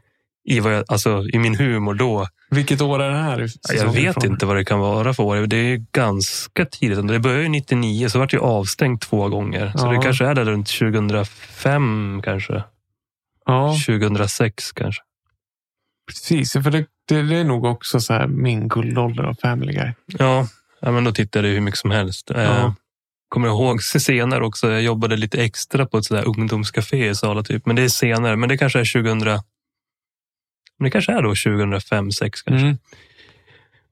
i, 0.48 0.60
vad 0.60 0.74
jag, 0.74 0.84
alltså, 0.88 1.24
i 1.32 1.38
min 1.38 1.54
humor 1.54 1.94
då. 1.94 2.28
Vilket 2.50 2.80
år 2.80 3.02
är 3.02 3.10
det 3.10 3.16
här? 3.22 3.48
Jag 3.74 3.92
vet 3.92 4.16
ifrån? 4.16 4.26
inte 4.32 4.46
vad 4.46 4.56
det 4.56 4.64
kan 4.64 4.78
vara 4.80 5.14
för 5.14 5.22
år. 5.22 5.36
Det 5.46 5.56
är 5.56 5.84
ganska 5.92 6.64
tidigt. 6.64 7.08
Det 7.08 7.18
började 7.18 7.42
ju 7.42 7.48
99, 7.48 8.08
så 8.08 8.18
vart 8.18 8.30
det 8.30 8.36
ju 8.36 8.42
avstängt 8.42 9.02
två 9.02 9.28
gånger. 9.28 9.72
Så 9.76 9.86
Ja. 9.86 9.90
det 9.92 10.02
kanske 10.02 10.26
är 10.26 10.34
där 10.34 10.44
runt 10.44 10.66
2005 10.68 12.20
kanske. 12.24 12.62
Ja, 13.46 13.76
2006 13.86 14.72
kanske. 14.72 15.02
precis. 16.08 16.52
För 16.52 16.70
det, 16.70 16.84
det, 17.08 17.22
det 17.22 17.36
är 17.36 17.44
nog 17.44 17.64
också 17.64 18.00
så 18.00 18.12
här 18.12 18.26
min 18.26 18.68
guldålder 18.68 19.22
av 19.24 19.34
Family 19.42 19.72
Guy. 19.72 19.92
Ja, 20.06 20.48
ja 20.80 20.90
men 20.90 21.04
då 21.04 21.12
tittade 21.12 21.48
jag 21.48 21.54
hur 21.54 21.60
mycket 21.60 21.80
som 21.80 21.90
helst. 21.90 22.30
Eh, 22.30 22.42
Ja. 22.42 22.74
Kommer 23.28 23.48
jag 23.48 23.54
ihåg 23.54 23.82
senare 24.00 24.44
också. 24.44 24.70
Jag 24.70 24.82
jobbade 24.82 25.16
lite 25.16 25.42
extra 25.44 25.86
på 25.86 25.98
ett 25.98 26.04
sådär 26.04 26.28
ungdomscafé 26.28 27.08
i 27.08 27.14
Sala. 27.14 27.42
Typ. 27.42 27.66
Men 27.66 27.76
det 27.76 27.82
är 27.82 27.88
senare. 27.88 28.36
Men 28.36 28.48
det 28.48 28.58
kanske 28.58 28.80
är 28.80 29.02
2000. 29.02 29.18
Men 30.78 30.84
det 30.84 30.90
kanske 30.90 31.12
är 31.12 31.22
då 31.22 31.28
2005, 31.28 32.04
2006 32.04 32.42
kanske. 32.42 32.66
Mm. 32.66 32.78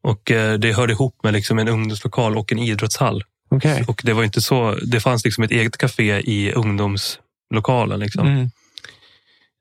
Och 0.03 0.31
eh, 0.31 0.59
det 0.59 0.73
hörde 0.73 0.93
ihop 0.93 1.17
med 1.23 1.33
liksom 1.33 1.59
en 1.59 1.69
ungdomslokal 1.69 2.37
och 2.37 2.53
en 2.53 2.59
idrottshall. 2.59 3.25
Okej. 3.49 3.85
Och 3.89 4.01
det 4.05 4.13
var 4.13 4.25
inte 4.25 4.41
så. 4.41 4.79
Det 4.83 5.01
fanns 5.01 5.25
liksom 5.25 5.45
ett 5.45 5.51
eget 5.51 5.77
café 5.77 6.21
i 6.21 6.53
ungdomslokalen. 6.53 8.01
Liksom. 8.01 8.27
Mm. 8.27 8.51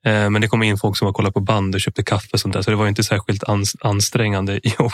Eh, 0.05 0.29
Men 0.29 0.41
det 0.41 0.47
kom 0.47 0.63
in 0.63 0.77
folk 0.77 0.97
som 0.97 1.05
var 1.05 1.13
kollade 1.13 1.33
på 1.33 1.39
band 1.39 1.75
och 1.75 1.81
köpte 1.81 2.03
kaffe 2.03 2.29
och 2.33 2.39
sånt 2.39 2.53
där. 2.53 2.61
Så 2.61 2.69
det 2.69 2.75
var 2.75 2.87
inte 2.87 3.03
särskilt 3.03 3.43
ans- 3.43 3.75
ansträngande 3.81 4.59
jobb. 4.79 4.91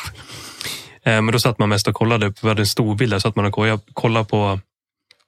Eh, 1.03 1.21
Men 1.21 1.25
då 1.31 1.39
satt 1.39 1.59
man 1.59 1.69
mest 1.69 1.87
och 1.87 1.93
kollade. 1.93 2.33
Vi 2.41 2.47
hade 2.47 2.61
en 2.61 2.67
stor 2.67 2.95
bild 2.95 3.11
där. 3.13 3.19
Så 3.19 3.27
att 3.27 3.35
man 3.35 3.45
och 3.45 3.53
kolla- 3.53 3.79
kollade 3.93 4.25
på 4.25 4.59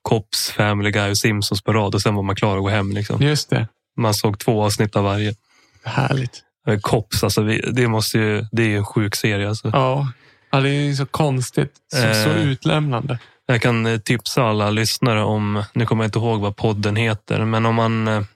Cops, 0.02 0.50
Family 0.50 0.90
Guy 0.90 1.10
och 1.10 1.18
Simpsons 1.18 1.62
på 1.62 1.72
rad. 1.72 1.94
Och 1.94 2.02
sen 2.02 2.14
var 2.14 2.22
man 2.22 2.36
klar 2.36 2.56
att 2.56 2.62
gå 2.62 2.68
hem. 2.68 2.92
Liksom. 2.92 3.22
Just 3.22 3.50
det. 3.50 3.68
Man 3.96 4.14
såg 4.14 4.38
två 4.38 4.62
avsnitt 4.64 4.96
av 4.96 5.04
varje. 5.04 5.34
Härligt. 5.84 6.42
Eh, 6.68 6.78
Cops, 6.78 7.24
alltså, 7.24 7.42
det, 7.72 7.88
måste 7.88 8.18
ju, 8.18 8.46
det 8.52 8.62
är 8.62 8.66
ju 8.68 8.76
en 8.76 8.84
sjuk 8.84 9.14
serie. 9.16 9.48
Alltså. 9.48 9.70
Ja. 9.72 10.08
ja, 10.52 10.60
det 10.60 10.68
är 10.68 10.72
ju 10.82 10.96
så 10.96 11.06
konstigt. 11.06 11.72
Så, 11.94 11.98
så 12.00 12.30
Eh. 12.30 12.48
utlämnande. 12.48 13.18
Jag 13.46 13.62
kan 13.62 14.00
tipsa 14.04 14.42
alla 14.42 14.70
lyssnare 14.70 15.22
om, 15.22 15.64
nu 15.74 15.86
kommer 15.86 16.04
jag 16.04 16.08
inte 16.08 16.18
ihåg 16.18 16.40
vad 16.40 16.56
podden 16.56 16.96
heter, 16.96 17.44
men 17.44 17.66
om 17.66 17.74
man, 17.74 18.26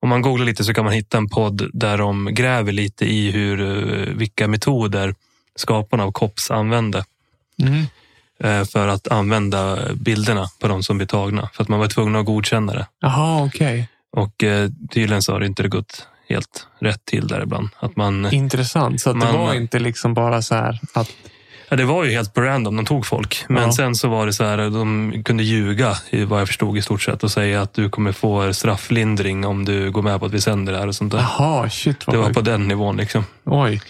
om 0.00 0.08
man 0.08 0.22
googlar 0.22 0.46
lite 0.46 0.64
så 0.64 0.74
kan 0.74 0.84
man 0.84 0.92
hitta 0.94 1.18
en 1.18 1.28
podd 1.28 1.70
där 1.72 1.98
de 1.98 2.28
gräver 2.34 2.72
lite 2.72 3.04
i 3.06 3.30
hur, 3.30 3.60
eh, 3.60 4.14
vilka 4.14 4.48
metoder 4.48 5.14
skaparna 5.56 6.04
av 6.04 6.12
COPS 6.12 6.50
använde 6.50 7.04
Mm. 7.62 7.84
eh, 8.44 8.64
för 8.68 8.88
att 8.88 9.08
använda 9.08 9.78
bilderna 9.94 10.48
på 10.60 10.68
de 10.68 10.82
som 10.82 10.96
blir 10.96 11.06
tagna. 11.06 11.48
För 11.52 11.62
att 11.62 11.68
man 11.68 11.78
var 11.78 11.86
tvungen 11.86 12.16
att 12.16 12.26
godkänna 12.26 12.72
det. 12.72 12.86
Jaha, 13.00 13.44
okej. 13.44 13.88
Och 14.12 14.44
eh, 14.44 14.70
tydligen 14.90 15.22
så 15.22 15.32
har 15.32 15.40
det 15.40 15.46
inte 15.46 15.68
gått 15.68 16.06
helt 16.28 16.66
rätt 16.80 17.04
till 17.04 17.26
där 17.28 17.42
ibland. 17.42 17.68
Att 17.78 17.96
man, 17.96 18.32
Intressant. 18.32 19.00
Så 19.00 19.10
att 19.10 19.20
det 19.20 19.26
Man- 19.26 19.38
var 19.38 19.54
inte 19.54 19.78
liksom 19.78 20.14
bara 20.14 20.42
så 20.42 20.54
här 20.54 20.80
att... 20.94 21.10
ja, 21.68 21.76
det 21.76 21.84
var 21.84 22.04
ju 22.04 22.10
helt 22.10 22.34
på 22.34 22.40
random, 22.40 22.76
de 22.76 22.84
tog 22.86 23.06
folk. 23.06 23.44
Men 23.48 23.62
Ja. 23.62 23.72
sen 23.72 23.94
så 23.94 24.08
var 24.08 24.26
det 24.26 24.32
så 24.32 24.44
här, 24.44 24.56
de 24.70 25.12
kunde 25.24 25.42
ljuga, 25.42 25.96
vad 26.26 26.40
jag 26.40 26.46
förstod 26.48 26.78
i 26.78 26.82
stort 26.82 27.02
sett, 27.02 27.22
och 27.24 27.30
säga 27.30 27.62
att 27.62 27.74
du 27.74 27.90
kommer 27.90 28.12
få 28.12 28.52
strafflindring 28.54 29.46
om 29.46 29.64
du 29.64 29.90
går 29.90 30.02
med 30.02 30.20
på 30.20 30.26
att 30.26 30.32
vi 30.32 30.40
sänder 30.40 30.72
det 30.72 30.78
här 30.78 30.86
och 30.86 30.94
sånt 30.94 31.12
där. 31.12 31.18
Jaha, 31.38 31.70
shit 31.70 32.04
Det 32.06 32.16
var 32.16 32.32
på 32.32 32.40
den 32.40 32.68
nivån. 32.68 32.96
Liksom. 32.96 33.24
Oj. 33.44 33.80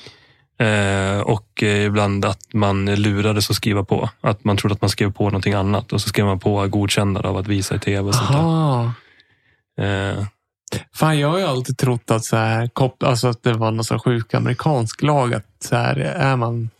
Eh, 0.61 1.21
och 1.21 1.63
eh, 1.63 1.85
ibland 1.85 2.25
att 2.25 2.41
man 2.55 2.95
lurades 2.95 3.51
att 3.51 3.57
skriva 3.57 3.85
på. 3.85 4.11
Att 4.21 4.45
man 4.45 4.57
trodde 4.57 4.75
att 4.75 4.81
man 4.81 4.91
skrev 4.91 5.13
på 5.13 5.25
någonting 5.25 5.55
annat 5.55 5.93
och 5.93 6.01
så 6.01 6.09
skrev 6.09 6.27
man 6.27 6.39
på 6.39 6.67
godkännande 6.67 7.29
av 7.29 7.37
att 7.37 7.47
visa 7.47 7.75
i 7.75 7.79
tv. 7.79 8.09
Och 8.09 8.15
sånt 8.15 8.29
där. 8.31 8.39
Aha. 8.39 8.93
Eh, 9.81 10.25
Fan, 10.95 11.19
jag 11.19 11.29
har 11.29 11.39
ju 11.39 11.45
alltid 11.45 11.79
trott 11.79 12.11
att, 12.11 12.25
så 12.25 12.37
här, 12.37 12.71
alltså 13.05 13.29
att 13.29 13.43
det 13.43 13.53
var 13.53 13.71
någon 13.71 13.85
så 13.85 13.99
sjuk 13.99 14.35
amerikansk 14.35 15.03
lag. 15.03 15.35
Att 15.35 15.45
så 15.65 15.77
här, 15.77 15.97
är 15.97 16.37
man, 16.37 16.71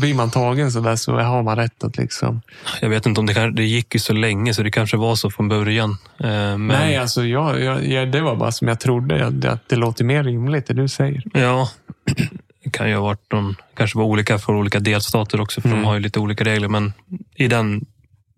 blir 0.00 0.14
man 0.14 0.30
tagen 0.30 0.72
så 0.72 0.80
där 0.80 0.96
så 0.96 1.18
har 1.18 1.42
man 1.42 1.56
rätt 1.56 1.84
att 1.84 1.96
liksom... 1.96 2.42
jag 2.80 2.88
vet 2.88 3.06
inte 3.06 3.20
om 3.20 3.26
det, 3.26 3.34
kan, 3.34 3.54
det 3.54 3.64
gick 3.64 3.94
ju 3.94 4.00
så 4.00 4.12
länge 4.12 4.54
så 4.54 4.62
det 4.62 4.70
kanske 4.70 4.96
var 4.96 5.14
så 5.14 5.30
från 5.30 5.48
början. 5.48 5.90
Eh, 6.18 6.26
men, 6.28 6.66
Nej, 6.66 6.96
alltså 6.96 7.24
jag, 7.24 7.84
jag, 7.84 8.12
det 8.12 8.20
var 8.20 8.36
bara 8.36 8.52
som 8.52 8.68
jag 8.68 8.80
trodde. 8.80 9.26
Att 9.52 9.68
det 9.68 9.76
låter 9.76 10.04
mer 10.04 10.24
rimligt 10.24 10.66
det 10.66 10.74
du 10.74 10.88
säger. 10.88 11.22
Ja, 11.34 11.68
det 12.64 12.70
kan 12.70 12.88
ju 12.88 12.94
ha 12.94 13.02
varit 13.02 13.32
någon, 13.32 13.56
kanske 13.74 13.98
var 13.98 14.04
olika 14.04 14.38
för 14.38 14.52
olika 14.54 14.80
delstater 14.80 15.40
också 15.40 15.60
för 15.60 15.68
Mm. 15.68 15.80
de 15.80 15.86
har 15.86 15.94
ju 15.94 16.00
lite 16.00 16.20
olika 16.20 16.44
regler. 16.44 16.68
Men 16.68 16.92
i 17.34 17.48
den 17.48 17.84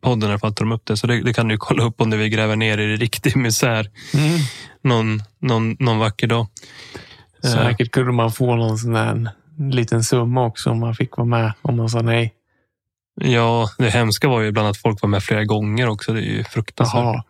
podden 0.01 0.29
i 0.29 0.33
alla 0.33 0.39
fall 0.39 0.55
tar 0.55 0.65
de 0.65 0.73
upp 0.73 0.87
det. 0.87 0.97
Så 0.97 1.07
det, 1.07 1.23
det 1.23 1.33
kan 1.33 1.49
du 1.49 1.57
kolla 1.57 1.85
upp 1.85 2.01
om 2.01 2.11
du 2.11 2.17
vill 2.17 2.29
gräva 2.29 2.55
ner 2.55 2.79
i 2.79 2.97
riktig 2.97 3.37
misär 3.37 3.91
Mm. 4.15 4.39
någon, 4.83 5.23
någon, 5.41 5.77
någon 5.79 5.99
vacker 5.99 6.27
dag. 6.27 6.47
Eh, 7.45 7.51
Säkert 7.51 7.91
kunde 7.91 8.13
man 8.13 8.33
få 8.33 8.57
någon 8.57 8.79
sån 8.79 8.93
där 8.93 9.31
liten 9.59 10.05
summa 10.05 10.45
också 10.47 10.71
om 10.71 10.81
man 10.81 10.95
fick 10.95 11.17
vara 11.17 11.27
med. 11.27 11.53
Om 11.63 11.77
man 11.77 11.89
sa 11.89 12.03
nej. 12.03 12.35
Ja, 13.21 13.69
det 13.79 13.91
hemska 13.91 14.29
var 14.29 14.41
ju 14.41 14.49
ibland 14.49 14.69
att 14.69 14.77
folk 14.77 15.03
var 15.03 15.09
med 15.09 15.23
flera 15.23 15.45
gånger 15.45 15.89
också. 15.89 16.13
Det 16.13 16.21
är 16.21 16.37
ju 16.37 16.45
fruktansvärt. 16.45 17.25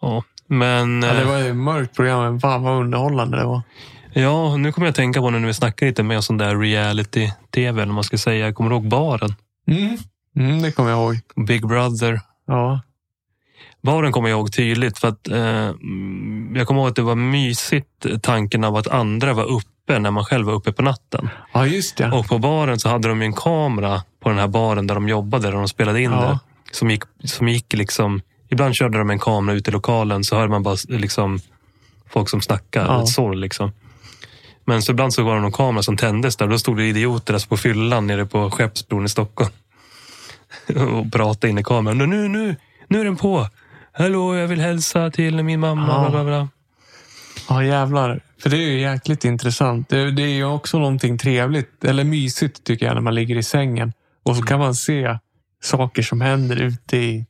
Ja, 0.00 0.24
men 0.46 1.02
Ja, 1.02 1.12
det 1.14 1.20
eh, 1.22 1.28
var 1.28 1.38
ju 1.38 1.48
ett 1.50 1.56
mörkt 1.56 1.96
program, 1.96 2.20
men 2.22 2.40
fan 2.40 2.62
vad 2.62 2.80
underhållande 2.80 3.36
det 3.36 3.44
var. 3.44 3.62
ja, 4.12 4.56
nu 4.56 4.72
kommer 4.72 4.86
jag 4.86 4.90
att 4.92 4.96
tänka 4.96 5.20
på 5.20 5.30
när 5.30 5.46
vi 5.46 5.54
snackar 5.54 5.86
lite 5.86 6.02
mer 6.02 6.16
om 6.16 6.22
sån 6.22 6.38
där 6.38 6.56
reality-tv, 6.56 7.82
eller 7.82 7.92
man 7.92 8.04
ska 8.04 8.18
säga. 8.18 8.46
Jag 8.46 8.54
kommer 8.54 8.70
ihåg 8.70 8.88
baren, 8.88 9.34
Mm. 9.66 9.96
Mm, 10.36 10.62
det 10.62 10.72
kommer 10.72 10.90
jag 10.90 10.98
ihåg. 10.98 11.46
Big 11.46 11.66
Brother. 11.66 12.20
Ja. 12.46 12.80
Baren 13.82 14.12
kommer 14.12 14.28
jag 14.28 14.38
ihåg 14.38 14.52
tydligt 14.52 14.98
för 14.98 15.08
att 15.08 15.28
eh, 15.28 15.66
mm, 15.68 16.52
jag 16.56 16.66
kommer 16.66 16.80
ihåg 16.80 16.88
att 16.88 16.96
det 16.96 17.02
var 17.02 17.14
mysigt 17.14 18.06
tanken 18.22 18.64
av 18.64 18.76
att 18.76 18.86
andra 18.88 19.32
var 19.32 19.44
uppe 19.44 19.68
när 19.98 20.10
man 20.10 20.24
själv 20.24 20.46
var 20.46 20.52
uppe 20.54 20.72
på 20.72 20.82
natten. 20.82 21.28
ja, 21.52 21.66
just 21.66 21.96
det. 21.96 22.10
Och 22.10 22.26
på 22.28 22.38
baren 22.38 22.78
så 22.78 22.88
hade 22.88 23.08
de 23.08 23.22
en 23.22 23.32
kamera 23.32 24.02
på 24.22 24.28
den 24.28 24.38
här 24.38 24.48
baren 24.48 24.86
där 24.86 24.94
de 24.94 25.08
jobbade, 25.08 25.46
där 25.46 25.52
de 25.52 25.68
spelade 25.68 26.00
in 26.02 26.10
Ja. 26.10 26.20
det. 26.20 26.38
Som 26.76 26.90
gick, 26.90 27.02
som 27.24 27.48
gick 27.48 27.72
liksom, 27.72 28.20
ibland 28.48 28.74
körde 28.74 28.98
de 28.98 29.10
en 29.10 29.18
kamera 29.18 29.56
ut 29.56 29.68
i 29.68 29.70
lokalen 29.70 30.24
så 30.24 30.36
hörde 30.36 30.48
man 30.50 30.62
bara 30.62 30.76
liksom 30.88 31.40
folk 32.10 32.28
som 32.30 32.40
snackade, 32.40 32.86
Ja. 32.86 33.02
ett 33.02 33.08
sorl 33.08 33.38
liksom. 33.40 33.72
Men 34.64 34.82
så 34.82 34.92
ibland 34.92 35.14
så 35.14 35.22
var 35.22 35.34
det 35.34 35.40
någon 35.40 35.52
kamera 35.52 35.82
som 35.82 35.96
tändes 35.96 36.36
där. 36.36 36.46
Då 36.46 36.58
stod 36.58 36.76
det 36.76 36.84
idioter 36.88 37.34
alltså 37.34 37.48
på 37.48 37.56
fyllan 37.56 38.06
nere 38.06 38.26
på 38.26 38.50
Skeppsbron 38.50 39.04
i 39.04 39.08
Stockholm. 39.08 39.50
och 41.06 41.12
pratade 41.12 41.50
in 41.50 41.58
i 41.58 41.62
kameran. 41.64 41.98
Nu, 41.98 42.06
nu, 42.06 42.28
nu, 42.28 42.56
nu 42.88 43.00
är 43.00 43.04
den 43.04 43.16
på. 43.16 43.48
Hallå, 43.92 44.36
jag 44.36 44.48
vill 44.48 44.60
hälsa 44.60 45.10
till 45.10 45.42
min 45.42 45.60
mamma. 45.60 45.86
Ja. 45.88 46.00
Bla, 46.00 46.10
bla, 46.10 46.24
bla. 46.24 46.48
Ja, 47.48 47.64
jävlar. 47.64 48.20
För 48.42 48.50
det 48.50 48.56
är 48.56 48.70
ju 48.70 48.80
jäkligt 48.80 49.24
intressant. 49.24 49.88
Det, 49.88 50.10
det 50.10 50.22
är 50.22 50.34
ju 50.34 50.44
också 50.44 50.78
någonting 50.78 51.18
trevligt, 51.18 51.84
eller 51.84 52.04
mysigt 52.04 52.64
tycker 52.64 52.86
jag, 52.86 52.94
när 52.94 53.02
man 53.02 53.14
ligger 53.14 53.36
i 53.36 53.42
sängen. 53.42 53.92
Och 54.22 54.36
så 54.36 54.42
kan 54.42 54.58
man 54.58 54.74
se 54.74 55.18
saker 55.62 56.02
som 56.02 56.20
händer 56.20 56.56
ute 56.56 56.96
i... 56.96 57.26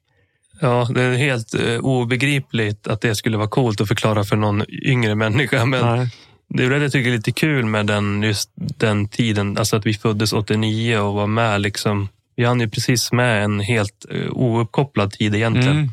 Ja, 0.61 0.89
det 0.95 1.03
är 1.03 1.13
helt 1.13 1.55
eh, 1.55 1.79
obegripligt 1.79 2.87
att 2.87 3.01
det 3.01 3.15
skulle 3.15 3.37
vara 3.37 3.49
coolt 3.49 3.81
att 3.81 3.89
förklara 3.89 4.25
för 4.25 4.37
någon 4.37 4.65
yngre 4.69 5.15
människa. 5.15 5.65
Men 5.65 5.97
Nej. 5.97 6.09
det 6.49 6.65
är 6.65 6.71
det 6.71 6.79
jag 6.79 6.93
tycker 6.93 7.11
är 7.11 7.17
lite 7.17 7.33
kul 7.33 7.65
med 7.65 7.87
den, 7.87 8.23
just 8.23 8.51
den 8.55 9.09
tiden. 9.09 9.59
Alltså 9.59 9.77
att 9.77 9.87
vi 9.87 9.95
föddes 9.95 10.33
89 10.33 10.99
och 10.99 11.15
var 11.15 11.27
med. 11.27 11.61
Liksom, 11.61 12.09
vi 12.37 12.45
hann 12.45 12.61
ju 12.61 12.69
precis 12.69 13.13
med 13.13 13.45
en 13.45 13.61
helt 13.61 14.07
eh, 14.11 14.31
ouppkopplad 14.31 15.13
tid 15.13 15.35
egentligen. 15.35 15.79
Mm. 15.79 15.91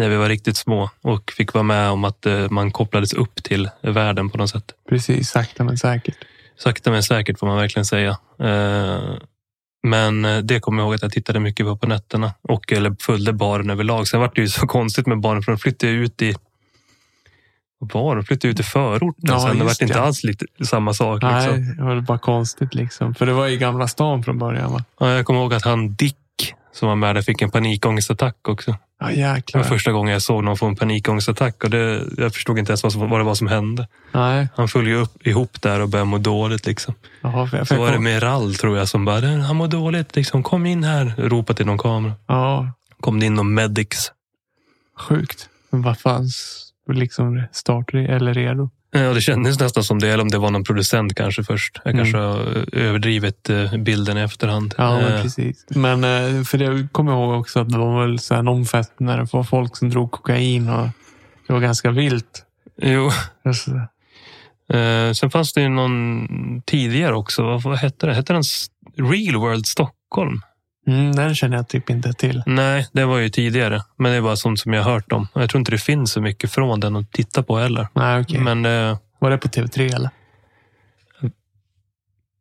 När 0.00 0.08
vi 0.08 0.16
var 0.16 0.28
riktigt 0.28 0.56
små 0.56 0.90
och 1.02 1.32
fick 1.36 1.52
vara 1.54 1.62
med 1.64 1.90
om 1.90 2.04
att 2.04 2.26
eh, 2.26 2.50
man 2.50 2.70
kopplades 2.70 3.12
upp 3.12 3.42
till 3.42 3.70
världen 3.82 4.30
på 4.30 4.38
något 4.38 4.50
sätt. 4.50 4.64
Precis, 4.88 5.30
sakta 5.30 5.64
men 5.64 5.78
säkert. 5.78 6.16
Sakta 6.58 6.90
men 6.90 7.02
säkert 7.02 7.38
får 7.38 7.46
man 7.46 7.56
verkligen 7.56 7.86
säga. 7.86 8.10
Eh, 8.40 9.14
Men 9.82 10.24
eh, 10.24 10.38
det 10.38 10.60
kommer 10.60 10.82
jag 10.82 10.86
ihåg 10.86 10.94
att 10.94 11.02
jag 11.02 11.12
tittade 11.12 11.40
mycket 11.40 11.66
på 11.66 11.76
på 11.76 11.86
nätterna 11.86 12.32
och 12.42 12.72
eller 12.72 12.96
följde 13.00 13.32
baren 13.32 13.70
överlag. 13.70 14.08
Sen 14.08 14.20
var 14.20 14.32
det 14.34 14.40
ju 14.40 14.48
så 14.48 14.66
konstigt 14.66 15.06
med 15.06 15.20
baren 15.20 15.42
för 15.42 15.52
de 15.52 15.58
flyttade 15.58 15.92
ut 15.92 16.22
i 16.22 16.34
var? 17.78 18.16
De 18.16 18.24
flyttade 18.24 18.50
ut 18.52 18.60
i 18.60 18.62
förorten. 18.62 19.24
Ja, 19.28 19.40
sen 19.40 19.58
det 19.58 19.64
var 19.64 19.70
inte 19.82 19.94
det. 19.94 20.00
alls 20.00 20.24
lite 20.24 20.46
samma 20.64 20.94
sak. 20.94 21.22
Nej, 21.22 21.58
Liksom. 21.58 21.76
det 21.76 21.82
var 21.94 22.00
bara 22.00 22.18
konstigt 22.18 22.74
liksom. 22.74 23.14
För 23.14 23.26
det 23.26 23.32
var 23.32 23.48
i 23.48 23.56
Gamla 23.56 23.88
stan 23.88 24.22
från 24.24 24.38
början 24.38 24.72
va? 24.72 24.84
Ja, 25.00 25.10
jag 25.10 25.26
kommer 25.26 25.40
ihåg 25.40 25.54
att 25.54 25.64
han 25.64 25.94
Dick 25.94 26.16
som 26.72 26.88
var 26.88 26.96
med 26.96 27.14
där 27.14 27.22
fick 27.22 27.42
en 27.42 27.50
panikångestattack 27.50 28.48
också. 28.48 28.74
Ja, 29.00 29.34
Det 29.34 29.54
var 29.54 29.62
första 29.62 29.92
gången 29.92 30.12
jag 30.12 30.22
såg 30.22 30.44
någon 30.44 30.56
få 30.56 30.66
en 30.66 30.76
panikångestattack 30.76 31.64
och 31.64 31.70
det, 31.70 32.02
jag 32.16 32.34
förstod 32.34 32.58
inte 32.58 32.72
ens 32.72 32.82
vad, 32.82 32.92
som, 32.92 33.10
vad 33.10 33.20
det 33.20 33.24
var 33.24 33.34
som 33.34 33.46
hände. 33.46 33.88
Nej. 34.12 34.48
Han 34.56 34.68
föll 34.68 34.86
ju 34.88 34.94
upp, 34.94 35.26
ihop 35.26 35.62
där 35.62 35.80
och 35.80 35.88
började 35.88 36.10
må 36.10 36.18
dåligt. 36.18 36.66
Liksom. 36.66 36.94
Jaha, 37.20 37.46
för 37.46 37.56
jag 37.58 37.66
Så 37.68 37.74
fick 37.74 37.80
var 37.80 37.92
det 37.92 37.98
Meral 37.98 38.54
tror 38.54 38.78
jag 38.78 38.88
som 38.88 39.04
bara, 39.04 39.26
han 39.26 39.56
mår 39.56 39.68
dåligt, 39.68 40.16
liksom, 40.16 40.42
kom 40.42 40.66
in 40.66 40.84
här. 40.84 41.14
Ropade 41.18 41.56
till 41.56 41.66
någon 41.66 41.78
kamera. 41.78 42.12
Ja, 42.26 42.72
Kom 43.00 43.20
det 43.20 43.26
in 43.26 43.34
någon 43.34 43.54
medics. 43.54 44.12
sjukt. 44.98 45.48
Men 45.70 45.82
vad 45.82 45.98
fanns 45.98 46.66
liksom 46.92 47.42
start 47.52 47.94
eller 47.94 48.34
redo? 48.34 48.70
Ja, 48.92 49.00
det 49.14 49.20
kändes 49.20 49.60
nästan 49.60 49.84
som 49.84 49.98
det, 49.98 50.08
eller 50.08 50.22
om 50.22 50.28
det 50.28 50.38
var 50.38 50.50
någon 50.50 50.64
producent 50.64 51.14
kanske 51.14 51.44
först. 51.44 51.80
Jag 51.84 51.94
Mm. 51.94 52.04
kanske 52.04 52.18
har 52.18 52.64
överdrivit 52.72 53.50
eh, 53.50 53.76
bilden 53.76 54.18
i 54.18 54.20
efterhand. 54.20 54.74
Ja, 54.78 54.96
men 55.00 55.12
Eh, 55.12 55.22
precis. 55.22 55.64
Men 55.68 56.04
eh, 56.04 56.42
för 56.44 56.58
det 56.58 56.88
kommer 56.92 57.12
jag 57.12 57.20
ihåg 57.20 57.40
också 57.40 57.60
att 57.60 57.68
det 57.70 57.78
var 57.78 58.00
väl 58.06 58.18
så 58.18 58.34
här 58.34 58.42
någon 58.42 58.66
fest 58.66 58.92
när 58.98 59.18
det 59.18 59.26
var 59.32 59.44
folk 59.44 59.76
som 59.76 59.90
drog 59.90 60.10
kokain 60.10 60.68
och 60.68 60.88
det 61.46 61.52
var 61.52 61.60
ganska 61.60 61.90
vilt. 61.90 62.44
Jo, 62.82 63.10
Eh, 64.72 65.12
sen 65.12 65.30
fanns 65.30 65.52
det 65.52 65.60
ju 65.60 65.68
någon 65.68 66.28
tidigare 66.66 67.14
också. 67.14 67.42
Vad, 67.42 67.62
vad 67.62 67.78
hette 67.78 68.06
den? 68.06 68.14
Hette 68.14 68.32
den 68.32 68.42
Real 68.96 69.36
World 69.36 69.66
Stockholm? 69.66 70.40
Mm, 70.86 71.12
den 71.16 71.34
känner 71.34 71.56
jag 71.56 71.68
typ 71.68 71.90
inte 71.90 72.12
till. 72.12 72.42
Nej, 72.46 72.86
det 72.92 73.04
var 73.04 73.18
ju 73.18 73.28
tidigare. 73.28 73.82
Men 73.96 74.12
det 74.12 74.16
är 74.18 74.22
bara 74.22 74.36
sånt 74.36 74.60
som 74.60 74.72
jag 74.72 74.82
har 74.82 74.92
hört 74.92 75.12
om. 75.12 75.28
Jag 75.34 75.50
tror 75.50 75.58
inte 75.58 75.70
det 75.70 75.78
finns 75.78 76.12
så 76.12 76.20
mycket 76.20 76.52
från 76.52 76.80
den 76.80 76.96
att 76.96 77.12
titta 77.12 77.42
på 77.42 77.58
heller. 77.58 77.88
Nej, 77.92 78.20
okej. 78.20 78.40
Men 78.40 78.66
eh, 78.66 78.98
Var 79.18 79.30
det 79.30 79.38
på 79.38 79.48
TV3 79.48 79.94
eller? 79.94 80.10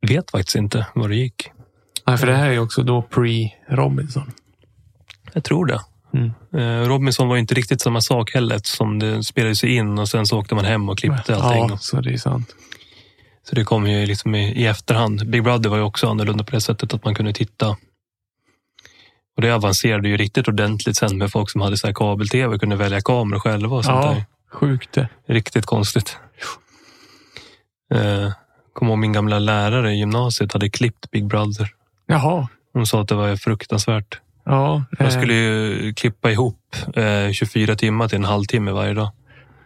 vet 0.02 0.32
faktiskt 0.32 0.56
inte 0.56 0.86
vad 0.96 1.10
det 1.10 1.16
gick. 1.16 1.52
Nej, 2.08 2.18
för 2.18 2.28
det 2.28 2.36
här 2.36 2.48
är 2.48 2.52
ju 2.52 2.60
också 2.60 2.84
då 2.84 3.02
pre-Robinson. 3.02 4.32
Jag 5.34 5.44
tror 5.44 5.66
det. 5.66 5.82
Mm. 6.14 6.32
Eh, 6.54 6.88
Robinson 6.88 7.28
var 7.28 7.38
inte 7.38 7.56
riktigt 7.56 7.82
samma 7.82 8.02
sak 8.02 8.34
heller 8.34 8.56
eftersom 8.56 9.00
det 9.00 9.24
spelades 9.24 9.64
in 9.64 10.00
och 10.00 10.10
sen 10.10 10.26
så 10.26 10.40
åkte 10.40 10.56
man 10.56 10.66
hem 10.66 10.90
och 10.90 10.98
klippte 10.98 11.36
allting. 11.36 11.70
Ja, 11.70 11.78
så 11.78 12.02
det 12.02 12.14
är 12.14 12.18
sant. 12.18 12.56
Så 13.50 13.56
det 13.56 13.64
kom 13.64 13.88
ju 13.88 14.06
liksom 14.06 14.36
i, 14.36 14.52
i 14.52 14.66
efterhand. 14.66 15.30
Big 15.30 15.44
Brother 15.44 15.70
var 15.70 15.78
ju 15.78 15.84
också 15.84 16.08
annorlunda 16.08 16.44
på 16.44 16.52
det 16.52 16.62
sättet 16.62 16.94
att 16.94 17.06
man 17.06 17.16
kunde 17.16 17.34
titta. 17.34 17.78
Och 19.40 19.44
det 19.44 19.52
avancerade 19.56 20.10
ju 20.10 20.18
riktigt 20.18 20.48
ordentligt 20.48 20.98
sen 20.98 21.18
med 21.18 21.32
folk 21.32 21.50
som 21.50 21.62
hade 21.62 21.78
så 21.78 21.88
här 21.88 21.94
kabel-tv 21.94 22.54
och 22.56 22.60
kunde 22.60 22.76
välja 22.76 23.02
kameror 23.02 23.40
själva 23.40 23.76
och 23.78 23.86
sånt 23.86 24.06
Ja, 24.06 24.12
där. 24.12 24.26
sjukt 24.52 24.94
det. 24.94 25.08
Riktigt 25.28 25.66
konstigt. 25.66 26.18
Eh, 27.94 28.32
Kommer 28.74 28.92
ihåg 28.92 29.00
min 29.00 29.14
gamla 29.14 29.40
lärare 29.40 29.94
i 29.94 29.98
gymnasiet 29.98 30.54
hade 30.54 30.70
klippt 30.70 31.12
Big 31.12 31.28
Brother. 31.28 31.70
Jaha. 32.08 32.48
Hon 32.74 32.88
sa 32.88 33.02
att 33.02 33.08
det 33.08 33.16
var 33.16 33.36
fruktansvärt. 33.36 34.20
Ja, 34.46 34.84
Jag 35.00 35.08
eh, 35.08 35.14
skulle 35.18 35.34
ju 35.34 35.94
klippa 35.94 36.32
ihop 36.32 36.76
eh, 36.96 37.32
24 37.32 37.76
timmar 37.76 38.08
till 38.08 38.16
en 38.18 38.26
halvtimme 38.26 38.72
varje 38.72 38.94
dag. 38.94 39.10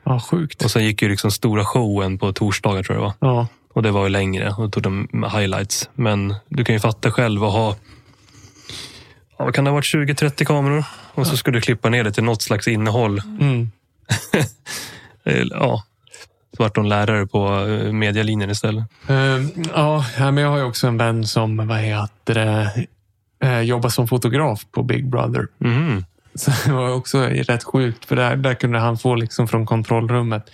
ja 0.06 0.20
sjukt. 0.20 0.64
Och 0.66 0.72
sen 0.72 0.86
gick 0.86 1.02
ju 1.02 1.10
liksom 1.10 1.32
stora 1.32 1.66
showen 1.66 2.18
på 2.18 2.34
torsdagar 2.34 2.84
tror 2.84 2.98
jag 2.98 3.04
det 3.14 3.16
var. 3.28 3.34
Ja, 3.36 3.48
Och 3.74 3.84
det 3.84 3.92
var 3.92 4.04
ju 4.04 4.10
längre 4.10 4.50
och 4.50 4.64
då 4.64 4.70
tog 4.70 4.84
de 4.84 5.08
highlights. 5.36 5.90
Men 5.94 6.36
du 6.50 6.64
kan 6.64 6.76
ju 6.76 6.80
fatta 6.80 7.12
själv 7.12 7.44
att 7.44 7.54
ha 7.54 7.76
ja, 9.38 9.52
kan 9.52 9.64
det 9.64 9.70
ha 9.70 9.76
varit 9.76 9.94
20-30 9.96 10.46
kameror? 10.46 10.84
Och 11.14 11.28
så 11.28 11.38
skulle 11.38 11.58
du 11.58 11.62
klippa 11.62 11.90
ner 11.90 12.04
det 12.04 12.12
till 12.12 12.24
något 12.24 12.42
slags 12.42 12.68
innehåll. 12.68 13.22
mm. 13.40 13.72
Eh, 15.26 15.44
Ja, 15.52 15.84
så 16.58 16.64
vart 16.64 16.76
de 16.76 16.86
lärare 16.86 17.28
på 17.28 17.48
eh, 17.68 17.92
medialinjen 17.92 18.50
istället. 18.50 18.84
Eh, 19.08 19.16
ja, 19.74 20.06
men 20.18 20.38
jag 20.38 20.50
har 20.50 20.58
ju 20.58 20.64
också 20.64 20.88
en 20.88 20.98
vän 20.98 21.28
som 21.28 21.68
vad 21.68 21.78
heter 21.78 22.34
det, 22.34 22.72
eh, 23.44 23.62
jobbar 23.62 23.90
som 23.90 24.08
fotograf 24.08 24.66
på 24.72 24.84
Big 24.84 25.10
Brother. 25.10 25.48
Mhm. 25.58 26.06
Så 26.36 26.52
det 26.66 26.72
var 26.74 26.90
också 26.94 27.22
rätt 27.22 27.64
sjukt, 27.64 28.06
för 28.06 28.16
där, 28.16 28.36
där 28.36 28.54
kunde 28.54 28.80
han 28.80 28.98
få 28.98 29.16
liksom 29.16 29.48
från 29.48 29.66
kontrollrummet. 29.66 30.50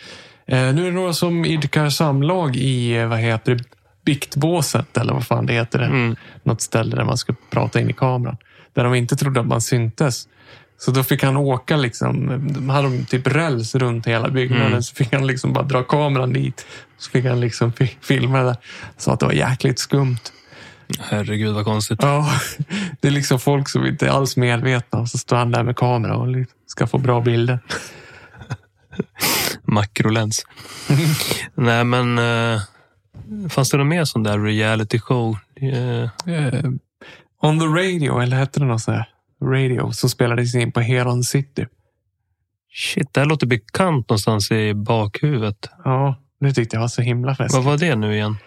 Eh, 0.48 0.74
nu 0.74 0.82
är 0.82 0.86
det 0.86 0.92
några 0.92 1.14
som 1.14 1.46
idkar 1.46 1.90
samlag 1.90 2.56
i, 2.56 3.04
vad 3.06 3.20
heter 3.20 3.56
det, 3.56 3.64
biktbåset 4.06 4.98
eller 4.98 5.14
vad 5.14 5.28
fan 5.28 5.46
det 5.46 5.54
heter. 5.54 5.80
Det. 5.80 5.86
Mm. 5.86 6.16
Något 6.44 6.62
ställe 6.62 6.96
där 6.96 7.04
man 7.04 7.18
ska 7.18 7.34
prata 7.50 7.80
in 7.82 7.90
i 7.90 7.94
kameran. 7.94 8.38
Där 8.74 8.84
de 8.84 8.96
inte 8.96 9.16
trodde 9.16 9.40
att 9.40 9.48
man 9.48 9.62
syntes. 9.62 10.28
Så 10.78 10.92
då 10.92 11.04
fick 11.04 11.24
han 11.24 11.38
åka 11.38 11.78
liksom, 11.78 12.28
de 12.54 12.70
hade 12.70 12.88
de 12.90 13.06
typ 13.06 13.28
räls 13.28 13.76
runt 13.76 14.08
hela 14.08 14.30
byggnaden. 14.30 14.68
Mm. 14.68 14.84
Så 14.84 14.96
fick 14.96 15.14
han 15.14 15.28
liksom 15.28 15.54
bara 15.54 15.64
dra 15.64 15.84
kameran 15.84 16.34
dit. 16.34 16.66
Så 16.98 17.12
fick 17.12 17.26
han 17.26 17.40
liksom 17.40 17.74
fi- 17.74 17.98
filma 18.02 18.44
där. 18.44 18.56
Sa 18.98 19.14
att 19.14 19.20
det 19.20 19.26
var 19.26 19.34
jäkligt 19.34 19.80
skumt. 19.80 20.18
Herregud 21.00 21.54
vad 21.56 21.66
konstigt. 21.66 22.00
Ja, 22.02 22.32
det 23.02 23.08
är 23.08 23.12
liksom 23.12 23.40
folk 23.40 23.70
som 23.70 23.86
inte 23.86 24.06
är 24.08 24.10
alls 24.10 24.38
medvetna. 24.38 25.00
Och 25.00 25.10
så 25.10 25.18
står 25.18 25.36
han 25.36 25.52
där 25.52 25.64
med 25.64 25.76
kamera 25.76 26.16
och 26.16 26.28
ska 26.68 26.88
få 26.88 26.98
bra 26.98 27.22
bilder. 27.22 27.60
Makrolens. 29.64 30.46
Nej 31.56 31.84
men, 31.84 32.18
eh, 32.20 32.62
fanns 33.50 33.70
det 33.70 33.78
någon 33.78 33.88
mer 33.88 34.06
sån 34.06 34.24
där 34.24 34.40
reality 34.40 35.00
show? 35.00 35.38
Eh, 35.56 36.10
on 37.42 37.60
the 37.60 37.66
radio, 37.66 38.20
eller 38.20 38.38
hette 38.38 38.60
det 38.60 38.66
något 38.66 38.82
sånt 38.82 38.98
här? 38.98 39.10
Radio, 39.42 39.92
som 39.92 40.10
spelades 40.10 40.56
in 40.56 40.72
på 40.72 40.80
Heron 40.80 41.24
City. 41.24 41.66
shit, 42.74 43.14
det 43.14 43.20
här 43.20 43.28
låter 43.28 43.48
bekant 43.48 44.10
någonstans 44.10 44.52
i 44.52 44.74
bakhuvudet. 44.74 45.70
Ja, 45.84 46.16
det 46.40 46.54
tyckte 46.54 46.76
jag 46.76 46.82
var 46.82 46.88
så 46.88 47.02
himla 47.02 47.36
fest. 47.36 47.56
Vad 47.56 47.64
var 47.64 47.78
det 47.78 47.96
nu 47.96 48.14
igen? 48.14 48.38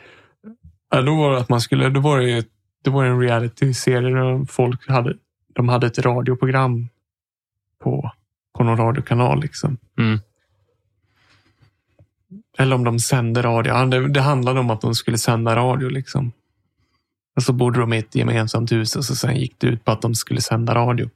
Ja, 0.90 1.03
då 1.03 1.16
var 1.16 1.32
det 1.32 1.38
att 1.38 1.49
man 1.49 1.61
skulle, 1.61 1.88
då 1.88 2.01
var 2.01 2.18
det 2.18 2.30
ju 2.30 2.43
det 2.82 2.90
var 2.90 3.05
en 3.05 3.20
reality-serie 3.20 4.11
där 4.11 4.45
folk 4.45 4.88
hade, 4.88 5.16
de 5.53 5.68
hade 5.68 5.86
ett 5.86 5.99
radioprogram 5.99 6.88
på, 7.82 8.11
på 8.53 8.64
någon 8.64 8.76
radiokanal 8.76 9.40
liksom. 9.40 9.78
Mm. 9.99 10.20
Eller 12.59 12.76
om 12.76 12.84
de 12.84 12.99
sände 12.99 13.43
radio. 13.43 13.86
Det, 13.86 14.09
det 14.09 14.20
handlade 14.20 14.61
om 14.61 14.70
att 14.70 14.80
de 14.80 14.95
skulle 14.95 15.18
sända 15.18 15.57
radio 15.57 15.88
liksom. 15.88 16.32
Och 17.37 17.43
så 17.43 17.53
bodde 17.53 17.80
de 17.80 17.93
i 17.93 17.99
ett 17.99 18.14
gemensamt 18.14 18.72
hus 18.72 18.97
och 18.97 19.05
så 19.05 19.16
sen 19.16 19.37
gick 19.37 19.55
det 19.59 19.66
ut 19.66 19.85
på 19.85 19.93
att 19.93 20.03
de 20.03 20.14
skulle 20.14 20.41
sända 20.41 20.74
radio. 20.74 21.11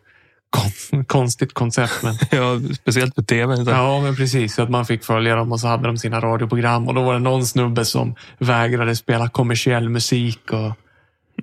Kon, 0.50 1.04
konstigt 1.04 1.54
koncept 1.54 2.02
men. 2.02 2.14
Ja, 2.30 2.60
speciellt 2.74 3.14
på 3.14 3.22
tv. 3.22 3.56
så. 3.64 3.70
Ja, 3.70 4.00
men 4.00 4.16
precis. 4.16 4.58
Att 4.58 4.70
man 4.70 4.86
fick 4.86 5.04
följa 5.04 5.36
dem 5.36 5.52
och 5.52 5.60
så 5.60 5.66
hade 5.68 5.86
de 5.86 5.98
sina 5.98 6.20
radioprogram. 6.20 6.88
Och 6.88 6.94
då 6.94 7.02
var 7.02 7.12
det 7.12 7.18
någon 7.20 7.46
snubbe 7.46 7.84
som 7.84 8.14
vägrade 8.38 8.96
spela 8.96 9.28
kommersiell 9.28 9.88
musik. 9.88 10.50
Och 10.52 10.72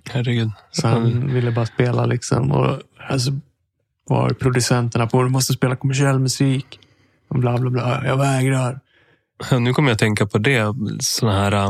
Herregud. 0.09 0.51
så 0.71 0.87
han 0.87 1.33
ville 1.33 1.51
bara 1.51 1.65
spela 1.65 2.05
liksom. 2.05 2.51
Och 2.51 2.79
alltså 3.09 3.31
var 4.07 4.29
producenterna 4.29 5.07
på, 5.07 5.23
du 5.23 5.29
måste 5.29 5.53
spela 5.53 5.75
kommersiell 5.75 6.19
musik. 6.19 6.79
Och 7.27 7.39
bla 7.39 7.57
bla 7.57 7.69
bla. 7.69 8.01
Jag 8.05 8.17
vägrar. 8.17 8.79
Nu 9.59 9.73
kommer 9.73 9.89
jag 9.89 9.93
att 9.93 9.99
tänka 9.99 10.25
på 10.25 10.37
det. 10.37 10.75
Såna 10.99 11.41
här 11.41 11.69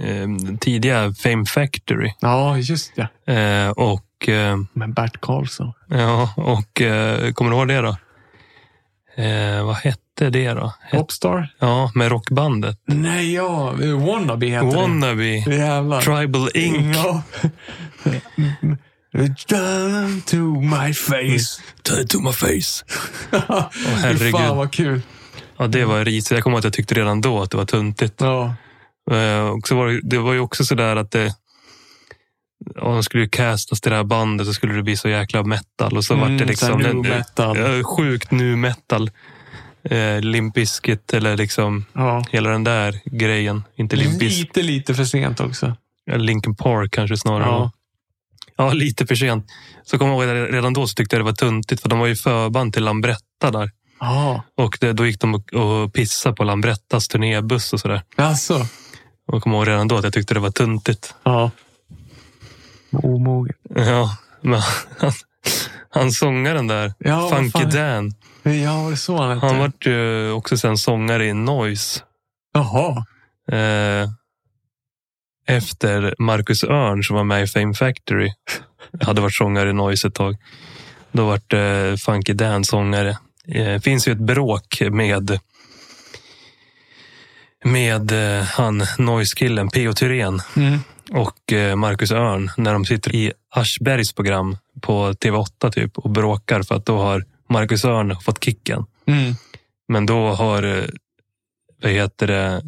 eh, 0.00 0.56
tidiga 0.60 1.14
Fame 1.14 1.46
Factory. 1.46 2.12
Ja, 2.20 2.58
just 2.58 2.92
det. 2.96 3.32
Eh, 3.34 3.70
och 3.70 4.28
eh, 4.28 4.56
Men 4.72 4.92
Bert 4.92 5.20
Karlsson. 5.20 5.72
ja, 5.88 6.32
och 6.36 6.80
eh, 6.80 7.32
kommer 7.32 7.50
du 7.50 7.56
ihåg 7.56 7.68
det 7.68 7.80
då? 7.80 7.96
Eh, 9.22 9.64
vad 9.66 9.76
hette 9.76 10.30
det 10.30 10.52
då? 10.52 10.72
Het, 10.80 11.00
Popstar? 11.00 11.48
ja, 11.58 11.90
med 11.94 12.08
rockbandet. 12.10 12.76
Nej, 12.86 13.34
ja. 13.34 13.72
Wannabe 14.06 14.46
heter 14.46 14.76
Wannabe. 14.76 15.22
det. 15.22 15.56
Jävlar. 15.56 16.00
Tribal 16.00 16.48
Inc. 16.54 16.96
Ja. 16.96 17.22
Down 19.48 20.20
to 20.26 20.36
my 20.60 20.94
face. 20.94 21.60
Turn 21.82 22.06
to 22.06 22.20
my 22.20 22.32
face. 22.32 22.84
Åh, 23.48 23.68
herregud. 24.02 24.32
Fan 24.32 24.56
vad 24.56 24.72
kul. 24.72 25.02
Ja, 25.58 25.66
det 25.66 25.84
var 25.84 26.04
risigt. 26.04 26.30
Jag 26.30 26.42
kommer 26.42 26.54
ihåg 26.54 26.58
att 26.58 26.64
jag 26.64 26.72
tyckte 26.72 26.94
redan 26.94 27.20
då 27.20 27.42
att 27.42 27.50
det 27.50 27.56
var 27.56 27.64
tuntigt. 27.64 28.14
Ja. 28.20 28.54
Eh, 29.10 29.48
och 29.48 29.68
så 29.68 29.76
var 29.76 29.86
det, 29.86 30.00
det 30.02 30.18
var 30.18 30.32
ju 30.32 30.40
också 30.40 30.64
sådär 30.64 30.96
att 30.96 31.10
det 31.10 31.34
om 32.80 32.92
de 32.94 33.02
skulle 33.02 33.22
ju 33.22 33.28
castas 33.28 33.80
till 33.80 33.90
det 33.90 33.96
här 33.96 34.04
bandet 34.04 34.46
så 34.46 34.52
skulle 34.54 34.74
det 34.74 34.82
bli 34.82 34.96
så 34.96 35.08
jäkla 35.08 35.42
metal. 35.42 35.96
Och 35.96 36.04
så 36.04 36.14
Mm, 36.14 36.20
vart 36.20 36.38
det 36.38 36.44
här 36.44 36.48
liksom 36.50 36.80
nu 36.80 36.92
metal. 37.08 37.84
Sjukt 37.84 38.30
nu 38.30 38.56
metal. 38.56 39.10
Eh, 39.84 40.20
Limp 40.20 40.54
Bizkit 40.54 41.14
eller 41.14 41.36
liksom 41.36 41.84
ja. 41.92 42.24
hela 42.30 42.50
den 42.50 42.64
där 42.64 43.00
grejen. 43.04 43.62
Inte 43.76 43.96
Limp. 43.96 44.22
Lite, 44.22 44.62
lite 44.62 44.94
för 44.94 45.04
sent 45.04 45.40
också. 45.40 45.76
Ja, 46.04 46.16
Linkin 46.16 46.56
Park 46.56 46.90
kanske 46.92 47.16
snarare. 47.16 47.46
Ja. 47.48 47.72
Ja. 48.56 48.72
lite 48.72 49.06
för 49.06 49.14
sent. 49.14 49.46
Så 49.84 49.98
kommer 49.98 50.24
jag 50.24 50.38
ihåg 50.38 50.54
redan 50.54 50.72
då 50.72 50.86
så 50.86 50.94
tyckte 50.94 51.16
jag 51.16 51.20
det 51.20 51.24
var 51.30 51.32
tuntigt 51.32 51.82
för 51.82 51.88
de 51.88 51.98
var 51.98 52.06
ju 52.06 52.16
förband 52.16 52.72
till 52.72 52.84
Lambretta 52.84 53.50
där. 53.50 53.70
Ja, 54.00 54.42
Och 54.56 54.78
det, 54.80 54.92
då 54.92 55.06
gick 55.06 55.20
de 55.20 55.34
och, 55.34 55.52
och 55.54 55.92
pissade 55.92 56.36
på 56.36 56.44
Lambrettas 56.44 57.08
turnébuss 57.08 57.72
och 57.72 57.80
sådär. 57.80 58.02
alltså. 58.16 58.66
Och 59.30 59.36
jag 59.36 59.42
kommer 59.42 59.56
ihåg 59.56 59.68
redan 59.68 59.88
då 59.88 59.96
att 59.96 60.04
jag 60.04 60.12
tyckte 60.12 60.34
det 60.34 60.40
var 60.40 60.50
tuntigt. 60.50 61.14
Ja. 61.22 61.50
Omoget. 62.92 63.56
Ja, 63.74 64.16
men 64.40 64.60
han, 64.98 65.12
han 65.90 66.12
sångaren 66.12 66.66
där, 66.66 66.92
Ja, 66.98 67.28
Funky 67.28 67.50
fan. 67.50 67.70
Dan. 67.70 68.14
Ja, 68.42 68.82
var 68.82 68.90
det 68.90 68.96
så 68.96 69.16
han 69.22 69.34
hette? 69.34 69.46
Han 69.46 69.58
var 69.58 69.72
ju 69.84 70.30
också 70.32 70.56
sen 70.56 70.76
sångare 70.78 71.26
i 71.26 71.32
Noise. 71.32 72.00
Jaha. 72.54 73.04
Eh, 73.52 74.10
efter 75.46 76.14
Marcus 76.18 76.64
Örn 76.64 77.02
som 77.02 77.16
var 77.16 77.24
med 77.24 77.42
i 77.42 77.46
Fame 77.46 77.74
Factory. 77.74 78.32
hade 79.00 79.20
varit 79.20 79.34
sångare 79.34 79.70
i 79.70 79.72
Noise 79.72 80.08
ett 80.08 80.14
tag. 80.14 80.36
Då 81.12 81.26
vart 81.26 81.52
eh, 81.52 81.96
Funky 81.96 82.32
Dan 82.32 82.64
sångare. 82.64 83.18
Eh, 83.48 83.80
finns 83.80 84.08
ju 84.08 84.12
ett 84.12 84.18
bråk 84.18 84.82
med 84.90 85.38
med 87.64 88.12
eh, 88.38 88.42
han 88.44 88.82
Noise-killen 88.98 89.68
P.O. 89.70 89.92
Thyrén 89.92 90.40
Mm. 90.56 90.78
och 91.12 91.52
eh, 91.52 91.76
Marcus 91.76 92.10
Örn 92.12 92.50
när 92.56 92.72
de 92.72 92.84
sitter 92.84 93.14
i 93.14 93.32
Aschbergs 93.54 94.12
program 94.12 94.56
på 94.80 95.12
TV8 95.12 95.70
typ 95.72 95.98
och 95.98 96.10
bråkar 96.10 96.62
för 96.62 96.74
att 96.74 96.86
då 96.86 96.98
har 96.98 97.24
Marcus 97.48 97.84
Örn 97.84 98.16
fått 98.20 98.44
kicken. 98.44 98.84
Mm. 99.06 99.34
Men 99.88 100.06
då 100.06 100.28
har 100.28 100.62
eh, 100.62 100.84
vad 101.82 101.92
heter 101.92 102.26
det, 102.26 102.62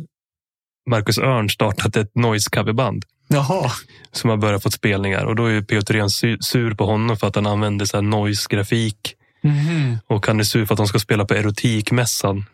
Marcus 0.90 1.18
Örn 1.18 1.48
startat 1.50 1.96
ett 1.96 2.14
noise 2.14 2.50
coverband 2.50 3.04
Jaha. 3.28 3.70
som 4.12 4.30
har 4.30 4.36
börjat 4.36 4.62
få 4.62 4.70
spelningar 4.70 5.24
och 5.24 5.36
då 5.36 5.46
är 5.46 5.62
P.O. 5.62 5.82
Thyrén 5.82 6.08
su- 6.08 6.40
sur 6.40 6.74
på 6.74 6.86
honom 6.86 7.16
för 7.16 7.26
att 7.26 7.34
han 7.34 7.46
använder 7.46 7.86
så 7.86 8.00
noise-grafik 8.00 9.14
Mhm. 9.44 9.98
och 10.06 10.26
han 10.26 10.40
är 10.40 10.44
sur 10.44 10.66
för 10.66 10.74
att 10.74 10.78
de 10.78 10.86
ska 10.86 10.98
spela 10.98 11.24
på 11.24 11.34
erotikmässan. 11.34 12.44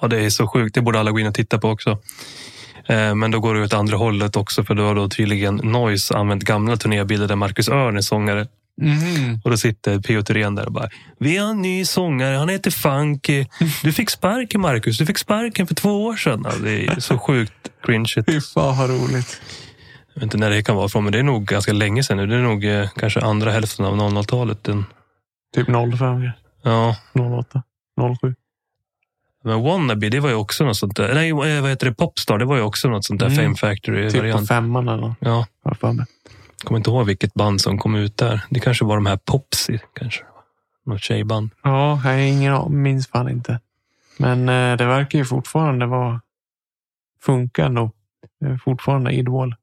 Ja, 0.00 0.08
det 0.08 0.20
är 0.24 0.30
så 0.30 0.46
sjukt. 0.48 0.74
Det 0.74 0.80
borde 0.82 1.00
alla 1.00 1.10
gå 1.10 1.18
in 1.20 1.26
och 1.26 1.34
titta 1.34 1.58
på 1.58 1.68
också. 1.68 1.90
Eh, 2.88 3.14
Men 3.14 3.30
då 3.30 3.40
går 3.40 3.54
det 3.54 3.62
åt 3.64 3.72
andra 3.72 3.96
hållet 3.96 4.36
också, 4.36 4.64
för 4.64 4.74
då 4.74 4.82
har 4.84 4.94
då 4.94 5.08
tydligen 5.08 5.56
Noise 5.56 6.14
använt 6.16 6.42
gamla 6.44 6.76
turnébilder 6.76 7.28
där 7.28 7.36
Marcus 7.36 7.68
Örn 7.68 7.96
är 7.96 8.00
sångare. 8.00 8.46
Mhm. 8.80 9.40
Och 9.44 9.50
då 9.50 9.56
sitter 9.56 10.00
P.O. 10.00 10.22
Thyrén 10.22 10.54
där 10.54 10.66
och 10.66 10.72
bara, 10.72 10.88
vi 11.18 11.36
har 11.36 11.50
en 11.50 11.62
ny 11.62 11.84
sångare, 11.84 12.36
han 12.36 12.48
heter 12.48 12.70
Funky. 12.70 13.46
Du 13.82 13.92
fick 13.92 14.10
sparken 14.10 14.60
Marcus, 14.60 14.98
du 14.98 15.06
fick 15.06 15.18
sparken 15.18 15.66
för 15.66 15.74
två 15.74 16.04
år 16.04 16.16
sedan. 16.16 16.42
Ja, 16.44 16.52
det 16.64 16.86
är 16.86 17.00
så 17.00 17.18
sjukt 17.18 17.52
cringe. 17.84 18.14
Fy 18.26 18.40
fan 18.40 18.78
vad 18.78 18.90
roligt. 18.90 19.40
Jag 20.08 20.14
vet 20.14 20.22
inte 20.22 20.36
när 20.36 20.50
det 20.50 20.62
kan 20.62 20.76
vara 20.76 20.88
från, 20.88 21.04
men 21.04 21.12
det 21.12 21.18
är 21.18 21.22
nog 21.22 21.44
ganska 21.46 21.72
länge 21.72 22.02
sedan 22.04 22.16
nu. 22.16 22.26
Det 22.26 22.34
är 22.36 22.42
nog 22.42 22.64
eh, 22.64 22.88
kanske 22.96 23.20
andra 23.20 23.50
hälften 23.50 23.84
av 23.84 23.96
00-talet. 23.96 24.64
Den- 24.64 24.84
Typ 25.54 25.66
05, 25.98 26.30
Ja, 26.62 26.96
08, 27.14 27.62
07. 28.20 28.34
Men 29.44 29.62
Wannabe, 29.62 30.08
det 30.08 30.20
var 30.20 30.28
ju 30.28 30.34
också 30.34 30.64
något 30.64 30.76
sånt 30.76 30.96
där. 30.96 31.14
Nej, 31.14 31.28
eh, 31.30 31.36
vad 31.62 31.70
heter 31.70 31.86
det? 31.86 31.94
Popstar, 31.94 32.38
det 32.38 32.44
var 32.44 32.56
ju 32.56 32.62
också 32.62 32.88
något 32.88 33.04
sånt 33.04 33.20
där 33.20 33.26
Mm. 33.26 33.36
Fame 33.36 33.48
Typ 33.54 33.60
på 33.60 33.66
Factory-variant. 33.66 34.48
femman 34.48 34.88
eller 34.88 35.00
något. 35.00 35.16
ja, 35.20 35.46
jag 35.64 35.78
för 35.78 35.92
mig. 35.92 36.06
kommer 36.64 36.78
inte 36.78 36.90
ihåg 36.90 37.06
vilket 37.06 37.34
band 37.34 37.60
som 37.60 37.78
kom 37.78 37.94
ut 37.94 38.16
där. 38.16 38.40
Det 38.50 38.60
kanske 38.60 38.84
var 38.84 38.94
de 38.96 39.06
här 39.06 39.16
Popsy, 39.24 39.78
kanske. 39.94 40.24
Något 40.86 41.02
tjejband. 41.02 41.50
Ja, 41.62 41.88
jag 41.90 41.96
har 41.96 42.12
ingen. 42.18 42.82
Minns 42.82 43.06
fan 43.08 43.28
inte. 43.28 43.60
Men 44.18 44.48
eh, 44.48 44.76
det 44.76 44.86
verkar 44.86 45.18
ju 45.18 45.24
fortfarande 45.24 45.86
vara 45.86 46.20
funka 47.22 47.68
nog. 47.68 47.90
Fortfarande 48.64 49.12
Idol. 49.12 49.54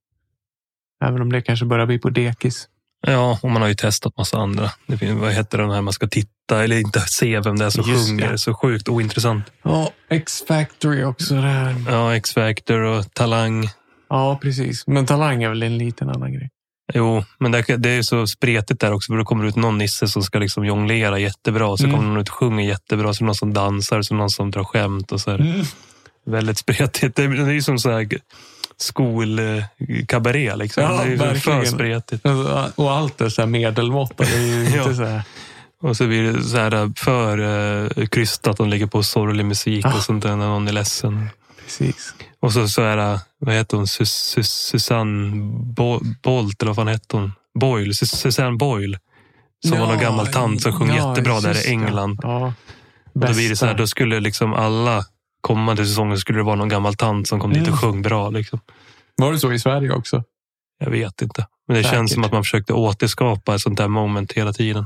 Även 1.06 1.22
om 1.22 1.32
det 1.32 1.42
kanske 1.42 1.66
börjar 1.66 1.86
bli 1.86 2.00
på 2.00 2.10
dekis. 2.10 2.68
Ja, 3.08 3.40
och 3.44 3.50
man 3.52 3.62
har 3.62 3.70
ju 3.70 3.76
testat 3.76 4.18
massa 4.18 4.38
andra. 4.38 4.70
Det 4.88 4.98
finns, 4.98 5.22
vad 5.22 5.32
heter 5.32 5.58
den 5.58 5.72
här 5.72 5.82
man 5.82 5.94
ska 5.94 6.08
titta 6.08 6.30
eller 6.56 6.80
inte 6.80 7.00
se 7.00 7.40
vem 7.40 7.58
det 7.58 7.66
är 7.66 7.70
som 7.70 7.90
Just 7.90 8.08
sjunger. 8.08 8.32
det. 8.32 8.38
Så 8.38 8.54
sjukt 8.54 8.90
ointressant. 8.90 9.44
Ja, 9.64 9.92
X-Factory 10.10 11.04
också. 11.04 11.34
Där. 11.36 11.76
Ja, 11.90 12.16
X-Factor 12.16 12.80
och 12.82 13.14
Talang. 13.14 13.70
Ja, 14.10 14.40
precis. 14.42 14.88
Men 14.88 15.06
Talang 15.06 15.44
är 15.44 15.50
väl 15.50 15.64
en 15.64 15.78
liten 15.78 16.10
annan 16.10 16.34
grej. 16.34 16.50
Jo, 16.94 17.24
men 17.40 17.52
det, 17.52 17.62
det 17.78 17.90
är 17.90 18.02
så 18.02 18.28
spretigt 18.28 18.82
där 18.82 18.94
också. 18.94 19.12
För 19.14 19.18
det 19.18 19.24
kommer 19.24 19.46
ut 19.46 19.56
någon 19.56 19.78
nisse 19.78 20.08
som 20.08 20.24
ska 20.24 20.40
liksom 20.40 20.66
jonglera 20.66 21.20
jättebra. 21.20 21.78
Så 21.78 21.84
Mm. 21.84 21.96
kommer 21.96 22.10
någon 22.10 22.22
ut 22.22 22.30
och 22.30 22.36
sjunger 22.36 22.64
jättebra. 22.68 23.14
Så 23.14 23.20
det 23.24 23.26
någon 23.26 23.36
som 23.36 23.54
dansar, 23.54 24.02
så 24.02 24.14
det 24.14 24.18
någon 24.18 24.30
som 24.30 24.52
drar 24.52 24.64
skämt. 24.64 25.12
Och 25.12 25.22
så 25.22 25.38
det 25.38 25.66
väldigt 26.26 26.58
spretigt. 26.58 27.16
Det 27.16 27.24
är, 27.24 27.28
det 27.30 27.42
är 27.42 27.50
ju 27.54 27.62
som 27.62 27.80
så 27.80 27.92
här 27.92 28.08
skolkabaré. 28.78 30.56
Liksom. 30.56 30.84
Ja, 30.84 30.90
det 31.04 31.24
är 31.24 31.34
ju 31.34 31.40
för 31.40 31.66
spretigt. 31.66 32.26
Och 32.76 32.92
allt 32.92 33.22
är 33.22 33.30
så 33.30 33.42
här 33.42 33.48
medelmåtta. 33.48 34.24
Det 34.24 34.34
är 34.36 34.42
ju 34.42 34.60
inte 34.66 34.78
Ja. 34.78 34.94
så 34.96 35.04
här. 35.06 35.22
Och 35.82 35.98
så 35.98 36.08
blir 36.08 36.34
det 36.34 36.44
så 36.44 36.58
här 36.58 36.92
för 36.96 37.40
uh, 37.40 38.08
krystat. 38.08 38.58
De 38.58 38.70
lägger 38.70 38.88
på 38.88 39.04
sorglig 39.04 39.46
musik 39.46 39.86
Ah. 39.86 39.94
och 39.98 40.04
sånt 40.04 40.24
där 40.24 40.36
när 40.36 40.48
någon 40.48 40.68
är 40.68 40.72
ledsen. 40.72 41.30
Precis. 41.64 42.14
Och 42.40 42.54
så, 42.54 42.68
så 42.68 42.82
är 42.82 42.98
det, 42.98 43.20
vad 43.40 43.54
heter 43.56 43.78
hon, 43.78 43.88
Sus, 43.88 44.12
Sus, 44.14 44.50
Susanne 44.52 45.32
Bo, 45.76 46.00
Bolt, 46.24 46.62
eller 46.62 46.70
vad 46.70 46.76
fan 46.76 46.88
hette 46.88 47.18
hon? 47.18 47.32
Boyle, 47.60 47.94
Sus, 47.96 48.12
Susanne 48.12 48.58
Boyle. 48.58 48.98
Som 49.68 49.80
var 49.80 49.88
någon 49.88 50.00
gammal 50.00 50.28
tant 50.28 50.62
som 50.62 50.74
sjöng 50.74 50.90
ja, 50.96 51.10
jättebra 51.10 51.40
där 51.42 51.68
i. 51.68 51.70
England. 51.70 52.20
Ja. 52.24 52.54
Och 53.14 53.20
då 53.28 53.34
blir 53.34 53.50
det 53.50 53.56
så 53.56 53.66
här, 53.66 53.74
då 53.74 53.88
skulle 53.88 54.20
liksom 54.20 54.54
alla 54.54 55.06
kommande 55.42 55.86
säsonger 55.86 56.16
skulle 56.16 56.40
det 56.40 56.44
vara 56.44 56.56
någon 56.56 56.70
gammal 56.70 56.96
tant 56.96 57.28
som 57.28 57.40
kom 57.40 57.54
dit 57.54 57.62
Mm. 57.62 57.74
och 57.74 57.80
sjöng 57.80 58.02
bra. 58.02 58.30
Liksom. 58.30 58.60
Var 59.16 59.32
det 59.32 59.40
så 59.40 59.54
i 59.54 59.60
Sverige 59.60 59.92
också? 59.92 60.24
Jag 60.80 60.90
vet 60.92 61.22
inte. 61.22 61.48
Men 61.70 61.78
det 61.78 61.84
Säkert. 61.84 61.98
känns 61.98 62.14
som 62.14 62.24
att 62.24 62.32
man 62.32 62.44
försökte 62.44 62.74
återskapa 62.74 63.56
ett 63.56 63.62
sånt 63.62 63.78
där 63.78 63.88
moment 63.88 64.34
hela 64.34 64.54
tiden. 64.54 64.86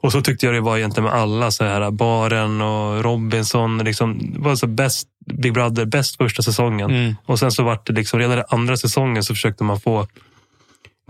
Och 0.00 0.12
så 0.12 0.20
tyckte 0.20 0.46
jag 0.46 0.54
det 0.54 0.60
var 0.60 0.78
egentligen 0.78 1.04
med 1.04 1.18
alla. 1.18 1.50
Så 1.50 1.64
här, 1.64 1.90
Baren 1.90 2.60
och 2.60 3.04
Robinson. 3.04 3.78
Liksom, 3.78 4.34
var 4.38 4.56
så 4.56 4.66
bäst, 4.66 5.08
Big 5.26 5.52
Brother, 5.52 5.84
bäst 5.84 6.16
första 6.16 6.42
säsongen. 6.42 6.90
Mm. 6.90 7.14
Och 7.26 7.38
sen 7.38 7.52
så 7.52 7.62
vart 7.62 7.86
det 7.86 7.92
liksom, 7.92 8.18
redan 8.18 8.44
andra 8.48 8.76
säsongen 8.76 9.22
så 9.22 9.34
försökte 9.34 9.64
man 9.64 9.80
få 9.80 10.06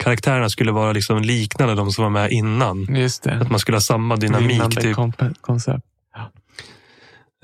karaktärerna 0.02 0.48
skulle 0.48 0.72
vara 0.72 0.92
liksom 0.92 1.22
liknande 1.22 1.74
de 1.74 1.92
som 1.92 2.02
var 2.02 2.10
med 2.10 2.30
innan. 2.30 2.86
Att 3.40 3.50
man 3.50 3.60
skulle 3.60 3.76
ha 3.76 3.82
samma 3.82 4.16
dynamik. 4.16 4.80
Typ. 4.80 4.96
koncept. 5.40 5.84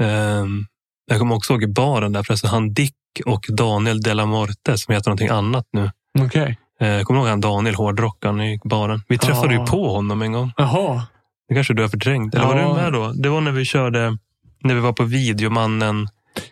Ehm, 0.01 0.67
jag 1.07 1.19
kommer 1.19 1.35
också 1.35 1.53
ihåg 1.53 1.63
i 1.63 1.67
baren 1.67 2.13
där 2.13 2.23
förresten, 2.23 2.51
han 2.51 2.73
Dick 2.73 2.95
och 3.27 3.47
Daniel 3.49 4.01
Delamorte 4.01 4.79
som 4.79 4.95
heter 4.95 5.11
någonting 5.11 5.29
annat 5.29 5.67
nu. 5.73 5.91
Okej. 6.19 6.59
Eh, 6.81 7.03
kommer 7.03 7.21
ihåg 7.21 7.29
han 7.29 7.41
Daniel, 7.41 7.75
hårdrockaren 7.75 8.41
i 8.41 8.61
baren. 8.65 9.03
Vi 9.09 9.19
träffade 9.19 9.55
Ja. 9.55 9.61
ju 9.61 9.67
på 9.67 9.93
honom 9.95 10.23
en 10.23 10.33
gång. 10.33 10.53
Jaha. 10.57 11.03
Det 11.49 11.55
kanske 11.55 11.75
du 11.75 11.83
har 11.83 11.89
förträngt. 11.89 12.35
Eller 12.35 12.47
var 12.47 12.57
Ja. 12.59 12.69
du 12.69 12.75
med 12.75 12.93
då? 12.93 13.13
Det 13.13 13.29
var 13.29 13.41
när 13.41 13.51
vi 13.53 13.65
körde, 13.65 14.19
när 14.65 14.75
vi 14.75 14.81
var 14.81 14.93
på 14.93 15.05
Videomannen. 15.05 16.09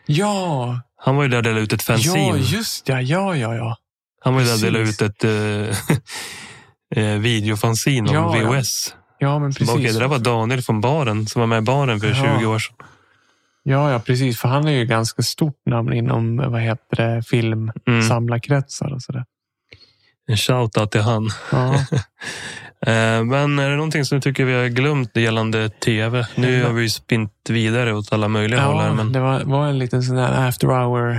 Ja. 0.07 0.81
Han 0.99 1.16
var 1.16 1.22
ju 1.22 1.29
där 1.29 1.37
och 1.37 1.43
delade 1.43 1.61
ut 1.61 1.72
ett 1.72 1.83
fanzine. 1.83 2.18
Ja, 2.29 2.37
just 2.37 2.89
ja. 2.89 3.01
Ja, 3.01 3.37
ja, 3.37 3.55
ja. 3.55 3.77
han 4.20 4.35
var 4.35 4.41
ju 4.41 4.47
där 4.47 4.55
och 4.55 4.61
delade 4.61 4.85
ut 4.85 5.03
ett 5.03 5.24
eh, 5.24 7.05
eh, 7.05 7.18
videofanzine 7.18 8.09
om 8.09 8.14
Ja, 8.14 8.37
ja. 8.39 8.51
VHS. 8.51 8.95
Ja, 9.18 9.39
men 9.39 9.53
Så 9.53 9.64
bara, 9.64 9.66
precis. 9.74 9.74
Okej, 9.85 9.93
det 9.93 9.99
där 9.99 10.09
var 10.09 10.18
Daniel 10.18 10.62
från 10.62 10.81
baren 10.81 11.27
som 11.27 11.41
var 11.41 11.47
med 11.47 11.59
i 11.59 11.61
baren 11.62 12.01
för 12.01 12.09
Ja. 12.09 12.39
20 12.39 12.47
år 12.47 12.59
sedan. 12.59 12.74
Ja, 13.62 13.93
ja, 13.93 13.99
precis. 13.99 14.41
För 14.41 14.49
han 14.49 14.66
är 14.68 14.72
ju 14.72 14.85
ganska 14.85 15.22
stort 15.22 15.61
namn 15.66 15.93
inom 15.93 16.37
vad 16.37 16.61
heter 16.61 16.97
det, 16.97 17.22
film, 17.22 17.72
Mm. 17.87 18.03
samlarkretsar 18.03 18.93
och 18.95 19.03
sådär. 19.03 19.24
En 20.29 20.37
shoutout 20.37 20.91
till 20.91 21.01
han. 21.01 21.31
Ja. 21.53 21.74
Eh, 22.87 23.24
Men 23.24 23.59
är 23.59 23.70
det 23.70 23.77
någonting 23.77 24.05
som 24.05 24.16
du 24.18 24.22
tycker 24.22 24.45
vi 24.45 24.55
har 24.55 24.66
glömt 24.68 25.16
gällande 25.16 25.68
tv? 25.68 26.27
Nu 26.35 26.64
har 26.64 26.72
vi 26.72 26.83
ju 26.83 26.91
spint 26.91 27.33
vidare 27.49 27.95
åt 27.95 28.12
alla 28.12 28.29
möjliga 28.29 28.61
håll 28.61 28.85
ja, 28.85 28.93
Men... 28.95 29.12
det 29.12 29.20
var, 29.20 29.41
var 29.45 29.66
en 29.66 29.79
liten 29.79 30.03
sån 30.03 30.16
där 30.16 30.49
after 30.49 30.66
hour 30.68 31.11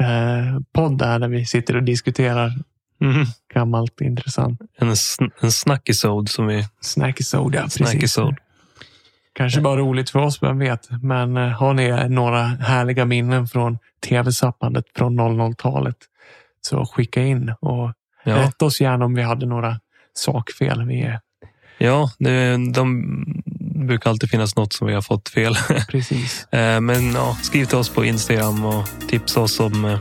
eh, 0.00 0.88
där, 0.96 1.18
där 1.18 1.28
vi 1.28 1.46
sitter 1.46 1.76
och 1.76 1.82
diskuterar 1.82 2.52
Mhm. 3.00 3.24
gammalt 3.54 4.00
intressant. 4.00 4.60
En, 4.78 4.90
sn- 4.90 5.30
en 5.40 5.52
snackisode 5.52 6.28
som 6.30 6.46
vi... 6.46 6.68
Snackisode, 6.80 7.56
ja. 7.58 7.62
Precis. 7.62 7.88
Snackisode. 7.88 8.36
Kanske 9.34 9.60
bara 9.60 9.76
roligt 9.80 10.10
för 10.10 10.18
oss, 10.18 10.42
vem 10.42 10.58
vet. 10.58 10.88
Men 11.02 11.36
eh, 11.36 11.48
har 11.48 11.74
ni 11.74 12.08
några 12.08 12.42
härliga 12.42 13.04
minnen 13.04 13.46
från 13.46 13.78
tv-sappandet 14.08 14.84
från 14.96 15.20
00-talet 15.20 15.96
så 16.60 16.86
skicka 16.86 17.22
in 17.22 17.54
och 17.60 17.92
Ja, 18.24 18.36
rätta 18.36 18.64
oss 18.64 18.80
gärna 18.80 19.04
om 19.04 19.14
vi 19.14 19.22
hade 19.22 19.46
några 19.46 19.80
sakfel. 20.14 20.86
Vi 20.86 21.02
är 21.02 21.20
ja 21.78 22.10
det, 22.18 22.56
de 22.72 23.04
brukar 23.86 24.10
alltid 24.10 24.30
finnas 24.30 24.56
något 24.56 24.72
som 24.72 24.86
vi 24.86 24.94
har 24.94 25.02
fått 25.02 25.28
fel. 25.28 25.54
precis. 25.88 26.46
Eh, 26.52 26.80
Men 26.80 27.12
ja, 27.12 27.36
skriv 27.42 27.64
till 27.64 27.78
oss 27.78 27.88
på 27.88 28.04
Instagram 28.04 28.64
och 28.64 28.88
tipsa 29.08 29.40
oss 29.40 29.60
om 29.60 29.84
eh, 29.84 29.98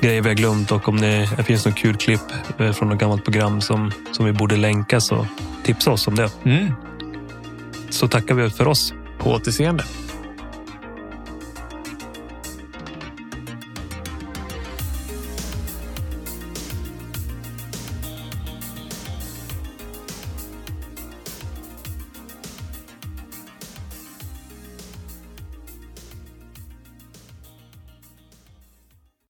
grejer 0.00 0.22
vi 0.22 0.28
har 0.28 0.36
glömt 0.36 0.72
och 0.72 0.88
om 0.88 1.00
det, 1.00 1.28
finns 1.44 1.66
något 1.66 1.76
kul 1.76 1.96
klipp 1.96 2.20
eh, 2.58 2.72
från 2.72 2.88
något 2.88 2.98
gammalt 2.98 3.24
program 3.24 3.60
som, 3.60 3.92
som 4.12 4.24
vi 4.24 4.32
borde 4.32 4.56
länka 4.56 5.00
så 5.00 5.26
tipsa 5.64 5.90
oss 5.90 6.08
om 6.08 6.14
det. 6.14 6.30
Mm. 6.44 6.72
Så 7.90 8.08
tackar 8.08 8.34
vi 8.34 8.50
för 8.50 8.68
oss. 8.68 8.94
På 9.18 9.30
återseende. 9.30 9.84